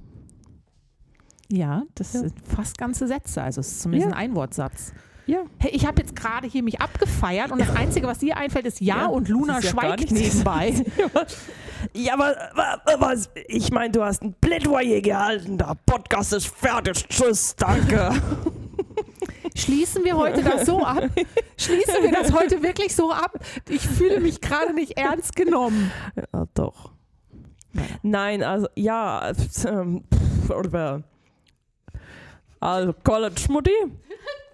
Ja, 1.50 1.84
das 1.96 2.14
Ja. 2.14 2.20
sind 2.22 2.34
fast 2.48 2.78
ganze 2.78 3.08
Sätze. 3.08 3.42
Also 3.42 3.62
es 3.62 3.68
ist 3.74 3.82
zumindest 3.82 4.12
Ja. 4.12 4.16
ein 4.18 4.26
Einwortsatz. 4.30 4.94
Ja. 5.26 5.44
Hey, 5.58 5.72
ich 5.72 5.86
habe 5.86 6.02
jetzt 6.02 6.16
gerade 6.16 6.48
hier 6.48 6.64
mich 6.64 6.82
abgefeiert 6.82 7.52
und 7.52 7.60
das 7.60 7.70
Einzige, 7.76 8.08
was 8.08 8.20
dir 8.20 8.38
einfällt, 8.38 8.66
ist 8.66 8.82
Ja, 8.82 8.98
Ja, 9.04 9.06
und 9.08 9.30
Luna 9.30 9.62
schweigt 9.62 10.12
nebenbei. 10.12 10.72
Ja, 11.95 12.13
aber 12.13 12.36
wa- 12.56 12.82
was? 12.99 13.29
Ich 13.47 13.71
meine, 13.71 13.91
du 13.91 14.03
hast 14.03 14.23
ein 14.23 14.34
Plädoyer 14.41 15.01
gehalten. 15.01 15.58
Der 15.58 15.75
Podcast 15.86 16.34
ist 16.34 16.47
fertig. 16.47 17.08
Tschüss, 17.08 17.56
danke. 17.56 18.12
Schließen 19.56 20.03
wir 20.03 20.17
heute 20.17 20.41
das 20.43 20.65
so 20.65 20.84
ab? 20.84 21.03
Schließen 21.58 22.01
wir 22.01 22.12
das 22.12 22.34
heute 22.34 22.63
wirklich 22.63 22.95
so 22.95 23.12
ab? 23.12 23.38
Ich 23.69 23.88
fühle 23.88 24.19
mich 24.19 24.41
gerade 24.41 24.73
nicht 24.73 24.97
ernst 24.97 25.36
genommen. 25.36 25.91
ja, 26.15 26.45
doch. 26.56 26.91
Nein, 28.01 28.41
also 28.43 28.67
ja, 28.75 29.32
ähm, 29.67 30.03
also 32.60 32.93
College 33.03 33.41
Mutti. 33.49 33.71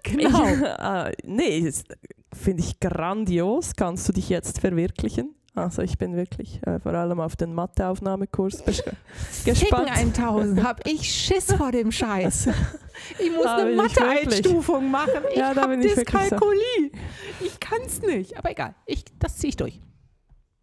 Genau. 0.02 0.46
Ich, 0.46 0.62
äh, 0.62 1.12
nee, 1.24 1.62
das 1.62 1.84
finde 2.32 2.62
ich 2.62 2.80
grandios. 2.80 3.72
Kannst 3.76 4.08
du 4.08 4.14
dich 4.14 4.30
jetzt 4.30 4.58
verwirklichen? 4.58 5.34
Also 5.64 5.82
ich 5.82 5.98
bin 5.98 6.14
wirklich 6.16 6.64
äh, 6.66 6.78
vor 6.80 6.92
allem 6.94 7.20
auf 7.20 7.36
den 7.36 7.54
Matheaufnahmekurs 7.54 8.64
bes- 8.66 8.82
Ficken 8.82 9.44
gespannt. 9.44 9.90
1000, 9.90 10.62
hab 10.62 10.86
ich 10.86 11.10
Schiss 11.12 11.52
vor 11.52 11.70
dem 11.72 11.92
Scheiß. 11.92 12.48
Ich 13.18 13.30
muss 13.34 13.44
Da 13.44 13.56
eine. 13.58 13.74
Mathe-Einstufung 13.76 14.90
machen. 14.90 15.22
Ich 15.30 15.36
Ja, 15.38 15.54
da 15.54 15.62
hab 15.62 15.70
wirklich 15.70 15.94
so. 15.94 16.00
Dyskalkulie. 16.00 16.90
Ich 17.40 17.58
kann's 17.60 18.02
nicht. 18.02 18.36
Aber 18.36 18.50
egal, 18.50 18.74
ich, 18.86 19.04
das 19.18 19.36
ziehe 19.38 19.48
ich 19.50 19.56
durch. 19.56 19.80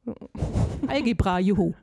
Algebra, 0.88 1.40
juhu. 1.40 1.74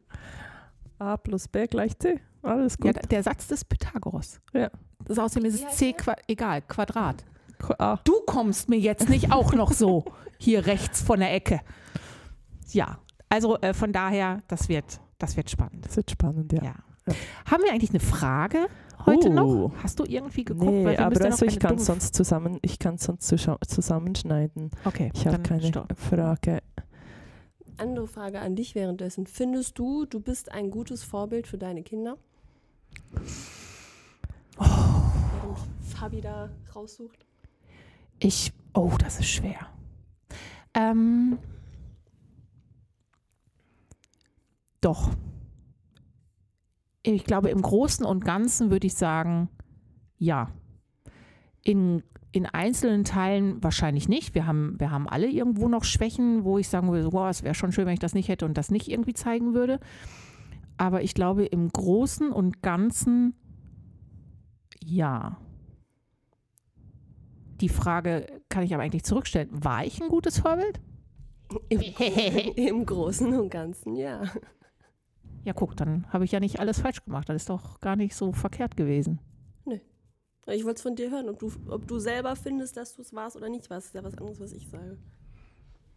A 0.99 1.17
plus 1.17 1.49
B 1.49 1.67
gleich 1.67 1.99
C. 1.99 2.21
Alles 2.43 2.77
Ja, 2.83 2.93
gut. 2.93 3.11
der 3.11 3.23
Satz 3.23 3.47
des 3.49 3.65
Pythagoras. 3.65 4.41
Ja. 4.53 4.71
Das 5.07 5.19
außerdem 5.19 5.49
ist 5.49 5.63
es 5.65 5.77
C, 5.77 5.93
Qua 5.93 6.15
egal, 6.29 6.63
Quadrat. 6.63 7.25
Qu- 7.61 7.75
A. 7.79 8.01
Du 8.05 8.21
kommst 8.27 8.69
mir 8.69 8.79
jetzt 8.79 9.09
nicht 9.09 9.33
auch 9.33 9.53
noch 9.55 9.73
so 9.73 10.05
hier 10.39 10.67
rechts 10.67 11.03
von 11.03 11.21
der 11.21 11.33
Ecke. 11.35 11.61
Ja, 12.71 12.99
also 13.35 13.59
äh, 13.61 13.75
von 13.75 13.93
daher, 13.93 14.41
das 14.49 14.69
wird, 14.69 15.01
das 15.19 15.37
wird 15.37 15.51
spannend. 15.51 15.85
Das 15.87 15.97
wird 15.97 16.11
spannend, 16.11 16.53
ja. 16.53 16.63
Ja. 16.63 16.75
Ja. 17.07 17.15
Haben 17.51 17.63
wir 17.65 17.73
eigentlich 17.73 17.91
eine 17.91 18.01
Frage 18.01 18.67
heute 19.05 19.29
Oh. 19.29 19.33
noch? 19.69 19.73
Hast 19.83 19.99
du 20.01 20.05
irgendwie 20.05 20.45
geguckt? 20.45 20.71
Nee, 20.71 20.97
aber 20.97 21.23
also 21.25 21.45
ich 21.45 21.59
kann 21.59 21.79
sonst 21.79 22.15
zusammen, 22.15 22.59
ich 22.63 22.79
kann 22.79 22.97
sonst 22.97 23.27
zusammenschneiden. 23.29 24.71
Okay, 24.85 25.11
Ich 25.15 25.27
habe 25.27 25.41
keine 25.41 25.63
stopp. 25.63 25.95
Frage. 25.99 26.63
Andere 27.77 28.07
Frage 28.07 28.41
an 28.41 28.55
dich 28.57 28.75
währenddessen. 28.75 29.27
Findest 29.27 29.79
du, 29.79 30.07
du 30.07 30.21
bist 30.21 30.51
ein 30.53 30.71
gutes 30.71 31.03
Vorbild 31.03 31.47
für 31.47 31.59
deine 31.59 31.83
Kinder? 31.83 32.17
Während 34.59 35.59
Fabi 35.83 36.21
da 36.21 36.51
raussucht. 36.75 37.27
Ich, 38.19 38.53
oh, 38.75 38.93
das 38.99 39.19
ist 39.21 39.29
schwer. 39.29 39.67
Ähm, 40.75 41.39
doch. 44.85 45.11
Ich 47.03 47.25
glaube, 47.25 47.51
im 47.51 47.63
Großen 47.63 48.05
und 48.05 48.25
Ganzen 48.25 48.71
würde 48.71 48.87
ich 48.87 48.95
sagen, 48.95 49.49
ja. 50.19 50.51
In, 51.63 52.03
in 52.33 52.47
einzelnen 52.47 53.05
Teilen 53.05 53.63
wahrscheinlich 53.63 54.09
nicht. 54.09 54.35
Wir 54.35 54.47
haben, 54.47 54.79
wir 54.79 54.91
haben 54.91 55.09
alle 55.09 55.29
irgendwo 55.29 55.69
noch 55.69 55.85
Schwächen, 55.85 56.45
wo 56.45 56.59
ich 56.59 56.69
sagen 56.69 56.91
würde, 56.91 57.13
wow, 57.13 57.29
es 57.29 57.43
wäre 57.43 57.55
schon 57.55 57.73
schön, 57.73 57.87
wenn 57.87 57.95
ich 57.95 58.01
das 58.01 58.15
nicht 58.15 58.29
hätte 58.29 58.45
und 58.45 58.59
das 58.59 58.71
nicht 58.71 58.89
irgendwie 58.89 59.15
zeigen 59.15 59.55
würde. 59.55 59.81
Aber 60.77 61.03
ich 61.03 61.15
glaube, 61.15 61.45
im 61.45 61.69
Großen 61.71 62.33
und 62.33 62.63
Ganzen, 62.63 63.35
ja. 64.83 65.39
Die 67.61 67.69
Frage 67.69 68.27
kann 68.49 68.65
ich 68.65 68.75
aber 68.75 68.83
eigentlich 68.83 69.05
zurückstellen. 69.05 69.49
War 69.53 69.85
ich 69.85 70.03
ein 70.03 70.09
gutes 70.09 70.41
Vorbild? 70.41 70.81
Im, 71.69 71.81
Im 72.57 72.85
Großen 72.85 73.33
und 73.39 73.51
Ganzen, 73.51 73.95
ja. 73.97 74.23
Ja, 75.45 75.53
guck, 75.53 75.77
dann 75.77 76.07
habe 76.11 76.25
ich 76.25 76.33
ja 76.33 76.41
nicht 76.41 76.59
alles 76.61 76.81
falsch 76.81 77.05
gemacht. 77.05 77.29
Das 77.29 77.37
ist 77.37 77.51
doch 77.51 77.81
gar 77.81 77.97
nicht 77.97 78.15
so 78.15 78.33
verkehrt 78.33 78.77
gewesen. 78.77 79.21
Ich 80.47 80.65
wollte 80.65 80.77
es 80.77 80.83
von 80.83 80.95
dir 80.95 81.11
hören, 81.11 81.29
ob 81.29 81.39
du, 81.39 81.51
ob 81.69 81.87
du 81.87 81.99
selber 81.99 82.37
findest, 82.37 82.77
dass 82.77 82.95
du 82.95 83.03
es 83.03 83.15
warst 83.15 83.37
oder 83.37 83.49
nicht 83.49 83.71
warst. 83.71 83.87
Das 83.87 83.87
ist 83.87 83.95
ja 83.95 84.05
was 84.05 84.19
anderes, 84.19 84.41
was 84.41 84.53
ich 84.53 84.69
sage. 84.69 84.99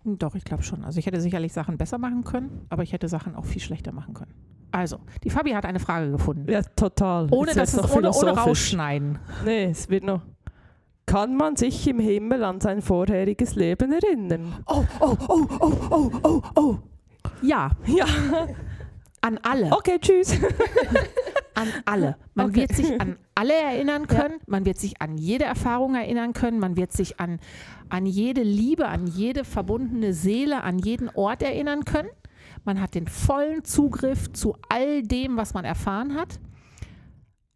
Doch, 0.06 0.36
ich 0.36 0.46
glaube 0.46 0.64
schon. 0.64 0.86
Also 0.86 1.00
ich 1.00 1.06
hätte 1.06 1.20
sicherlich 1.20 1.52
Sachen 1.52 1.78
besser 1.78 1.98
machen 1.98 2.24
können, 2.24 2.66
aber 2.70 2.84
ich 2.84 2.94
hätte 2.94 3.10
Sachen 3.10 3.36
auch 3.36 3.46
viel 3.46 3.62
schlechter 3.62 3.92
machen 3.92 4.14
können. 4.14 4.34
Also, 4.72 5.00
die 5.24 5.30
Fabi 5.30 5.52
hat 5.52 5.66
eine 5.66 5.80
Frage 5.80 6.12
gefunden. 6.12 6.50
Ja, 6.50 6.62
total. 6.62 7.28
Ohne, 7.32 7.48
Jetzt 7.48 7.58
dass 7.58 7.74
es 7.74 7.92
ohne, 7.92 8.12
ohne 8.12 8.32
rausschneiden. 8.32 9.20
Nee, 9.44 9.66
es 9.66 9.90
wird 9.90 10.04
noch. 10.04 10.22
Kann 11.06 11.36
man 11.36 11.56
sich 11.56 11.88
im 11.88 12.00
Himmel 12.00 12.44
an 12.44 12.60
sein 12.60 12.82
vorheriges 12.82 13.56
Leben 13.56 13.92
erinnern? 13.94 14.54
Oh, 14.66 14.84
oh, 15.00 15.18
oh, 15.28 15.48
oh, 15.60 15.78
oh, 15.90 16.12
oh, 16.24 16.42
oh. 16.56 16.78
Ja, 17.42 17.72
Ja. 17.86 18.06
An 19.28 19.40
alle. 19.44 19.72
Okay, 19.72 19.98
tschüss. 20.00 20.34
An 21.56 21.70
alle. 21.86 22.18
Man 22.36 22.50
Okay. 22.52 22.62
wird 22.62 22.76
sich 22.76 23.02
an 23.02 23.18
alle 23.34 23.54
erinnern 23.56 24.06
können, 24.06 24.36
man 24.46 24.64
wird 24.66 24.78
sich 24.78 25.02
an 25.02 25.18
jede 25.18 25.46
Erfahrung 25.46 25.96
erinnern 25.96 26.34
können, 26.34 26.60
man 26.60 26.78
wird 26.78 26.92
sich 26.92 27.20
an, 27.20 27.40
an 27.90 28.06
jede 28.06 28.44
Liebe, 28.44 28.88
an 28.88 29.08
jede 29.08 29.44
verbundene 29.44 30.14
Seele, 30.14 30.62
an 30.62 30.78
jeden 30.78 31.10
Ort 31.10 31.42
erinnern 31.42 31.84
können. 31.84 32.10
Man 32.64 32.80
hat 32.80 32.94
den 32.94 33.08
vollen 33.08 33.64
Zugriff 33.64 34.32
zu 34.34 34.56
all 34.70 35.02
dem, 35.02 35.36
was 35.36 35.56
man 35.56 35.66
erfahren 35.66 36.14
hat. 36.14 36.40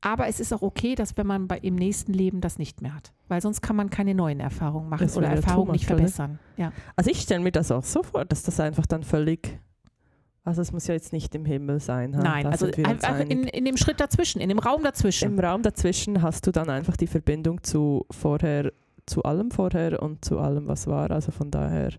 Aber 0.01 0.25
es 0.25 0.39
ist 0.39 0.51
auch 0.51 0.63
okay, 0.63 0.95
dass 0.95 1.15
wenn 1.15 1.27
man 1.27 1.47
bei, 1.47 1.59
im 1.59 1.75
nächsten 1.75 2.11
Leben 2.13 2.41
das 2.41 2.57
nicht 2.57 2.81
mehr 2.81 2.95
hat. 2.95 3.13
Weil 3.27 3.39
sonst 3.39 3.61
kann 3.61 3.75
man 3.75 3.91
keine 3.91 4.15
neuen 4.15 4.39
Erfahrungen 4.39 4.89
machen 4.89 5.03
Das 5.03 5.15
oder 5.15 5.27
Erfahrungen 5.27 5.73
nicht 5.73 5.85
verbessern. 5.85 6.39
Ja. 6.57 6.71
Also 6.95 7.11
ich 7.11 7.21
stelle 7.21 7.41
mir 7.41 7.51
das 7.51 7.69
auch 7.71 7.83
so 7.83 8.01
vor, 8.01 8.25
dass 8.25 8.41
das 8.41 8.59
einfach 8.59 8.87
dann 8.87 9.03
völlig. 9.03 9.59
Also 10.43 10.61
es 10.63 10.71
muss 10.71 10.87
ja 10.87 10.95
jetzt 10.95 11.13
nicht 11.13 11.35
im 11.35 11.45
Himmel 11.45 11.79
sein. 11.79 12.17
ha? 12.17 12.23
Nein, 12.23 12.47
also 12.47 12.65
einfach 12.83 13.19
in, 13.19 13.43
in 13.43 13.63
dem 13.65 13.77
Schritt 13.77 13.99
dazwischen, 13.99 14.41
in 14.41 14.49
dem 14.49 14.57
Raum 14.59 14.83
dazwischen. 14.83 15.33
Im 15.33 15.39
Raum 15.39 15.61
dazwischen 15.61 16.21
hast 16.23 16.47
du 16.47 16.51
dann 16.51 16.69
einfach 16.69 16.97
die 16.97 17.05
Verbindung 17.07 17.61
zu 17.63 18.05
vorher, 18.09 18.71
zu 19.05 19.21
allem 19.23 19.51
vorher 19.51 20.01
und 20.01 20.25
zu 20.25 20.39
allem, 20.39 20.67
was 20.67 20.87
war. 20.87 21.11
Also 21.11 21.31
von 21.31 21.51
daher, 21.51 21.91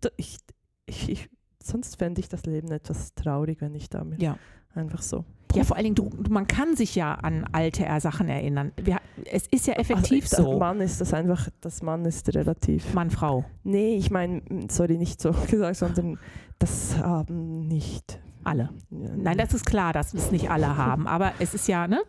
da- 0.00 0.10
ich, 0.16 0.38
ich, 0.86 1.08
ich, 1.08 1.30
sonst 1.62 1.96
fände 1.98 2.20
ich 2.20 2.28
das 2.28 2.46
Leben 2.46 2.72
etwas 2.72 3.14
traurig, 3.14 3.60
wenn 3.60 3.74
ich 3.76 3.88
damit 3.88 4.20
Ja. 4.22 4.38
einfach 4.74 5.02
so. 5.02 5.24
Ja, 5.58 5.64
vor 5.64 5.76
allen 5.76 5.84
Dingen, 5.84 5.94
du, 5.96 6.10
man 6.30 6.46
kann 6.46 6.76
sich 6.76 6.94
ja 6.94 7.14
an 7.14 7.44
alte 7.52 7.84
Sachen 8.00 8.28
erinnern. 8.28 8.72
Wir, 8.76 8.98
es 9.30 9.46
ist 9.48 9.66
ja 9.66 9.74
effektiv 9.74 10.24
also, 10.30 10.52
so. 10.52 10.58
Mann 10.58 10.80
ist 10.80 11.00
das 11.00 11.12
einfach, 11.12 11.48
das 11.60 11.82
Mann 11.82 12.04
ist 12.04 12.34
relativ. 12.34 12.94
Mann, 12.94 13.10
Frau, 13.10 13.44
Nee, 13.64 13.96
ich 13.96 14.10
meine, 14.10 14.42
sorry, 14.70 14.96
nicht 14.96 15.20
so 15.20 15.32
gesagt, 15.50 15.76
sondern 15.76 16.18
das 16.58 16.96
haben 16.96 17.66
nicht. 17.66 18.20
alle. 18.44 18.70
Nein, 18.90 19.36
das 19.36 19.52
ist 19.52 19.66
klar, 19.66 19.92
dass 19.92 20.14
es 20.14 20.30
nicht 20.30 20.50
alle 20.50 20.76
haben. 20.76 21.06
Aber 21.06 21.32
es 21.38 21.54
ist 21.54 21.68
ja, 21.68 21.86
ne? 21.86 22.00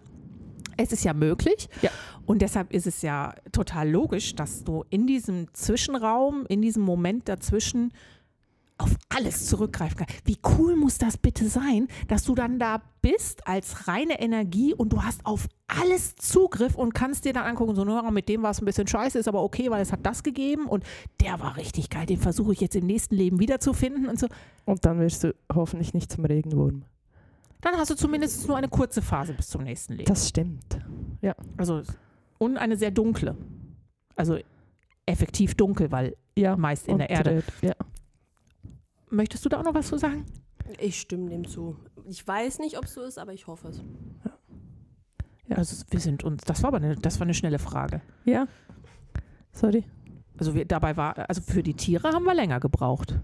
Es 0.78 0.93
ist 0.93 1.04
ja 1.04 1.14
möglich. 1.14 1.68
Ja. 1.82 1.89
Und 2.26 2.41
deshalb 2.41 2.72
ist 2.72 2.88
es 2.88 3.02
ja 3.02 3.34
total 3.52 3.89
logisch, 3.89 4.36
dass 4.36 4.64
du 4.64 4.86
in 4.89 5.08
diesem 5.08 5.54
Zwischenraum, 5.54 6.45
in 6.47 6.62
diesem 6.62 6.84
Moment 6.84 7.28
dazwischen 7.28 7.91
auf 8.80 8.95
alles 9.09 9.45
zurückgreifen 9.47 9.97
kannst. 9.97 10.15
Wie 10.25 10.38
cool 10.57 10.75
muss 10.75 10.97
das 10.97 11.17
bitte 11.17 11.47
sein, 11.47 11.88
dass 12.07 12.23
du 12.23 12.36
dann 12.36 12.59
da 12.59 12.82
bist 13.01 13.45
als 13.47 13.88
reine 13.88 14.19
Energie 14.19 14.73
und 14.73 14.91
du 14.93 15.03
hast 15.03 15.25
auf 15.25 15.47
alles 15.67 16.15
Zugriff 16.15 16.75
und 16.75 16.93
kannst 16.93 17.25
dir 17.25 17.34
dann 17.34 17.45
angucken, 17.45 17.75
so, 17.75 17.84
na, 17.84 18.09
mit 18.11 18.27
dem 18.30 18.41
war 18.41 18.51
es 18.51 18.61
ein 18.61 18.65
bisschen 18.65 18.88
scheiße, 18.88 19.19
ist 19.19 19.27
aber 19.27 19.43
okay, 19.43 19.69
weil 19.69 19.82
es 19.82 19.91
hat 19.91 20.05
das 20.05 20.23
gegeben 20.23 20.65
und 20.65 20.84
der 21.21 21.39
war 21.39 21.57
richtig 21.57 21.89
geil, 21.89 22.05
den 22.05 22.17
versuche 22.19 22.53
ich 22.53 22.61
jetzt 22.61 22.75
im 22.75 22.86
nächsten 22.86 23.15
Leben 23.15 23.39
wiederzufinden 23.39 24.07
und 24.07 24.19
so. 24.19 24.27
Und 24.65 24.86
dann 24.86 24.99
wirst 24.99 25.23
du 25.23 25.36
hoffentlich 25.53 25.93
nicht 25.93 26.11
zum 26.11 26.25
Regenwurm. 26.25 26.84
Dann 27.61 27.75
hast 27.75 27.91
du 27.91 27.95
zumindest 27.95 28.47
nur 28.47 28.57
eine 28.57 28.69
kurze 28.69 29.01
Phase 29.01 29.34
bis 29.34 29.49
zum 29.49 29.63
nächsten 29.63 29.93
Leben. 29.93 30.05
Das 30.05 30.30
stimmt. 30.30 30.80
Also 31.57 31.84
und 32.38 32.57
eine 32.57 32.77
sehr 32.77 32.91
dunkle. 32.91 33.36
Also 34.15 34.38
effektiv 35.05 35.55
dunkel, 35.55 35.91
weil 35.91 36.15
Ja. 36.38 36.55
meist 36.55 36.88
in 36.88 36.97
der 36.99 37.09
Erde. 37.09 37.43
Ja. 37.61 37.73
Möchtest 39.10 39.45
du 39.45 39.49
da 39.49 39.60
auch 39.60 39.64
noch 39.64 39.74
was 39.74 39.88
zu 39.88 39.97
sagen? 39.97 40.26
Ich 40.80 40.99
stimme 40.99 41.30
dem 41.30 41.47
zu. 41.47 41.78
Ich 42.05 42.28
weiß 42.28 42.60
nicht, 42.60 42.78
ob 42.78 42.86
es 42.86 42.93
so 42.93 43.01
ist, 43.01 43.18
aber 43.18 43.34
ich 43.34 43.47
hoffe 43.47 43.70
es. 43.70 43.84
Ja. 45.47 45.57
Also 45.57 45.84
wir 45.89 45.99
sind 45.99 46.24
uns, 46.24 46.43
das 46.43 46.62
war 46.62 46.68
aber 46.68 46.78
eine, 46.78 46.95
das 46.95 47.20
war 47.20 47.26
eine 47.26 47.34
schnelle 47.34 47.60
Frage. 47.60 48.01
ja. 48.26 48.47
Sorry. 49.51 49.84
Also 50.38 50.53
wir, 50.53 50.64
dabei 50.64 50.95
war, 50.95 51.28
also 51.28 51.41
für 51.41 51.64
die 51.64 51.74
Tiere 51.74 52.10
haben 52.14 52.24
wir 52.24 52.34
länger 52.34 52.60
gebraucht. 52.60 53.20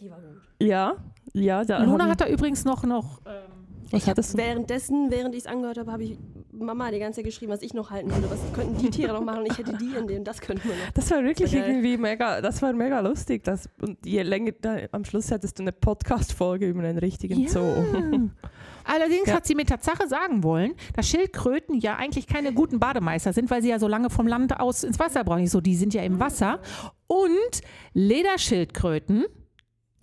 Die 0.00 0.10
war 0.10 0.20
gut. 0.20 0.40
Ja. 0.60 0.96
Ja, 1.32 1.64
da 1.64 1.82
Luna 1.84 2.08
hat 2.08 2.20
da 2.20 2.28
übrigens 2.28 2.64
noch, 2.64 2.82
noch 2.82 3.20
ähm, 3.26 3.56
was 3.90 4.06
hattest 4.06 4.34
du? 4.34 4.38
Währenddessen, 4.38 5.10
während 5.10 5.34
ich 5.34 5.42
es 5.42 5.46
angehört 5.46 5.78
habe, 5.78 5.92
habe 5.92 6.04
ich 6.04 6.18
Mama 6.58 6.90
die 6.90 6.98
ganze 6.98 7.18
Zeit 7.18 7.26
geschrieben, 7.26 7.52
was 7.52 7.62
ich 7.62 7.74
noch 7.74 7.90
halten 7.90 8.10
würde. 8.10 8.30
Was 8.30 8.40
könnten 8.54 8.78
die 8.78 8.90
Tiere 8.90 9.12
noch 9.12 9.22
machen? 9.22 9.40
Und 9.40 9.46
ich 9.52 9.58
hätte 9.58 9.76
die 9.76 9.94
in 9.96 10.06
dem, 10.06 10.24
das 10.24 10.40
könnten 10.40 10.68
wir 10.68 10.74
noch. 10.74 10.90
Das 10.94 11.10
war 11.10 11.22
wirklich 11.22 11.50
Das 11.50 11.60
war 11.60 11.68
irgendwie 11.68 11.96
mega, 11.96 12.40
das 12.40 12.62
war 12.62 12.72
mega 12.72 13.00
lustig. 13.00 13.44
Das, 13.44 13.68
und 13.80 13.98
je 14.04 14.22
länger, 14.22 14.52
da, 14.60 14.76
am 14.92 15.04
Schluss 15.04 15.30
hattest 15.30 15.58
du 15.58 15.62
eine 15.62 15.72
Podcast-Folge 15.72 16.68
über 16.68 16.80
einen 16.82 16.98
richtigen 16.98 17.46
Zoo. 17.48 17.60
Allerdings 18.84 19.26
Ja. 19.28 19.34
hat 19.34 19.46
sie 19.46 19.54
mir 19.56 19.64
Tatsache 19.66 20.06
sagen 20.08 20.44
wollen, 20.44 20.74
dass 20.94 21.08
Schildkröten 21.08 21.78
ja 21.80 21.96
eigentlich 21.96 22.26
keine 22.28 22.52
guten 22.52 22.78
Bademeister 22.78 23.32
sind, 23.32 23.50
weil 23.50 23.60
sie 23.60 23.68
ja 23.70 23.78
so 23.80 23.88
lange 23.88 24.10
vom 24.10 24.28
Land 24.28 24.58
aus 24.60 24.84
ins 24.84 24.98
Wasser 25.00 25.24
brauchen. 25.24 25.42
Ich 25.42 25.50
so, 25.50 25.60
die 25.60 25.74
sind 25.74 25.92
ja 25.92 26.02
im 26.02 26.20
Wasser. 26.20 26.60
Und 27.08 27.60
Lederschildkröten 27.94 29.24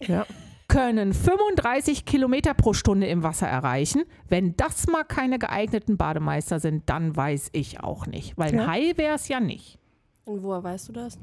Ja. 0.01 0.25
Können 0.73 1.13
35 1.13 2.05
Kilometer 2.05 2.53
pro 2.53 2.73
Stunde 2.73 3.07
im 3.07 3.21
Wasser 3.23 3.47
erreichen. 3.47 4.03
Wenn 4.27 4.55
das 4.57 4.87
mal 4.87 5.03
keine 5.03 5.37
geeigneten 5.39 5.97
Bademeister 5.97 6.59
sind, 6.59 6.89
dann 6.89 7.15
weiß 7.15 7.49
ich 7.53 7.81
auch 7.81 8.07
nicht. 8.07 8.37
Weil 8.37 8.49
ein 8.53 8.57
Ja. 8.57 8.67
Hai 8.67 8.93
wäre 8.95 9.15
es 9.15 9.27
ja 9.27 9.39
nicht. 9.39 9.77
Und 10.25 10.41
woher 10.41 10.63
weißt 10.63 10.89
du 10.89 10.93
das? 10.93 11.19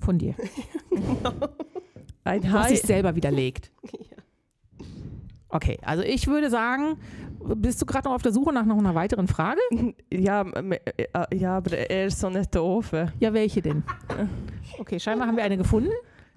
Von 0.00 0.18
dir. 0.18 0.34
Ein 2.24 2.52
Hai. 2.52 2.68
dich 2.70 2.82
selber 2.82 3.14
widerlegt. 3.16 3.70
Okay, 5.54 5.76
also 5.82 6.02
ich 6.02 6.26
würde 6.28 6.48
sagen, 6.48 6.96
bist 7.56 7.82
du 7.82 7.84
gerade 7.84 8.08
noch 8.08 8.14
auf 8.14 8.22
der 8.22 8.32
Suche 8.32 8.54
nach 8.54 8.64
noch 8.64 8.78
einer 8.78 8.94
weiteren 8.94 9.28
Frage? 9.28 9.60
Ja, 10.10 10.40
m- 10.40 10.72
äh, 10.72 10.80
ja, 11.36 11.58
aber 11.58 11.76
er 11.76 12.06
ist 12.06 12.20
so 12.20 12.28
eine 12.28 12.46
doofe. 12.46 13.12
Ja, 13.20 13.34
welche 13.34 13.60
denn? 13.60 13.82
Okay, 14.78 14.98
scheinbar 14.98 15.28
haben 15.28 15.36
wir 15.36 15.44
eine 15.44 15.58
gefunden. 15.58 15.90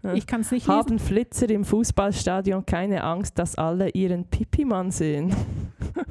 Ja. 0.06 0.14
Ich 0.14 0.28
kann 0.28 0.42
es 0.42 0.52
nicht 0.52 0.68
lesen. 0.68 0.78
Haben 0.78 1.00
Flitzer 1.00 1.50
im 1.50 1.66
Fußballstadion 1.66 2.66
keine 2.66 3.04
Angst, 3.04 3.40
dass 3.40 3.56
alle 3.56 3.90
ihren 3.90 4.26
Pipimann 4.26 4.92
sehen? 4.92 5.34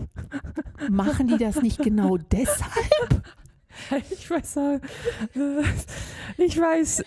Machen 0.91 1.29
die 1.29 1.39
das 1.39 1.63
nicht 1.63 1.79
genau 1.83 2.17
deshalb? 2.33 3.23
Ich 4.11 4.31
weiß 4.31 4.59
auch. 4.59 4.79
Ich 6.39 6.59
weiß. 6.61 7.05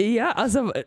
Ja, 0.00 0.32
also. 0.32 0.72
äh, 0.72 0.84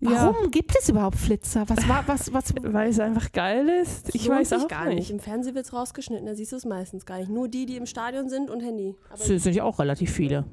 Ja, 0.00 0.10
Warum 0.32 0.50
gibt 0.50 0.74
es 0.80 0.88
überhaupt 0.88 1.16
Flitzer? 1.16 1.68
Was 1.68 1.86
war, 1.88 2.04
was, 2.06 2.32
was? 2.32 2.54
weil 2.62 2.88
es 2.88 2.98
einfach 2.98 3.32
geil 3.32 3.68
ist. 3.68 4.14
Ich 4.14 4.28
weiß 4.28 4.48
sich 4.50 4.58
auch 4.58 4.68
gar 4.68 4.86
nicht. 4.86 5.10
Im 5.10 5.20
Fernsehen 5.20 5.54
wird 5.54 5.66
es 5.66 5.72
rausgeschnitten, 5.74 6.24
da 6.26 6.34
siehst 6.34 6.52
du 6.52 6.56
es 6.56 6.64
meistens 6.64 7.04
gar 7.04 7.18
nicht. 7.18 7.30
Nur 7.30 7.48
die, 7.48 7.66
die 7.66 7.76
im 7.76 7.84
Stadion 7.86 8.28
sind 8.30 8.48
und 8.50 8.60
Handy. 8.60 8.94
Aber, 9.10 9.18
Das 9.18 9.26
sind 9.42 9.54
ja 9.54 9.64
auch 9.64 9.78
relativ 9.78 10.10
viele. 10.10 10.44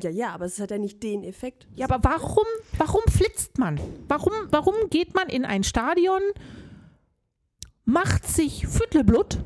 Ja, 0.00 0.10
ja, 0.10 0.30
aber 0.34 0.46
es 0.46 0.60
hat 0.60 0.70
ja 0.70 0.78
nicht 0.78 1.02
den 1.02 1.22
Effekt. 1.24 1.66
Ja, 1.74 1.88
aber 1.88 2.02
warum, 2.08 2.44
warum 2.78 3.02
flitzt 3.08 3.58
man? 3.58 3.80
Warum, 4.08 4.32
warum 4.50 4.74
geht 4.90 5.14
man 5.14 5.28
in 5.28 5.44
ein 5.44 5.62
Stadion, 5.64 6.20
macht 7.84 8.26
sich 8.26 8.66
Füttelblut, 8.66 9.38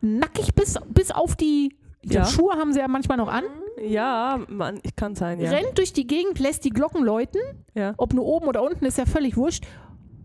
nackig 0.00 0.54
bis, 0.54 0.78
bis 0.88 1.10
auf 1.10 1.36
die, 1.36 1.76
die 2.04 2.14
Ja. 2.14 2.24
Schuhe 2.24 2.54
haben 2.54 2.72
sie 2.72 2.80
ja 2.80 2.88
manchmal 2.88 3.18
noch 3.18 3.28
an, 3.28 3.44
Ja, 3.84 4.40
man, 4.48 4.80
ich 4.82 4.94
kann 4.96 5.14
sein, 5.14 5.40
ja. 5.40 5.50
rennt 5.50 5.76
durch 5.78 5.92
die 5.92 6.06
Gegend, 6.06 6.38
lässt 6.38 6.64
die 6.64 6.70
Glocken 6.70 7.04
läuten, 7.04 7.40
ja. 7.74 7.94
ob 7.96 8.12
nur 8.14 8.24
oben 8.24 8.46
oder 8.46 8.62
unten, 8.62 8.84
ist 8.86 8.98
ja 8.98 9.06
völlig 9.06 9.36
wurscht, 9.36 9.64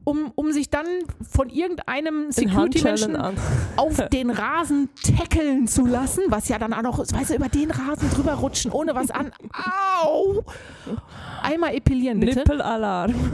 um, 0.08 0.32
um 0.36 0.54
sich 0.54 0.70
dann 0.70 0.86
von 1.30 1.50
irgendeinem 1.50 2.32
Security-Menschen 2.32 3.18
an. 3.18 3.36
auf 3.76 4.08
den 4.14 4.30
Rasen 4.30 4.90
tackeln 5.04 5.68
zu 5.68 5.86
lassen, 5.86 6.24
was 6.30 6.48
ja 6.48 6.58
dann 6.58 6.72
auch 6.74 6.82
noch, 6.82 7.00
weißt 7.00 7.32
du, 7.32 7.36
über 7.36 7.50
den 7.50 7.72
Rasen 7.72 8.10
drüber 8.12 8.36
rutschen, 8.36 8.72
ohne 8.72 8.96
was 8.96 9.12
an. 9.12 9.34
Au! 10.02 10.46
Einmal 11.44 11.76
epilieren, 11.76 12.22
bitte. 12.22 12.40
Nippelalarm. 12.40 13.14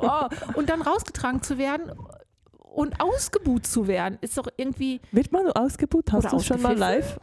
Oh, 0.00 0.26
und 0.54 0.68
dann 0.68 0.82
rausgetragen 0.82 1.40
zu 1.42 1.56
werden 1.56 1.92
und 2.60 3.00
ausgebuht 3.00 3.66
zu 3.66 3.86
werden, 3.86 4.18
ist 4.20 4.36
doch 4.36 4.48
irgendwie. 4.56 5.00
Wird 5.12 5.30
man 5.30 5.50
ausgebucht? 5.52 6.12
Hast 6.12 6.32
du 6.32 6.40
schon 6.40 6.60
mal 6.60 6.76
live? 6.76 7.18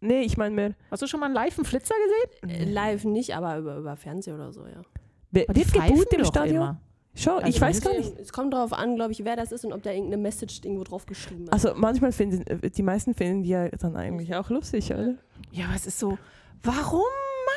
Nee, 0.00 0.22
ich 0.22 0.36
meine 0.36 0.54
mehr. 0.54 0.74
Hast 0.90 1.02
du 1.02 1.06
schon 1.06 1.20
mal 1.20 1.26
einen 1.26 1.34
live 1.34 1.58
einen 1.58 1.66
Flitzer 1.66 1.94
gesehen? 2.42 2.68
Äh, 2.68 2.72
Live 2.72 3.04
nicht, 3.04 3.34
aber 3.36 3.58
über, 3.58 3.76
über 3.76 3.96
Fernsehen 3.96 4.34
oder 4.34 4.52
so, 4.52 4.66
ja. 4.66 4.82
Wird 5.30 5.72
geboot 5.72 6.12
im 6.12 6.24
Stadion? 6.24 6.56
immer. 6.56 6.80
Schon, 7.14 7.34
Also 7.42 7.48
ich 7.48 7.60
weiß 7.60 7.80
gar 7.80 7.92
nicht. 7.94 8.18
Es 8.18 8.32
kommt 8.32 8.54
darauf 8.54 8.72
an, 8.72 8.94
glaube 8.96 9.12
ich, 9.12 9.24
wer 9.24 9.34
das 9.36 9.50
ist 9.52 9.64
und 9.64 9.72
ob 9.72 9.82
da 9.82 9.90
irgendeine 9.90 10.22
Message 10.22 10.60
irgendwo 10.62 10.84
drauf 10.84 11.06
geschrieben 11.06 11.44
ist. 11.44 11.52
Also 11.52 11.72
manchmal 11.74 12.12
finden, 12.12 12.44
die 12.70 12.82
meisten 12.82 13.14
finden 13.14 13.42
die 13.42 13.50
ja 13.50 13.68
dann 13.68 13.96
eigentlich 13.96 14.34
auch 14.36 14.48
lustig, 14.50 14.92
oder? 14.92 15.14
Ja, 15.50 15.66
aber 15.66 15.74
es 15.74 15.86
ist 15.86 15.98
so. 15.98 16.16
Warum 16.62 17.02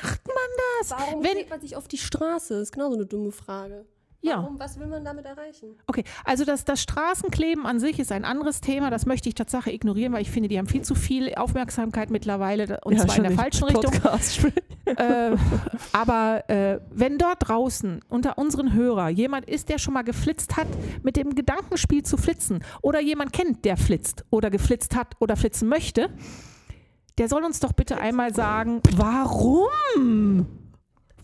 macht 0.01 0.25
man 0.27 0.35
das? 0.79 0.91
Warum 0.91 1.23
wenn- 1.23 1.37
legt 1.37 1.49
man 1.49 1.61
sich 1.61 1.75
auf 1.75 1.87
die 1.87 1.97
Straße? 1.97 2.53
Das 2.55 2.63
ist 2.63 2.71
genau 2.71 2.89
so 2.89 2.95
eine 2.95 3.05
dumme 3.05 3.31
Frage. 3.31 3.85
Ja. 4.23 4.37
Warum, 4.37 4.57
was 4.57 4.79
will 4.79 4.87
man 4.87 5.03
damit 5.03 5.25
erreichen? 5.25 5.75
Okay, 5.85 6.05
also 6.23 6.45
das, 6.45 6.63
das 6.63 6.81
Straßenkleben 6.81 7.65
an 7.65 7.81
sich 7.81 7.99
ist 7.99 8.09
ein 8.13 8.23
anderes 8.23 8.61
Thema. 8.61 8.89
Das 8.89 9.05
möchte 9.05 9.27
ich 9.27 9.35
tatsächlich 9.35 9.75
ignorieren, 9.75 10.13
weil 10.13 10.21
ich 10.21 10.31
finde, 10.31 10.47
die 10.47 10.57
haben 10.57 10.65
viel 10.65 10.81
zu 10.81 10.95
viel 10.95 11.35
Aufmerksamkeit 11.35 12.09
mittlerweile 12.09 12.79
und 12.85 12.97
zwar 12.97 13.17
in 13.17 13.23
der 13.23 13.31
falschen 13.33 13.65
Richtung. 13.65 13.91
Äh, 14.85 15.37
aber 15.93 16.43
äh, 16.49 16.81
wenn 16.91 17.17
dort 17.17 17.47
draußen 17.47 18.01
unter 18.09 18.37
unseren 18.37 18.73
Hörer 18.73 19.07
jemand 19.07 19.49
ist, 19.49 19.69
der 19.69 19.77
schon 19.77 19.93
mal 19.93 20.03
geflitzt 20.03 20.57
hat, 20.57 20.67
mit 21.03 21.15
dem 21.15 21.35
Gedankenspiel 21.35 22.03
zu 22.03 22.17
flitzen 22.17 22.63
oder 22.81 22.99
jemand 22.99 23.31
kennt, 23.31 23.63
der 23.63 23.77
flitzt 23.77 24.25
oder 24.29 24.49
geflitzt 24.49 24.93
hat 24.93 25.15
oder 25.19 25.37
flitzen 25.37 25.69
möchte, 25.69 26.09
der 27.17 27.29
soll 27.29 27.45
uns 27.45 27.61
doch 27.61 27.71
bitte 27.71 27.97
einmal 27.97 28.35
sagen, 28.35 28.81
warum? 28.97 30.47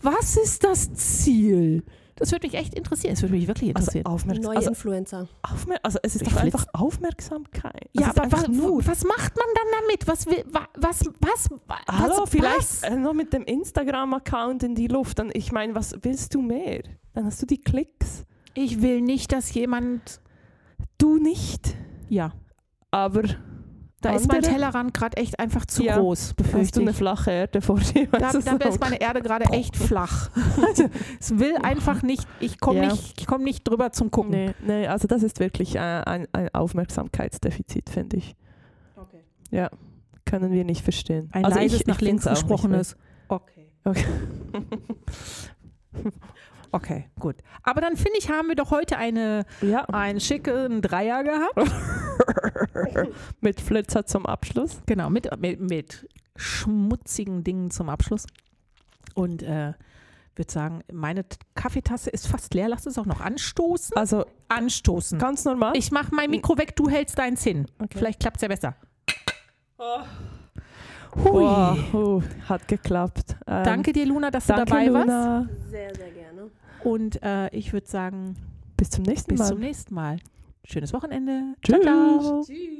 Was 0.00 0.38
ist 0.38 0.64
das 0.64 0.94
Ziel? 0.94 1.84
Das 2.20 2.30
würde 2.32 2.46
mich 2.46 2.54
echt 2.54 2.74
interessieren. 2.74 3.14
Das 3.14 3.22
würde 3.22 3.34
mich 3.34 3.48
wirklich 3.48 3.74
Also, 3.74 3.80
interessieren. 3.88 4.06
aufmerksam, 4.06 4.44
Neue 4.44 4.56
also, 4.58 4.68
Influencer. 4.70 5.28
aufmer 5.42 5.74
also 5.82 5.98
es 6.02 6.14
ist 6.14 6.22
Ich 6.22 6.28
doch 6.28 6.36
einfach 6.36 6.66
Aufmerksamkeit. 6.72 7.88
Es 7.94 8.00
ja, 8.02 8.10
aber 8.10 8.22
einfach 8.22 8.42
was, 8.48 8.86
was 8.86 9.04
macht 9.04 9.36
man 9.36 9.46
dann 9.54 9.80
damit? 9.80 10.06
Was, 10.06 10.26
will, 10.26 10.44
wa- 10.52 10.68
was, 10.76 11.00
was, 11.18 11.48
was, 11.66 11.78
Hallo, 11.88 12.22
was, 12.22 12.30
vielleicht 12.30 12.58
was? 12.58 12.82
äh, 12.84 12.96
noch 12.96 13.14
mit 13.14 13.32
dem 13.32 13.42
Instagram-Account 13.44 14.62
in 14.62 14.74
die 14.74 14.86
Luft. 14.86 15.18
Dann, 15.18 15.30
ich 15.32 15.50
meine, 15.50 15.74
was 15.74 15.94
willst 16.02 16.34
du 16.34 16.42
mehr? 16.42 16.82
Dann 17.14 17.24
hast 17.24 17.42
du 17.42 17.46
die 17.46 17.58
Klicks. 17.60 18.24
Ich 18.54 18.82
will 18.82 19.00
nicht, 19.00 19.32
dass 19.32 19.52
jemand, 19.54 20.20
Du 20.98 21.16
nicht, 21.18 21.74
ja, 22.08 22.32
aber 22.90 23.22
da 24.00 24.14
ist 24.14 24.28
mein 24.28 24.38
Andere? 24.38 24.52
Tellerrand 24.52 24.94
gerade 24.94 25.16
echt 25.18 25.38
einfach 25.38 25.66
zu 25.66 25.82
Ja, 25.82 25.98
groß, 25.98 26.20
hast 26.20 26.30
du 26.30 26.42
befürchte 26.42 26.80
eine 26.80 26.94
flache 26.94 27.30
Erde 27.30 27.60
vor 27.60 27.78
dir. 27.78 28.06
Da, 28.06 28.32
da 28.32 28.68
ist 28.68 28.80
meine 28.80 29.00
Erde 29.00 29.20
gerade 29.20 29.44
echt 29.52 29.76
flach. 29.76 30.30
Also, 30.66 30.88
es 31.18 31.38
will 31.38 31.56
einfach 31.62 32.02
nicht, 32.02 32.26
ich 32.38 32.60
komme 32.60 32.82
Ja. 32.82 32.90
nicht, 32.90 33.20
ich 33.20 33.26
komm 33.26 33.42
nicht 33.42 33.68
drüber 33.68 33.92
zum 33.92 34.10
Gucken. 34.10 34.30
Nee, 34.30 34.54
nee, 34.66 34.86
also 34.86 35.08
das 35.08 35.22
ist 35.22 35.40
wirklich 35.40 35.76
äh, 35.76 35.78
ein, 35.78 36.28
ein 36.32 36.48
Aufmerksamkeitsdefizit, 36.54 37.90
finde 37.90 38.16
ich. 38.18 38.36
Okay. 38.96 39.24
Ja, 39.50 39.70
können 40.24 40.52
wir 40.52 40.64
nicht 40.64 40.82
verstehen. 40.82 41.28
Ein 41.32 41.44
also 41.44 41.58
leises 41.58 41.80
ich, 41.80 41.86
nach 41.86 41.96
ich 41.96 42.00
links 42.02 42.24
gesprochenes. 42.24 42.96
Okay. 43.28 43.70
Okay. 43.84 44.04
Okay, 46.72 47.08
gut. 47.18 47.36
Aber 47.62 47.80
dann 47.80 47.96
finde 47.96 48.18
ich, 48.18 48.30
haben 48.30 48.48
wir 48.48 48.54
doch 48.54 48.70
heute 48.70 48.96
eine, 48.96 49.44
Ja, 49.60 49.84
einen 49.86 50.20
schicken 50.20 50.82
Dreier 50.82 51.24
gehabt. 51.24 51.72
mit 53.40 53.60
Flitzer 53.60 54.06
zum 54.06 54.26
Abschluss. 54.26 54.80
Genau, 54.86 55.10
mit, 55.10 55.28
mit, 55.40 55.60
mit 55.60 56.08
schmutzigen 56.36 57.42
Dingen 57.44 57.70
zum 57.70 57.88
Abschluss. 57.88 58.26
Und 59.14 59.42
äh, 59.42 59.72
würde 60.36 60.52
sagen, 60.52 60.82
meine 60.92 61.24
Kaffeetasse 61.54 62.10
ist 62.10 62.26
fast 62.26 62.54
leer. 62.54 62.68
Lass 62.68 62.86
es 62.86 62.98
auch 62.98 63.06
noch 63.06 63.20
anstoßen. 63.20 63.96
Also 63.96 64.24
Anstoßen. 64.48 65.18
ganz 65.18 65.44
normal. 65.44 65.76
Ich 65.76 65.90
mache 65.90 66.14
mein 66.14 66.30
Mikro 66.30 66.56
weg, 66.56 66.76
du 66.76 66.88
hältst 66.88 67.18
deins 67.18 67.42
hin. 67.42 67.66
Okay. 67.78 67.98
Vielleicht 67.98 68.20
klappt 68.20 68.36
es 68.36 68.42
ja 68.42 68.48
besser. 68.48 68.74
Hui. 71.16 71.42
Wow, 71.42 71.94
oh, 71.94 72.22
hat 72.48 72.68
geklappt. 72.68 73.36
Ähm, 73.46 73.64
Danke 73.64 73.92
dir, 73.92 74.06
Luna, 74.06 74.30
dass 74.30 74.46
du 74.46 74.54
danke, 74.54 74.70
dabei 74.70 74.92
warst. 74.92 75.06
Luna. 75.06 75.48
Sehr, 75.70 75.94
sehr 75.94 76.10
gerne. 76.10 76.50
Und 76.84 77.22
äh, 77.22 77.48
ich 77.54 77.72
würde 77.72 77.86
sagen, 77.86 78.36
Bis 78.76 78.90
zum 78.90 79.04
nächsten 79.04 79.30
bis 79.32 79.40
Mal. 79.40 79.48
zum 79.48 79.58
nächsten 79.60 79.94
Mal. 79.94 80.16
Schönes 80.64 80.92
Wochenende. 80.92 81.54
Tschüss. 81.62 81.80
Ciao, 81.80 82.20
ciao. 82.20 82.42
Tschüss. 82.44 82.79